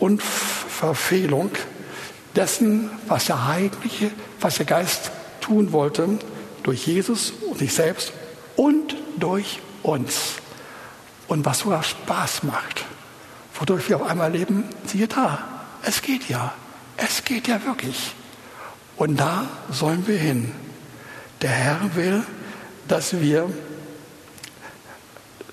und 0.01 0.22
Verfehlung 0.22 1.51
dessen, 2.34 2.90
was 3.07 3.26
der 3.26 3.46
Heilige, 3.46 4.11
was 4.40 4.57
der 4.57 4.66
Geist 4.66 5.11
tun 5.40 5.72
wollte, 5.72 6.18
durch 6.62 6.86
Jesus 6.86 7.32
und 7.48 7.59
sich 7.59 7.72
selbst 7.72 8.12
und 8.57 8.96
durch 9.18 9.61
uns. 9.82 10.34
Und 11.28 11.44
was 11.44 11.61
sogar 11.61 11.82
Spaß 11.82 12.42
macht, 12.42 12.84
wodurch 13.55 13.88
wir 13.88 13.96
auf 13.96 14.03
einmal 14.03 14.32
leben, 14.32 14.64
siehe 14.86 15.07
da, 15.07 15.66
es 15.82 16.03
geht 16.03 16.28
ja, 16.28 16.53
es 16.96 17.24
geht 17.24 17.46
ja 17.46 17.64
wirklich. 17.64 18.14
Und 18.96 19.18
da 19.18 19.46
sollen 19.70 20.07
wir 20.07 20.18
hin. 20.18 20.53
Der 21.40 21.51
Herr 21.51 21.94
will, 21.94 22.22
dass 22.88 23.18
wir, 23.18 23.48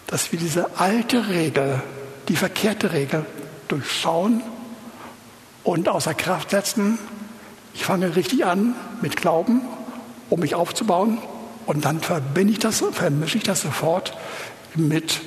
dass 0.07 0.31
wir 0.31 0.39
diese 0.39 0.77
alte 0.79 1.29
Regel, 1.29 1.81
die 2.27 2.35
verkehrte 2.35 2.91
Regel 2.91 3.25
durchschauen 3.67 4.41
und 5.63 5.89
außer 5.89 6.13
Kraft 6.13 6.51
setzen. 6.51 6.97
Ich 7.73 7.83
fange 7.85 8.15
richtig 8.15 8.45
an 8.45 8.75
mit 9.01 9.17
Glauben, 9.17 9.61
um 10.29 10.39
mich 10.39 10.55
aufzubauen 10.55 11.19
und 11.67 11.83
dann 11.83 11.99
verbinde 11.99 12.53
ich 12.53 12.59
das, 12.59 12.83
vermische 12.93 13.37
ich 13.37 13.43
das 13.43 13.61
sofort 13.61 14.17
mit 14.75 15.21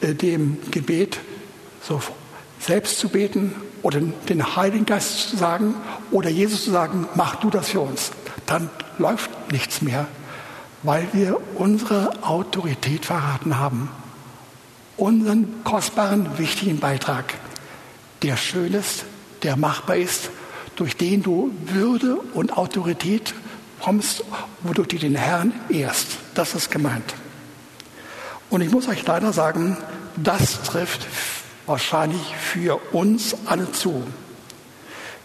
äh, 0.00 0.14
dem 0.14 0.58
Gebet, 0.70 1.18
so 1.82 2.00
selbst 2.60 2.98
zu 2.98 3.08
beten 3.08 3.54
oder 3.82 4.00
den 4.00 4.56
Heiligen 4.56 4.86
Geist 4.86 5.30
zu 5.30 5.36
sagen 5.36 5.74
oder 6.10 6.28
Jesus 6.28 6.64
zu 6.64 6.70
sagen, 6.70 7.08
mach 7.14 7.36
du 7.36 7.50
das 7.50 7.70
für 7.70 7.80
uns. 7.80 8.12
Dann 8.44 8.68
läuft 8.98 9.30
nichts 9.52 9.82
mehr, 9.82 10.06
weil 10.82 11.08
wir 11.12 11.40
unsere 11.54 12.22
Autorität 12.22 13.06
verraten 13.06 13.58
haben. 13.58 13.88
Unseren 14.96 15.62
kostbaren, 15.64 16.38
wichtigen 16.38 16.78
Beitrag 16.78 17.34
der 18.22 18.36
schön 18.36 18.74
ist, 18.74 19.04
der 19.42 19.56
machbar 19.56 19.96
ist, 19.96 20.30
durch 20.76 20.96
den 20.96 21.22
du 21.22 21.52
Würde 21.66 22.16
und 22.34 22.56
Autorität 22.56 23.34
kommst, 23.80 24.24
wodurch 24.62 24.88
du 24.88 24.98
den 24.98 25.14
Herrn 25.16 25.52
ehrst. 25.68 26.18
Das 26.34 26.54
ist 26.54 26.70
gemeint. 26.70 27.14
Und 28.50 28.60
ich 28.60 28.70
muss 28.70 28.88
euch 28.88 29.04
leider 29.06 29.32
sagen, 29.32 29.76
das 30.16 30.62
trifft 30.62 31.06
wahrscheinlich 31.66 32.34
für 32.36 32.76
uns 32.92 33.36
alle 33.46 33.72
zu. 33.72 34.02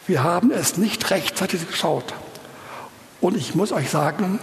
Wir 0.07 0.23
haben 0.23 0.51
es 0.51 0.77
nicht 0.77 1.09
rechtzeitig 1.11 1.67
geschaut. 1.67 2.13
Und 3.19 3.37
ich 3.37 3.53
muss 3.55 3.71
euch 3.71 3.89
sagen, 3.89 4.39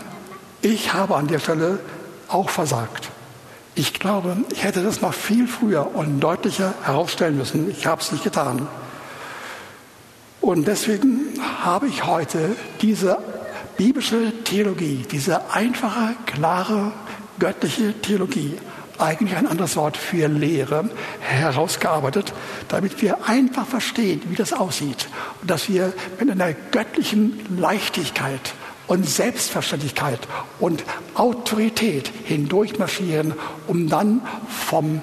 ich 0.63 0.93
habe 0.93 1.17
an 1.17 1.27
der 1.27 1.41
Stelle 1.41 1.81
auch 2.29 2.51
versagt. 2.51 3.11
Ich 3.79 3.95
glaube, 3.95 4.37
ich 4.51 4.65
hätte 4.65 4.83
das 4.83 5.03
noch 5.03 5.15
viel 5.15 5.47
früher 5.47 5.95
und 5.95 6.19
deutlicher 6.19 6.75
herausstellen 6.83 7.39
müssen. 7.39 7.71
Ich 7.71 7.87
habe 7.87 8.03
es 8.03 8.11
nicht 8.11 8.25
getan. 8.25 8.67
Und 10.41 10.67
deswegen 10.67 11.41
habe 11.63 11.87
ich 11.87 12.05
heute 12.05 12.57
diese 12.83 13.19
biblische 13.77 14.33
Theologie, 14.43 15.07
diese 15.09 15.53
einfache, 15.53 16.17
klare, 16.27 16.91
göttliche 17.39 17.93
Theologie, 18.03 18.57
eigentlich 18.99 19.37
ein 19.37 19.47
anderes 19.47 19.77
Wort 19.77 19.97
für 19.97 20.27
Lehre, 20.27 20.91
herausgearbeitet, 21.21 22.33
damit 22.67 23.01
wir 23.01 23.29
einfach 23.29 23.69
verstehen, 23.69 24.23
wie 24.25 24.35
das 24.35 24.53
aussieht. 24.53 25.09
Und 25.41 25.53
dass 25.53 25.69
wir 25.69 25.93
mit 26.19 26.29
einer 26.29 26.53
göttlichen 26.53 27.47
Leichtigkeit 27.57 28.55
und 28.89 29.09
Selbstverständlichkeit 29.09 30.21
und 30.59 30.83
Autorität 31.15 32.11
hindurchmarschieren, 32.25 33.35
um 33.67 33.89
dann 33.89 34.23
vom 34.49 35.03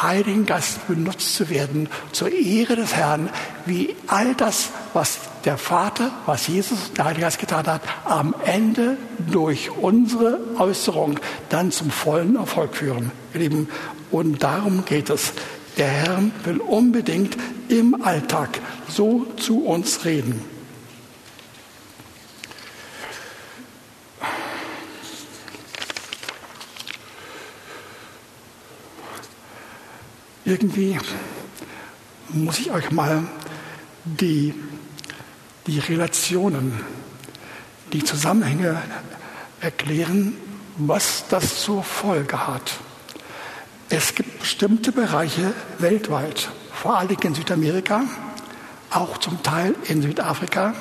Heiligen 0.00 0.46
Geist 0.46 0.86
benutzt 0.86 1.34
zu 1.34 1.50
werden 1.50 1.88
zur 2.12 2.32
Ehre 2.32 2.76
des 2.76 2.94
Herrn, 2.94 3.30
wie 3.66 3.96
all 4.06 4.34
das, 4.34 4.68
was 4.94 5.18
der 5.44 5.58
Vater, 5.58 6.12
was 6.24 6.46
Jesus, 6.46 6.92
der 6.92 7.06
Heilige 7.06 7.22
Geist 7.22 7.40
getan 7.40 7.66
hat, 7.66 7.82
am 8.04 8.34
Ende 8.44 8.96
durch 9.30 9.70
unsere 9.70 10.38
Äußerung 10.58 11.18
dann 11.48 11.72
zum 11.72 11.90
vollen 11.90 12.36
Erfolg 12.36 12.76
führen. 12.76 13.10
Ihr 13.34 13.40
Lieben, 13.40 13.68
und 14.10 14.42
darum 14.42 14.84
geht 14.84 15.10
es. 15.10 15.32
Der 15.76 15.88
Herr 15.88 16.22
will 16.44 16.58
unbedingt 16.58 17.36
im 17.68 18.02
Alltag 18.02 18.60
so 18.88 19.26
zu 19.36 19.64
uns 19.64 20.04
reden. 20.04 20.57
Irgendwie 30.48 30.98
muss 32.30 32.58
ich 32.58 32.70
euch 32.70 32.90
mal 32.90 33.22
die, 34.06 34.54
die 35.66 35.78
Relationen, 35.78 36.72
die 37.92 38.02
Zusammenhänge 38.02 38.80
erklären, 39.60 40.38
was 40.78 41.24
das 41.28 41.60
zur 41.60 41.82
Folge 41.82 42.46
hat. 42.46 42.72
Es 43.90 44.14
gibt 44.14 44.38
bestimmte 44.38 44.90
Bereiche 44.90 45.52
weltweit, 45.80 46.48
vor 46.72 46.96
allem 46.96 47.18
in 47.22 47.34
Südamerika, 47.34 48.04
auch 48.88 49.18
zum 49.18 49.42
Teil 49.42 49.74
in 49.84 50.00
Südafrika 50.00 50.72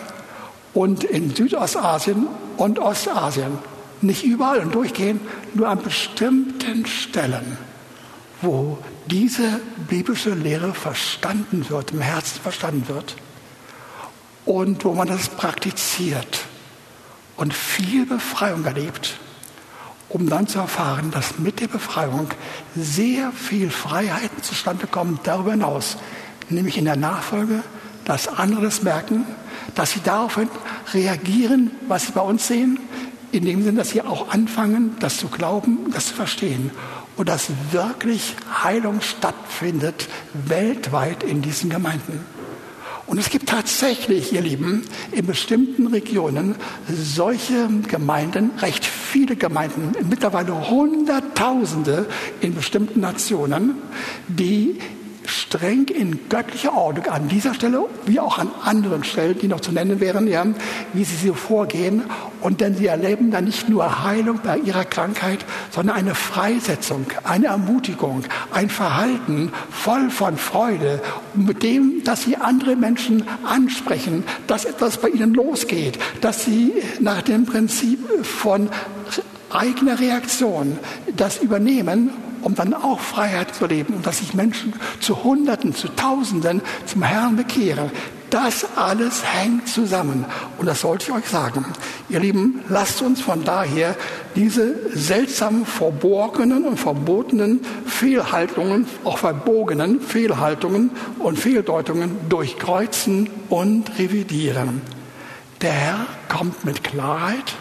und 0.74 1.04
in 1.04 1.36
Südostasien 1.36 2.28
und 2.56 2.80
Ostasien. 2.80 3.58
Nicht 4.00 4.24
überall 4.24 4.60
und 4.60 4.74
durchgehend, 4.74 5.20
nur 5.56 5.68
an 5.68 5.82
bestimmten 5.84 6.86
Stellen, 6.86 7.58
wo 8.42 8.78
diese 9.10 9.60
biblische 9.90 10.34
Lehre 10.34 10.74
verstanden 10.74 11.70
wird, 11.70 11.92
im 11.92 12.02
Herzen 12.02 12.42
verstanden 12.42 12.88
wird 12.88 13.16
und 14.46 14.84
wo 14.86 14.94
man 14.94 15.08
das 15.08 15.30
praktiziert 15.30 16.46
und 17.36 17.54
viel 17.54 18.06
Befreiung 18.06 18.66
erlebt 18.66 19.20
um 20.10 20.30
dann 20.30 20.48
zu 20.48 20.60
erfahren, 20.60 21.12
dass 21.12 21.38
mit 21.40 21.60
der 21.60 21.68
Befreiung 21.68 22.30
sehr 22.76 23.32
viel 23.32 23.70
Freiheiten 23.70 24.42
zustande 24.42 24.88
kommen 24.88 25.20
darüber 25.24 25.52
hinaus, 25.52 25.98
nämlich 26.50 26.78
in 26.78 26.86
der 26.86 26.96
Nachfolge, 26.96 27.64
dass 28.06 28.28
andere 28.28 28.62
das 28.62 28.84
merken, 28.84 29.26
dass 29.76 29.92
sie 29.92 30.02
daraufhin 30.02 30.50
reagieren, 30.94 31.72
was 31.88 32.06
sie 32.06 32.14
bei 32.14 32.22
uns 32.22 32.48
sehen, 32.48 32.80
in 33.34 33.44
dem 33.44 33.64
Sinne, 33.64 33.80
dass 33.80 33.90
sie 33.90 34.02
auch 34.02 34.30
anfangen, 34.30 34.96
das 35.00 35.18
zu 35.18 35.28
glauben, 35.28 35.92
das 35.92 36.08
zu 36.08 36.14
verstehen 36.14 36.72
und 37.18 37.28
dass 37.28 37.50
wirklich 37.72 38.36
Heilung 38.64 39.02
stattfindet 39.02 40.08
weltweit 40.34 41.24
in 41.24 41.42
diesen 41.42 41.70
Gemeinden. 41.70 42.20
Und 43.08 43.18
es 43.20 43.30
gibt 43.30 43.48
tatsächlich, 43.48 44.34
ihr 44.34 44.42
Lieben, 44.42 44.84
in 45.14 45.26
bestimmten 45.26 45.88
Regionen 45.88 46.56
solche 46.90 47.70
Gemeinden, 47.88 48.52
recht 48.60 48.86
viele 48.86 49.38
Gemeinden, 49.38 49.94
mittlerweile 50.10 50.70
Hunderttausende 50.70 52.06
in 52.42 52.54
bestimmten 52.54 53.00
Nationen, 53.00 53.76
die 54.28 54.80
streng 55.48 55.86
in 55.88 56.28
göttlicher 56.30 56.74
Ordnung 56.74 57.08
an 57.08 57.30
dieser 57.30 57.54
Stelle, 57.54 57.86
wie 58.06 58.20
auch 58.20 58.38
an 58.38 58.50
anderen 58.64 59.04
Stellen, 59.04 59.38
die 59.40 59.48
noch 59.48 59.62
zu 59.62 59.72
nennen 59.72 60.00
wären, 60.00 60.28
ja, 60.28 60.46
wie 60.94 61.04
sie 61.06 61.28
so 61.28 61.34
vorgehen. 61.34 62.04
Und 62.42 62.60
denn 62.60 62.76
sie 62.76 62.88
erleben 62.88 63.32
dann 63.32 63.46
nicht 63.46 63.70
nur 63.70 64.04
Heilung 64.04 64.40
bei 64.44 64.58
ihrer 64.58 64.84
Krankheit, 64.84 65.40
sondern 65.72 65.96
eine 65.96 66.16
Freisetzung, 66.16 67.06
eine 67.24 67.48
Ermutigung, 67.48 68.24
ein 68.52 68.70
Verhalten 68.70 69.52
voll 69.72 70.10
von 70.10 70.38
Freude, 70.38 71.02
mit 71.34 71.64
dem, 71.64 72.04
dass 72.04 72.24
sie 72.24 72.36
andere 72.36 72.76
Menschen 72.76 73.24
ansprechen, 73.46 74.24
dass 74.48 74.66
etwas 74.66 74.98
bei 74.98 75.10
ihnen 75.10 75.34
losgeht, 75.34 75.98
dass 76.22 76.44
sie 76.44 76.74
nach 77.00 77.22
dem 77.22 77.46
Prinzip 77.46 78.00
von 78.24 78.70
eigener 79.50 80.00
Reaktion 80.00 80.78
das 81.16 81.38
übernehmen 81.38 82.10
um 82.42 82.56
dann 82.56 82.74
auch 82.74 83.00
Freiheit 83.00 83.54
zu 83.56 83.66
leben 83.66 83.96
und 83.96 84.06
dass 84.06 84.20
sich 84.20 84.34
Menschen 84.34 84.74
zu 85.00 85.24
Hunderten, 85.24 85.74
zu 85.76 85.88
Tausenden 85.90 86.62
zum 86.86 87.04
Herrn 87.04 87.36
bekehren. 87.36 87.92
Das 88.30 88.66
alles 88.76 89.24
hängt 89.24 89.70
zusammen. 89.70 90.26
Und 90.58 90.66
das 90.66 90.82
sollte 90.82 91.06
ich 91.06 91.12
euch 91.14 91.28
sagen. 91.28 91.66
Ihr 92.10 92.20
Lieben, 92.20 92.62
lasst 92.68 93.02
uns 93.02 93.22
von 93.22 93.46
daher 93.46 93.96
diese 94.36 94.76
seltsamen, 94.94 95.66
verborgenen 95.66 96.66
und 96.66 96.78
verbotenen 96.78 97.62
Fehlhaltungen, 97.86 98.86
auch 99.06 99.18
verbogenen 99.18 100.02
Fehlhaltungen 100.02 100.92
und 101.20 101.40
Fehldeutungen 101.40 102.18
durchkreuzen 102.28 103.30
und 103.50 103.98
revidieren. 103.98 104.82
Der 105.62 105.72
Herr 105.72 106.06
kommt 106.28 106.66
mit 106.66 106.84
Klarheit, 106.84 107.56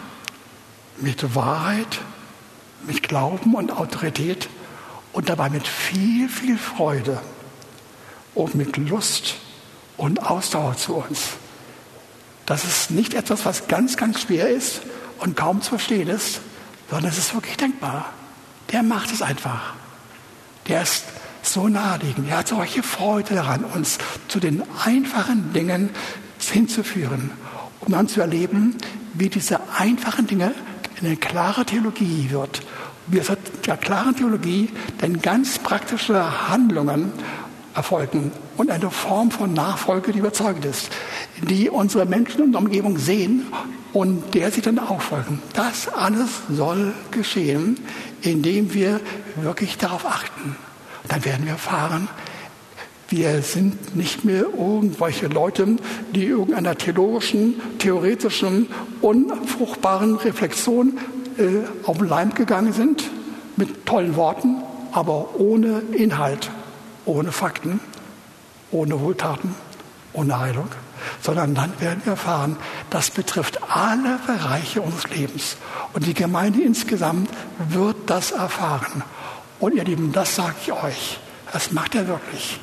mit 0.99 1.33
Wahrheit, 1.33 1.99
mit 2.85 3.03
Glauben 3.03 3.55
und 3.55 3.71
Autorität 3.71 4.49
und 5.17 5.29
dabei 5.29 5.49
mit 5.49 5.67
viel, 5.67 6.29
viel 6.29 6.59
Freude 6.59 7.19
und 8.35 8.53
mit 8.53 8.77
Lust 8.77 9.37
und 9.97 10.21
Ausdauer 10.21 10.77
zu 10.77 10.93
uns. 10.93 11.29
Das 12.45 12.63
ist 12.65 12.91
nicht 12.91 13.15
etwas, 13.15 13.43
was 13.43 13.67
ganz, 13.67 13.97
ganz 13.97 14.21
schwer 14.21 14.47
ist 14.47 14.81
und 15.17 15.35
kaum 15.35 15.63
zu 15.63 15.69
verstehen 15.69 16.07
ist, 16.07 16.39
sondern 16.91 17.09
es 17.09 17.17
ist 17.17 17.33
wirklich 17.33 17.57
denkbar. 17.57 18.13
Der 18.71 18.83
macht 18.83 19.11
es 19.11 19.23
einfach. 19.23 19.73
Der 20.67 20.83
ist 20.83 21.05
so 21.41 21.67
naheliegend. 21.67 22.29
Er 22.29 22.37
hat 22.37 22.49
solche 22.49 22.83
Freude 22.83 23.33
daran, 23.33 23.65
uns 23.65 23.97
zu 24.27 24.39
den 24.39 24.61
einfachen 24.85 25.51
Dingen 25.51 25.89
hinzuführen, 26.39 27.31
um 27.79 27.91
dann 27.91 28.07
zu 28.07 28.21
erleben, 28.21 28.77
wie 29.15 29.29
diese 29.29 29.61
einfachen 29.79 30.27
Dinge 30.27 30.53
eine 31.01 31.17
klare 31.17 31.65
Theologie 31.65 32.29
wird 32.29 32.61
wir 33.07 33.23
sind 33.23 33.39
der 33.65 33.77
klaren 33.77 34.15
Theologie, 34.15 34.69
denn 35.01 35.21
ganz 35.21 35.59
praktische 35.59 36.49
Handlungen 36.49 37.11
erfolgen 37.73 38.31
und 38.57 38.71
eine 38.71 38.89
Form 38.89 39.31
von 39.31 39.53
Nachfolge, 39.53 40.11
die 40.11 40.19
überzeugend 40.19 40.65
ist, 40.65 40.89
die 41.41 41.69
unsere 41.69 42.05
Menschen 42.05 42.51
der 42.51 42.61
Umgebung 42.61 42.97
sehen 42.97 43.45
und 43.93 44.33
der 44.33 44.51
sie 44.51 44.61
dann 44.61 44.79
auch 44.79 45.01
folgen. 45.01 45.41
Das 45.53 45.87
alles 45.87 46.29
soll 46.49 46.93
geschehen, 47.11 47.79
indem 48.21 48.73
wir 48.73 48.99
wirklich 49.41 49.77
darauf 49.77 50.05
achten. 50.05 50.55
dann 51.07 51.23
werden 51.23 51.45
wir 51.45 51.53
erfahren, 51.53 52.09
wir 53.09 53.41
sind 53.41 53.95
nicht 53.95 54.25
mehr 54.25 54.47
irgendwelche 54.57 55.27
Leute, 55.27 55.77
die 56.13 56.25
irgendeiner 56.25 56.77
theologischen, 56.77 57.55
theoretischen, 57.79 58.67
unfruchtbaren 58.99 60.15
Reflexion 60.15 60.97
auf 61.83 61.97
den 61.97 62.07
Leim 62.07 62.33
gegangen 62.33 62.73
sind 62.73 63.03
mit 63.55 63.85
tollen 63.85 64.15
Worten, 64.15 64.63
aber 64.91 65.39
ohne 65.39 65.79
Inhalt, 65.91 66.49
ohne 67.05 67.31
Fakten, 67.31 67.79
ohne 68.71 68.99
Wohltaten, 68.99 69.55
ohne 70.13 70.39
Heilung, 70.39 70.69
sondern 71.21 71.55
dann 71.55 71.79
werden 71.79 72.01
wir 72.03 72.13
erfahren, 72.13 72.57
das 72.89 73.11
betrifft 73.11 73.59
alle 73.69 74.19
Bereiche 74.25 74.81
unseres 74.81 75.09
Lebens. 75.09 75.57
Und 75.93 76.05
die 76.05 76.13
Gemeinde 76.13 76.61
insgesamt 76.61 77.29
wird 77.69 77.95
das 78.07 78.31
erfahren. 78.31 79.03
Und 79.59 79.75
ihr 79.75 79.83
Lieben, 79.83 80.11
das 80.11 80.35
sage 80.35 80.55
ich 80.61 80.71
euch, 80.71 81.19
das 81.51 81.71
macht 81.71 81.95
er 81.95 82.07
wirklich. 82.07 82.59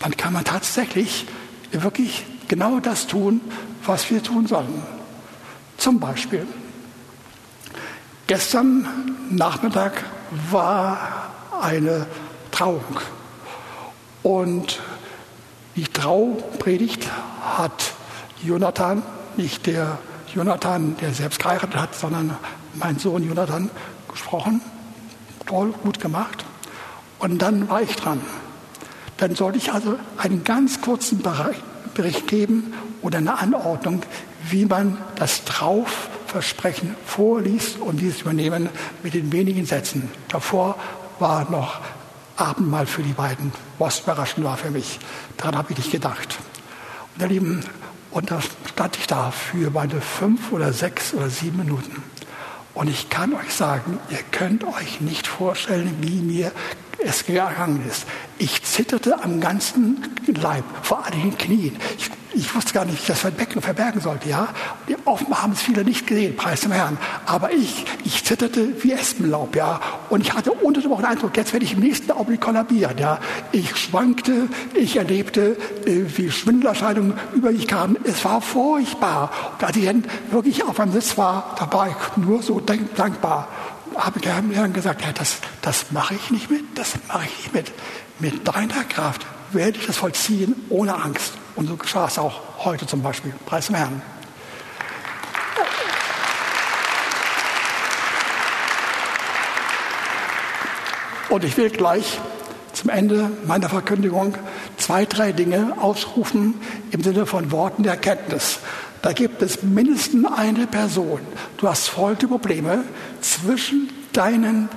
Dann 0.00 0.16
kann 0.16 0.32
man 0.32 0.44
tatsächlich 0.44 1.26
wirklich 1.70 2.24
genau 2.48 2.80
das 2.80 3.06
tun, 3.06 3.40
was 3.84 4.10
wir 4.10 4.22
tun 4.22 4.46
sollen. 4.46 4.82
Zum 5.76 6.00
Beispiel, 6.00 6.46
Gestern 8.26 8.88
Nachmittag 9.28 10.02
war 10.50 10.98
eine 11.60 12.06
Trauung 12.50 12.82
und 14.22 14.80
die 15.76 15.84
Traupredigt 15.84 17.06
hat 17.42 17.92
Jonathan, 18.42 19.02
nicht 19.36 19.66
der 19.66 19.98
Jonathan, 20.34 20.96
der 21.02 21.12
selbst 21.12 21.38
geheiratet 21.38 21.76
hat, 21.76 21.94
sondern 21.94 22.34
mein 22.72 22.98
Sohn 22.98 23.28
Jonathan 23.28 23.68
gesprochen. 24.10 24.62
Toll, 25.44 25.74
gut 25.82 26.00
gemacht. 26.00 26.46
Und 27.18 27.42
dann 27.42 27.68
war 27.68 27.82
ich 27.82 27.94
dran. 27.94 28.22
Dann 29.18 29.34
sollte 29.34 29.58
ich 29.58 29.70
also 29.70 29.98
einen 30.16 30.44
ganz 30.44 30.80
kurzen 30.80 31.22
Bericht 31.92 32.26
geben 32.26 32.72
oder 33.02 33.18
eine 33.18 33.38
Anordnung, 33.38 34.02
wie 34.48 34.64
man 34.64 34.96
das 35.16 35.44
Trauf 35.44 36.08
Versprechen 36.34 36.96
vorliest 37.06 37.78
und 37.78 38.00
dieses 38.00 38.22
übernehmen 38.22 38.68
mit 39.04 39.14
den 39.14 39.30
wenigen 39.30 39.66
Sätzen. 39.66 40.10
Davor 40.26 40.74
war 41.20 41.48
noch 41.48 41.80
Abendmahl 42.34 42.86
für 42.86 43.04
die 43.04 43.12
beiden, 43.12 43.52
was 43.78 44.00
überraschend 44.00 44.44
war 44.44 44.56
für 44.56 44.72
mich. 44.72 44.98
Daran 45.36 45.56
habe 45.56 45.70
ich 45.70 45.78
nicht 45.78 45.92
gedacht. 45.92 46.36
Und 47.14 47.22
ihr 47.22 47.28
Lieben, 47.28 47.60
und 48.10 48.32
da 48.32 48.40
stand 48.68 48.96
ich 48.96 49.06
da 49.06 49.30
für 49.30 49.70
meine 49.70 50.00
fünf 50.00 50.50
oder 50.50 50.72
sechs 50.72 51.14
oder 51.14 51.30
sieben 51.30 51.58
Minuten. 51.58 52.02
Und 52.74 52.90
ich 52.90 53.10
kann 53.10 53.32
euch 53.34 53.54
sagen, 53.54 54.00
ihr 54.10 54.18
könnt 54.32 54.64
euch 54.64 55.00
nicht 55.00 55.28
vorstellen, 55.28 55.98
wie 56.00 56.20
mir 56.20 56.50
es 56.98 57.24
gegangen 57.26 57.80
ist. 57.88 58.06
Ich 58.38 58.64
zitterte 58.64 59.22
am 59.22 59.40
ganzen 59.40 60.02
Leib, 60.26 60.64
vor 60.82 61.04
allen 61.04 61.12
Dingen 61.12 61.38
Knien. 61.38 61.76
Ich 61.96 62.10
ich 62.34 62.54
wusste 62.54 62.72
gar 62.72 62.84
nicht, 62.84 62.96
wie 62.96 63.00
ich 63.00 63.06
das 63.06 63.20
verbergen, 63.20 63.62
verbergen 63.62 64.00
sollte, 64.00 64.28
ja. 64.28 64.48
Offenbar 65.04 65.42
haben 65.42 65.52
es 65.52 65.62
viele 65.62 65.84
nicht 65.84 66.06
gesehen, 66.06 66.36
preis 66.36 66.62
dem 66.62 66.72
Herrn. 66.72 66.98
Aber 67.26 67.52
ich, 67.52 67.84
ich 68.04 68.24
zitterte 68.24 68.82
wie 68.82 68.92
Espenlaub, 68.92 69.54
ja. 69.54 69.80
Und 70.10 70.20
ich 70.22 70.32
hatte 70.34 70.52
unter 70.52 70.80
der 70.80 70.90
Woche 70.90 71.06
Eindruck, 71.06 71.36
jetzt 71.36 71.52
werde 71.52 71.64
ich 71.64 71.74
im 71.74 71.80
nächsten 71.80 72.10
Augenblick 72.10 72.40
kollabieren, 72.40 72.98
ja. 72.98 73.18
Ich 73.52 73.76
schwankte, 73.76 74.48
ich 74.74 74.96
erlebte, 74.96 75.56
äh, 75.86 76.04
wie 76.16 76.30
Schwindelerscheinungen 76.30 77.14
über 77.34 77.52
mich 77.52 77.68
kamen. 77.68 77.96
Es 78.04 78.24
war 78.24 78.40
furchtbar. 78.40 79.30
Und 79.58 79.64
als 79.64 79.76
ich 79.76 79.84
dann 79.84 80.04
wirklich 80.30 80.64
auf 80.64 80.78
meinem 80.78 80.92
Sitz 80.92 81.16
war, 81.16 81.54
da 81.58 81.72
war 81.72 81.88
ich 81.88 82.16
nur 82.16 82.42
so 82.42 82.60
dankbar. 82.60 83.48
Habe 83.94 84.18
ich 84.18 84.24
dem 84.24 84.50
Herrn 84.50 84.72
gesagt, 84.72 85.02
ja, 85.02 85.12
das, 85.12 85.36
das 85.62 85.92
mache 85.92 86.14
ich 86.14 86.30
nicht 86.30 86.50
mit, 86.50 86.64
das 86.74 86.94
mache 87.06 87.26
ich 87.26 87.52
nicht 87.52 87.54
mit. 87.54 87.72
Mit 88.18 88.48
deiner 88.48 88.84
Kraft 88.84 89.24
werde 89.52 89.78
ich 89.78 89.86
das 89.86 89.96
vollziehen 89.96 90.54
ohne 90.68 90.94
Angst. 90.96 91.34
Und 91.56 91.68
so 91.68 91.76
geschah 91.76 92.06
es 92.06 92.18
auch 92.18 92.40
heute 92.64 92.86
zum 92.86 93.02
Beispiel. 93.02 93.32
Preis 93.46 93.66
dem 93.66 93.76
Herrn. 93.76 94.02
Und 101.28 101.42
ich 101.42 101.56
will 101.56 101.70
gleich 101.70 102.20
zum 102.72 102.90
Ende 102.90 103.30
meiner 103.46 103.68
Verkündigung 103.68 104.36
zwei, 104.76 105.04
drei 105.04 105.32
Dinge 105.32 105.74
ausrufen 105.80 106.54
im 106.90 107.02
Sinne 107.02 107.26
von 107.26 107.50
Worten 107.50 107.82
der 107.82 107.94
Erkenntnis. 107.94 108.58
Da 109.02 109.12
gibt 109.12 109.42
es 109.42 109.62
mindestens 109.62 110.26
eine 110.26 110.66
Person. 110.66 111.20
Du 111.56 111.68
hast 111.68 111.88
folgende 111.88 112.28
Probleme 112.28 112.84
zwischen 113.20 113.90
deinen 114.12 114.68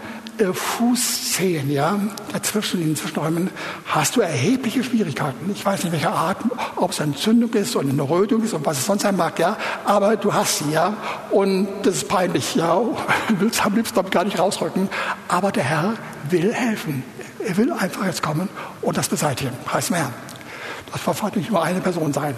Fußzehen, 0.53 1.71
ja, 1.71 1.99
dazwischen, 2.31 2.81
in 2.81 2.87
den 2.87 2.95
Zwischenräumen, 2.95 3.49
hast 3.85 4.15
du 4.15 4.21
erhebliche 4.21 4.83
Schwierigkeiten. 4.83 5.51
Ich 5.51 5.65
weiß 5.65 5.83
nicht, 5.83 5.93
welche 5.93 6.09
Art, 6.09 6.37
ob 6.75 6.91
es 6.91 7.01
eine 7.01 7.13
Entzündung 7.13 7.53
ist 7.53 7.75
oder 7.75 7.89
eine 7.89 8.01
Rötung 8.01 8.43
ist 8.43 8.53
und 8.53 8.65
was 8.65 8.77
es 8.77 8.85
sonst 8.85 9.03
sein 9.03 9.17
mag, 9.17 9.39
ja, 9.39 9.57
aber 9.85 10.15
du 10.15 10.33
hast 10.33 10.59
sie, 10.59 10.71
ja, 10.71 10.95
und 11.31 11.67
das 11.83 11.95
ist 11.97 12.07
peinlich, 12.07 12.55
ja, 12.55 12.79
willst 13.39 13.65
am 13.65 13.75
liebsten 13.75 14.09
gar 14.09 14.23
nicht 14.23 14.39
rausrücken, 14.39 14.89
aber 15.27 15.51
der 15.51 15.63
Herr 15.63 15.93
will 16.29 16.53
helfen. 16.53 17.03
Er 17.39 17.57
will 17.57 17.71
einfach 17.71 18.05
jetzt 18.05 18.21
kommen 18.21 18.49
und 18.81 18.97
das 18.97 19.07
beseitigen. 19.07 19.51
Preis 19.65 19.89
mehr. 19.89 20.11
Das 20.91 21.21
wird 21.21 21.35
nicht 21.35 21.51
nur 21.51 21.63
eine 21.63 21.81
Person 21.81 22.13
sein. 22.13 22.35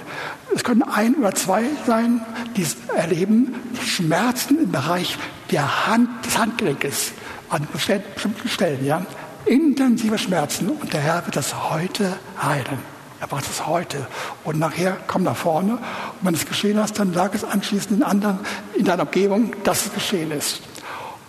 Es 0.53 0.63
können 0.63 0.83
ein 0.83 1.15
oder 1.15 1.33
zwei 1.35 1.63
sein, 1.85 2.21
die 2.57 2.65
erleben 2.95 3.53
Schmerzen 3.83 4.63
im 4.63 4.71
Bereich 4.71 5.17
der 5.51 5.87
Hand, 5.87 6.25
des 6.25 6.37
Handgelenkes 6.37 7.13
an 7.49 7.67
bestimmten 7.71 8.47
Stellen. 8.47 8.85
Ja? 8.85 9.05
Intensive 9.45 10.17
Schmerzen 10.17 10.69
und 10.69 10.93
der 10.93 11.01
Herr 11.01 11.25
wird 11.25 11.35
das 11.35 11.69
heute 11.69 12.17
heilen. 12.41 12.79
Er 13.19 13.27
macht 13.29 13.45
es 13.49 13.67
heute. 13.67 14.07
Und 14.43 14.59
nachher 14.59 14.97
komm 15.07 15.23
nach 15.23 15.35
vorne. 15.35 15.73
Und 15.73 15.79
wenn 16.21 16.33
es 16.33 16.45
geschehen 16.45 16.77
ist, 16.77 16.97
dann 16.99 17.13
sag 17.13 17.35
es 17.35 17.43
anschließend 17.43 17.99
den 17.99 18.03
anderen 18.03 18.39
in 18.77 18.85
deiner 18.85 19.03
Umgebung, 19.03 19.53
dass 19.63 19.87
es 19.87 19.93
geschehen 19.93 20.31
ist. 20.31 20.61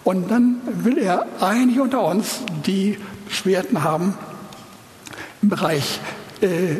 Und 0.04 0.30
dann 0.30 0.60
will 0.64 0.98
er 0.98 1.26
einige 1.40 1.82
unter 1.82 2.02
uns, 2.04 2.40
die 2.64 2.98
Beschwerden 3.26 3.82
haben 3.82 4.16
im 5.42 5.48
Bereich 5.48 6.00
äh, 6.40 6.76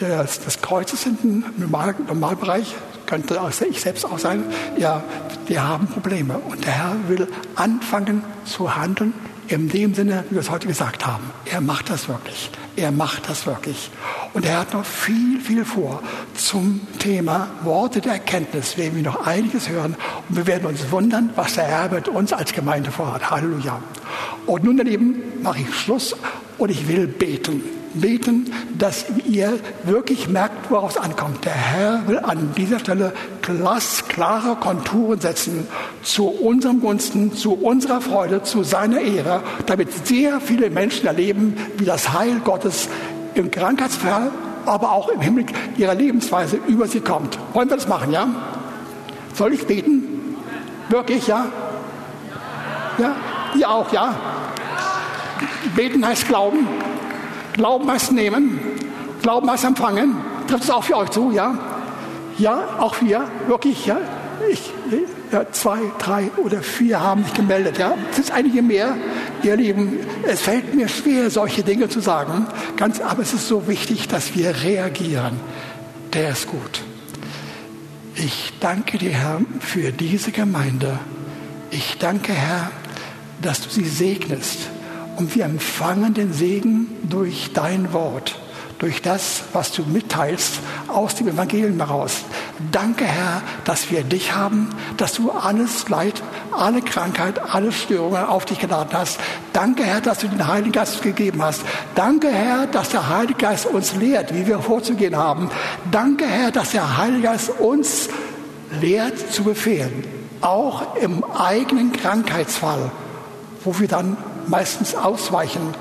des, 0.00 0.40
des 0.40 0.60
Kreuzes 0.62 1.02
hinten, 1.02 1.44
im 1.56 1.62
Normal, 1.62 1.94
Normalbereich, 2.06 2.74
könnte 3.06 3.40
ich 3.70 3.80
selbst 3.80 4.04
auch 4.04 4.18
sein, 4.18 4.44
ja, 4.76 5.02
wir 5.46 5.66
haben 5.66 5.86
Probleme. 5.86 6.38
Und 6.38 6.64
der 6.64 6.72
Herr 6.72 6.96
will 7.08 7.28
anfangen 7.54 8.22
zu 8.44 8.76
handeln 8.76 9.14
in 9.48 9.68
dem 9.68 9.94
Sinne, 9.94 10.24
wie 10.28 10.34
wir 10.34 10.40
es 10.40 10.50
heute 10.50 10.66
gesagt 10.66 11.06
haben. 11.06 11.30
Er 11.44 11.60
macht 11.60 11.90
das 11.90 12.08
wirklich. 12.08 12.50
Er 12.76 12.90
macht 12.90 13.28
das 13.28 13.46
wirklich. 13.46 13.90
Und 14.34 14.44
er 14.44 14.60
hat 14.60 14.74
noch 14.74 14.84
viel, 14.84 15.40
viel 15.40 15.64
vor 15.64 16.02
zum 16.34 16.80
Thema 16.98 17.48
Worte 17.62 18.00
der 18.00 18.14
Erkenntnis. 18.14 18.76
Werden 18.76 18.96
wir 18.96 19.02
noch 19.02 19.26
einiges 19.26 19.68
hören 19.68 19.96
und 20.28 20.36
wir 20.36 20.46
werden 20.46 20.66
uns 20.66 20.90
wundern, 20.90 21.30
was 21.36 21.54
der 21.54 21.64
Herr 21.64 21.88
mit 21.90 22.08
uns 22.08 22.32
als 22.32 22.52
Gemeinde 22.52 22.90
vorhat. 22.90 23.30
Halleluja. 23.30 23.80
Und 24.46 24.64
nun 24.64 24.76
daneben 24.76 25.22
mache 25.42 25.60
ich 25.60 25.74
Schluss 25.74 26.14
und 26.58 26.70
ich 26.70 26.88
will 26.88 27.06
beten 27.06 27.62
beten, 28.00 28.52
dass 28.78 29.06
ihr 29.26 29.58
wirklich 29.84 30.28
merkt, 30.28 30.70
worauf 30.70 30.92
es 30.92 30.96
ankommt. 30.96 31.44
Der 31.44 31.52
Herr 31.52 32.06
will 32.06 32.18
an 32.18 32.52
dieser 32.56 32.78
Stelle 32.78 33.12
glasklare 33.42 34.56
Konturen 34.56 35.20
setzen 35.20 35.66
zu 36.02 36.26
unserem 36.26 36.80
Gunsten, 36.80 37.34
zu 37.34 37.54
unserer 37.54 38.00
Freude, 38.00 38.42
zu 38.42 38.62
seiner 38.62 39.00
Ehre, 39.00 39.42
damit 39.66 40.06
sehr 40.06 40.40
viele 40.40 40.70
Menschen 40.70 41.06
erleben, 41.06 41.56
wie 41.76 41.84
das 41.84 42.12
Heil 42.12 42.40
Gottes 42.44 42.88
im 43.34 43.50
Krankheitsfall, 43.50 44.30
aber 44.64 44.92
auch 44.92 45.08
im 45.08 45.20
Hinblick 45.20 45.52
ihrer 45.76 45.94
Lebensweise 45.94 46.58
über 46.66 46.86
sie 46.86 47.00
kommt. 47.00 47.38
Wollen 47.52 47.68
wir 47.68 47.76
das 47.76 47.88
machen, 47.88 48.12
ja? 48.12 48.28
Soll 49.34 49.52
ich 49.52 49.66
beten? 49.66 50.36
Wirklich, 50.88 51.26
ja? 51.26 51.46
Ja? 52.98 53.16
Ihr 53.54 53.70
auch, 53.70 53.92
ja? 53.92 54.14
Beten 55.74 56.06
heißt 56.06 56.26
Glauben. 56.26 56.66
Glauben 57.56 57.90
heißt 57.90 58.12
nehmen, 58.12 58.60
Glauben 59.22 59.50
heißt 59.50 59.64
empfangen. 59.64 60.16
Trifft 60.46 60.64
es 60.64 60.70
auch 60.70 60.84
für 60.84 60.98
euch 60.98 61.10
zu, 61.10 61.30
ja? 61.30 61.58
Ja, 62.38 62.76
auch 62.78 63.00
wir, 63.00 63.26
wirklich, 63.48 63.86
ja? 63.86 63.98
Ich, 64.52 64.70
ja, 65.32 65.50
zwei, 65.50 65.78
drei 65.98 66.30
oder 66.36 66.60
vier 66.60 67.00
haben 67.00 67.24
sich 67.24 67.32
gemeldet, 67.32 67.78
ja? 67.78 67.94
Es 68.10 68.16
sind 68.16 68.30
einige 68.30 68.60
mehr, 68.60 68.94
ihr 69.42 69.56
Lieben. 69.56 70.00
Es 70.24 70.42
fällt 70.42 70.74
mir 70.74 70.86
schwer, 70.88 71.30
solche 71.30 71.62
Dinge 71.62 71.88
zu 71.88 72.00
sagen, 72.00 72.46
ganz, 72.76 73.00
aber 73.00 73.22
es 73.22 73.32
ist 73.32 73.48
so 73.48 73.66
wichtig, 73.66 74.06
dass 74.06 74.36
wir 74.36 74.54
reagieren. 74.62 75.40
Der 76.12 76.30
ist 76.30 76.46
gut. 76.48 76.82
Ich 78.14 78.52
danke 78.60 78.98
dir, 78.98 79.12
Herr, 79.12 79.40
für 79.60 79.92
diese 79.92 80.30
Gemeinde. 80.30 80.98
Ich 81.70 81.96
danke, 81.98 82.32
Herr, 82.32 82.70
dass 83.40 83.62
du 83.62 83.70
sie 83.70 83.84
segnest 83.84 84.75
und 85.16 85.34
wir 85.34 85.44
empfangen 85.44 86.14
den 86.14 86.32
Segen 86.32 86.88
durch 87.02 87.50
dein 87.54 87.92
Wort, 87.92 88.38
durch 88.78 89.00
das, 89.00 89.44
was 89.52 89.72
du 89.72 89.82
mitteilst 89.82 90.60
aus 90.88 91.14
dem 91.14 91.28
Evangelium 91.28 91.78
heraus. 91.78 92.24
Danke, 92.70 93.04
Herr, 93.04 93.42
dass 93.64 93.90
wir 93.90 94.04
dich 94.04 94.34
haben, 94.34 94.68
dass 94.98 95.14
du 95.14 95.30
alles 95.30 95.88
Leid, 95.88 96.22
alle 96.52 96.82
Krankheit, 96.82 97.40
alle 97.54 97.72
Störungen 97.72 98.24
auf 98.24 98.44
dich 98.44 98.58
geladen 98.58 98.92
hast. 98.92 99.18
Danke, 99.52 99.84
Herr, 99.84 100.02
dass 100.02 100.18
du 100.18 100.28
den 100.28 100.46
Heiligen 100.46 100.72
Geist 100.72 101.02
gegeben 101.02 101.42
hast. 101.42 101.62
Danke, 101.94 102.28
Herr, 102.28 102.66
dass 102.66 102.90
der 102.90 103.08
Heilige 103.08 103.38
Geist 103.38 103.66
uns 103.66 103.94
lehrt, 103.94 104.34
wie 104.34 104.46
wir 104.46 104.58
vorzugehen 104.58 105.16
haben. 105.16 105.50
Danke, 105.90 106.26
Herr, 106.26 106.50
dass 106.50 106.72
der 106.72 106.98
Heilige 106.98 107.22
Geist 107.22 107.50
uns 107.58 108.10
lehrt 108.80 109.32
zu 109.32 109.44
befehlen, 109.44 110.04
auch 110.42 110.96
im 110.96 111.24
eigenen 111.24 111.92
Krankheitsfall, 111.92 112.90
wo 113.64 113.78
wir 113.78 113.88
dann 113.88 114.16
meistens 114.48 114.94
ausweichen 114.94 115.74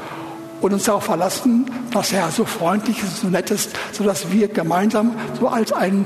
und 0.62 0.74
uns 0.74 0.86
darauf 0.86 1.04
verlassen, 1.04 1.70
dass 1.92 2.12
er 2.12 2.32
so 2.32 2.46
freundlich 2.46 3.02
ist, 3.04 3.22
so 3.22 3.28
nett 3.28 3.52
ist, 3.52 3.72
sodass 3.92 4.32
wir 4.32 4.48
gemeinsam 4.48 5.16
so 5.40 5.48
als 5.48 5.72
ein 5.72 6.06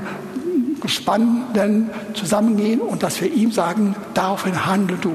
Gespann 0.80 1.44
dann 1.54 1.90
zusammengehen 2.14 2.80
und 2.80 3.02
dass 3.02 3.20
wir 3.20 3.32
ihm 3.32 3.52
sagen, 3.52 3.94
daraufhin 4.14 4.66
handle 4.66 4.96
du. 4.96 5.12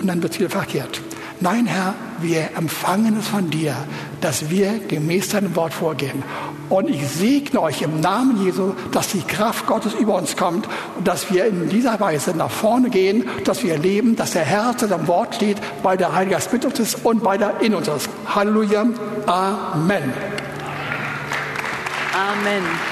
Und 0.00 0.06
dann 0.06 0.22
wird 0.22 0.32
es 0.32 0.40
wieder 0.40 0.50
verkehrt. 0.50 1.00
Nein, 1.42 1.66
Herr, 1.66 1.94
wir 2.20 2.50
empfangen 2.56 3.18
es 3.18 3.26
von 3.26 3.50
dir, 3.50 3.74
dass 4.20 4.48
wir 4.48 4.78
gemäß 4.78 5.30
deinem 5.30 5.56
Wort 5.56 5.74
vorgehen. 5.74 6.22
Und 6.68 6.88
ich 6.88 7.04
segne 7.08 7.60
euch 7.60 7.82
im 7.82 7.98
Namen 7.98 8.44
Jesu, 8.44 8.74
dass 8.92 9.08
die 9.08 9.22
Kraft 9.22 9.66
Gottes 9.66 9.92
über 9.92 10.14
uns 10.14 10.36
kommt 10.36 10.68
und 10.96 11.08
dass 11.08 11.32
wir 11.32 11.46
in 11.46 11.68
dieser 11.68 11.98
Weise 11.98 12.30
nach 12.36 12.50
vorne 12.50 12.90
gehen, 12.90 13.28
dass 13.42 13.64
wir 13.64 13.72
erleben, 13.72 14.14
dass 14.14 14.30
der 14.30 14.44
Herr 14.44 14.76
zu 14.76 14.86
seinem 14.86 15.08
Wort 15.08 15.34
steht, 15.34 15.56
weil 15.82 15.96
der 15.96 16.14
Heilige 16.14 16.36
Geist 16.36 16.52
mit 16.52 16.64
uns 16.64 16.78
ist 16.78 17.04
und 17.04 17.24
weil 17.24 17.42
er 17.42 17.60
in 17.60 17.74
uns 17.74 17.88
ist. 17.88 18.08
Halleluja. 18.32 18.86
Amen. 19.26 20.12
Amen. 22.14 22.91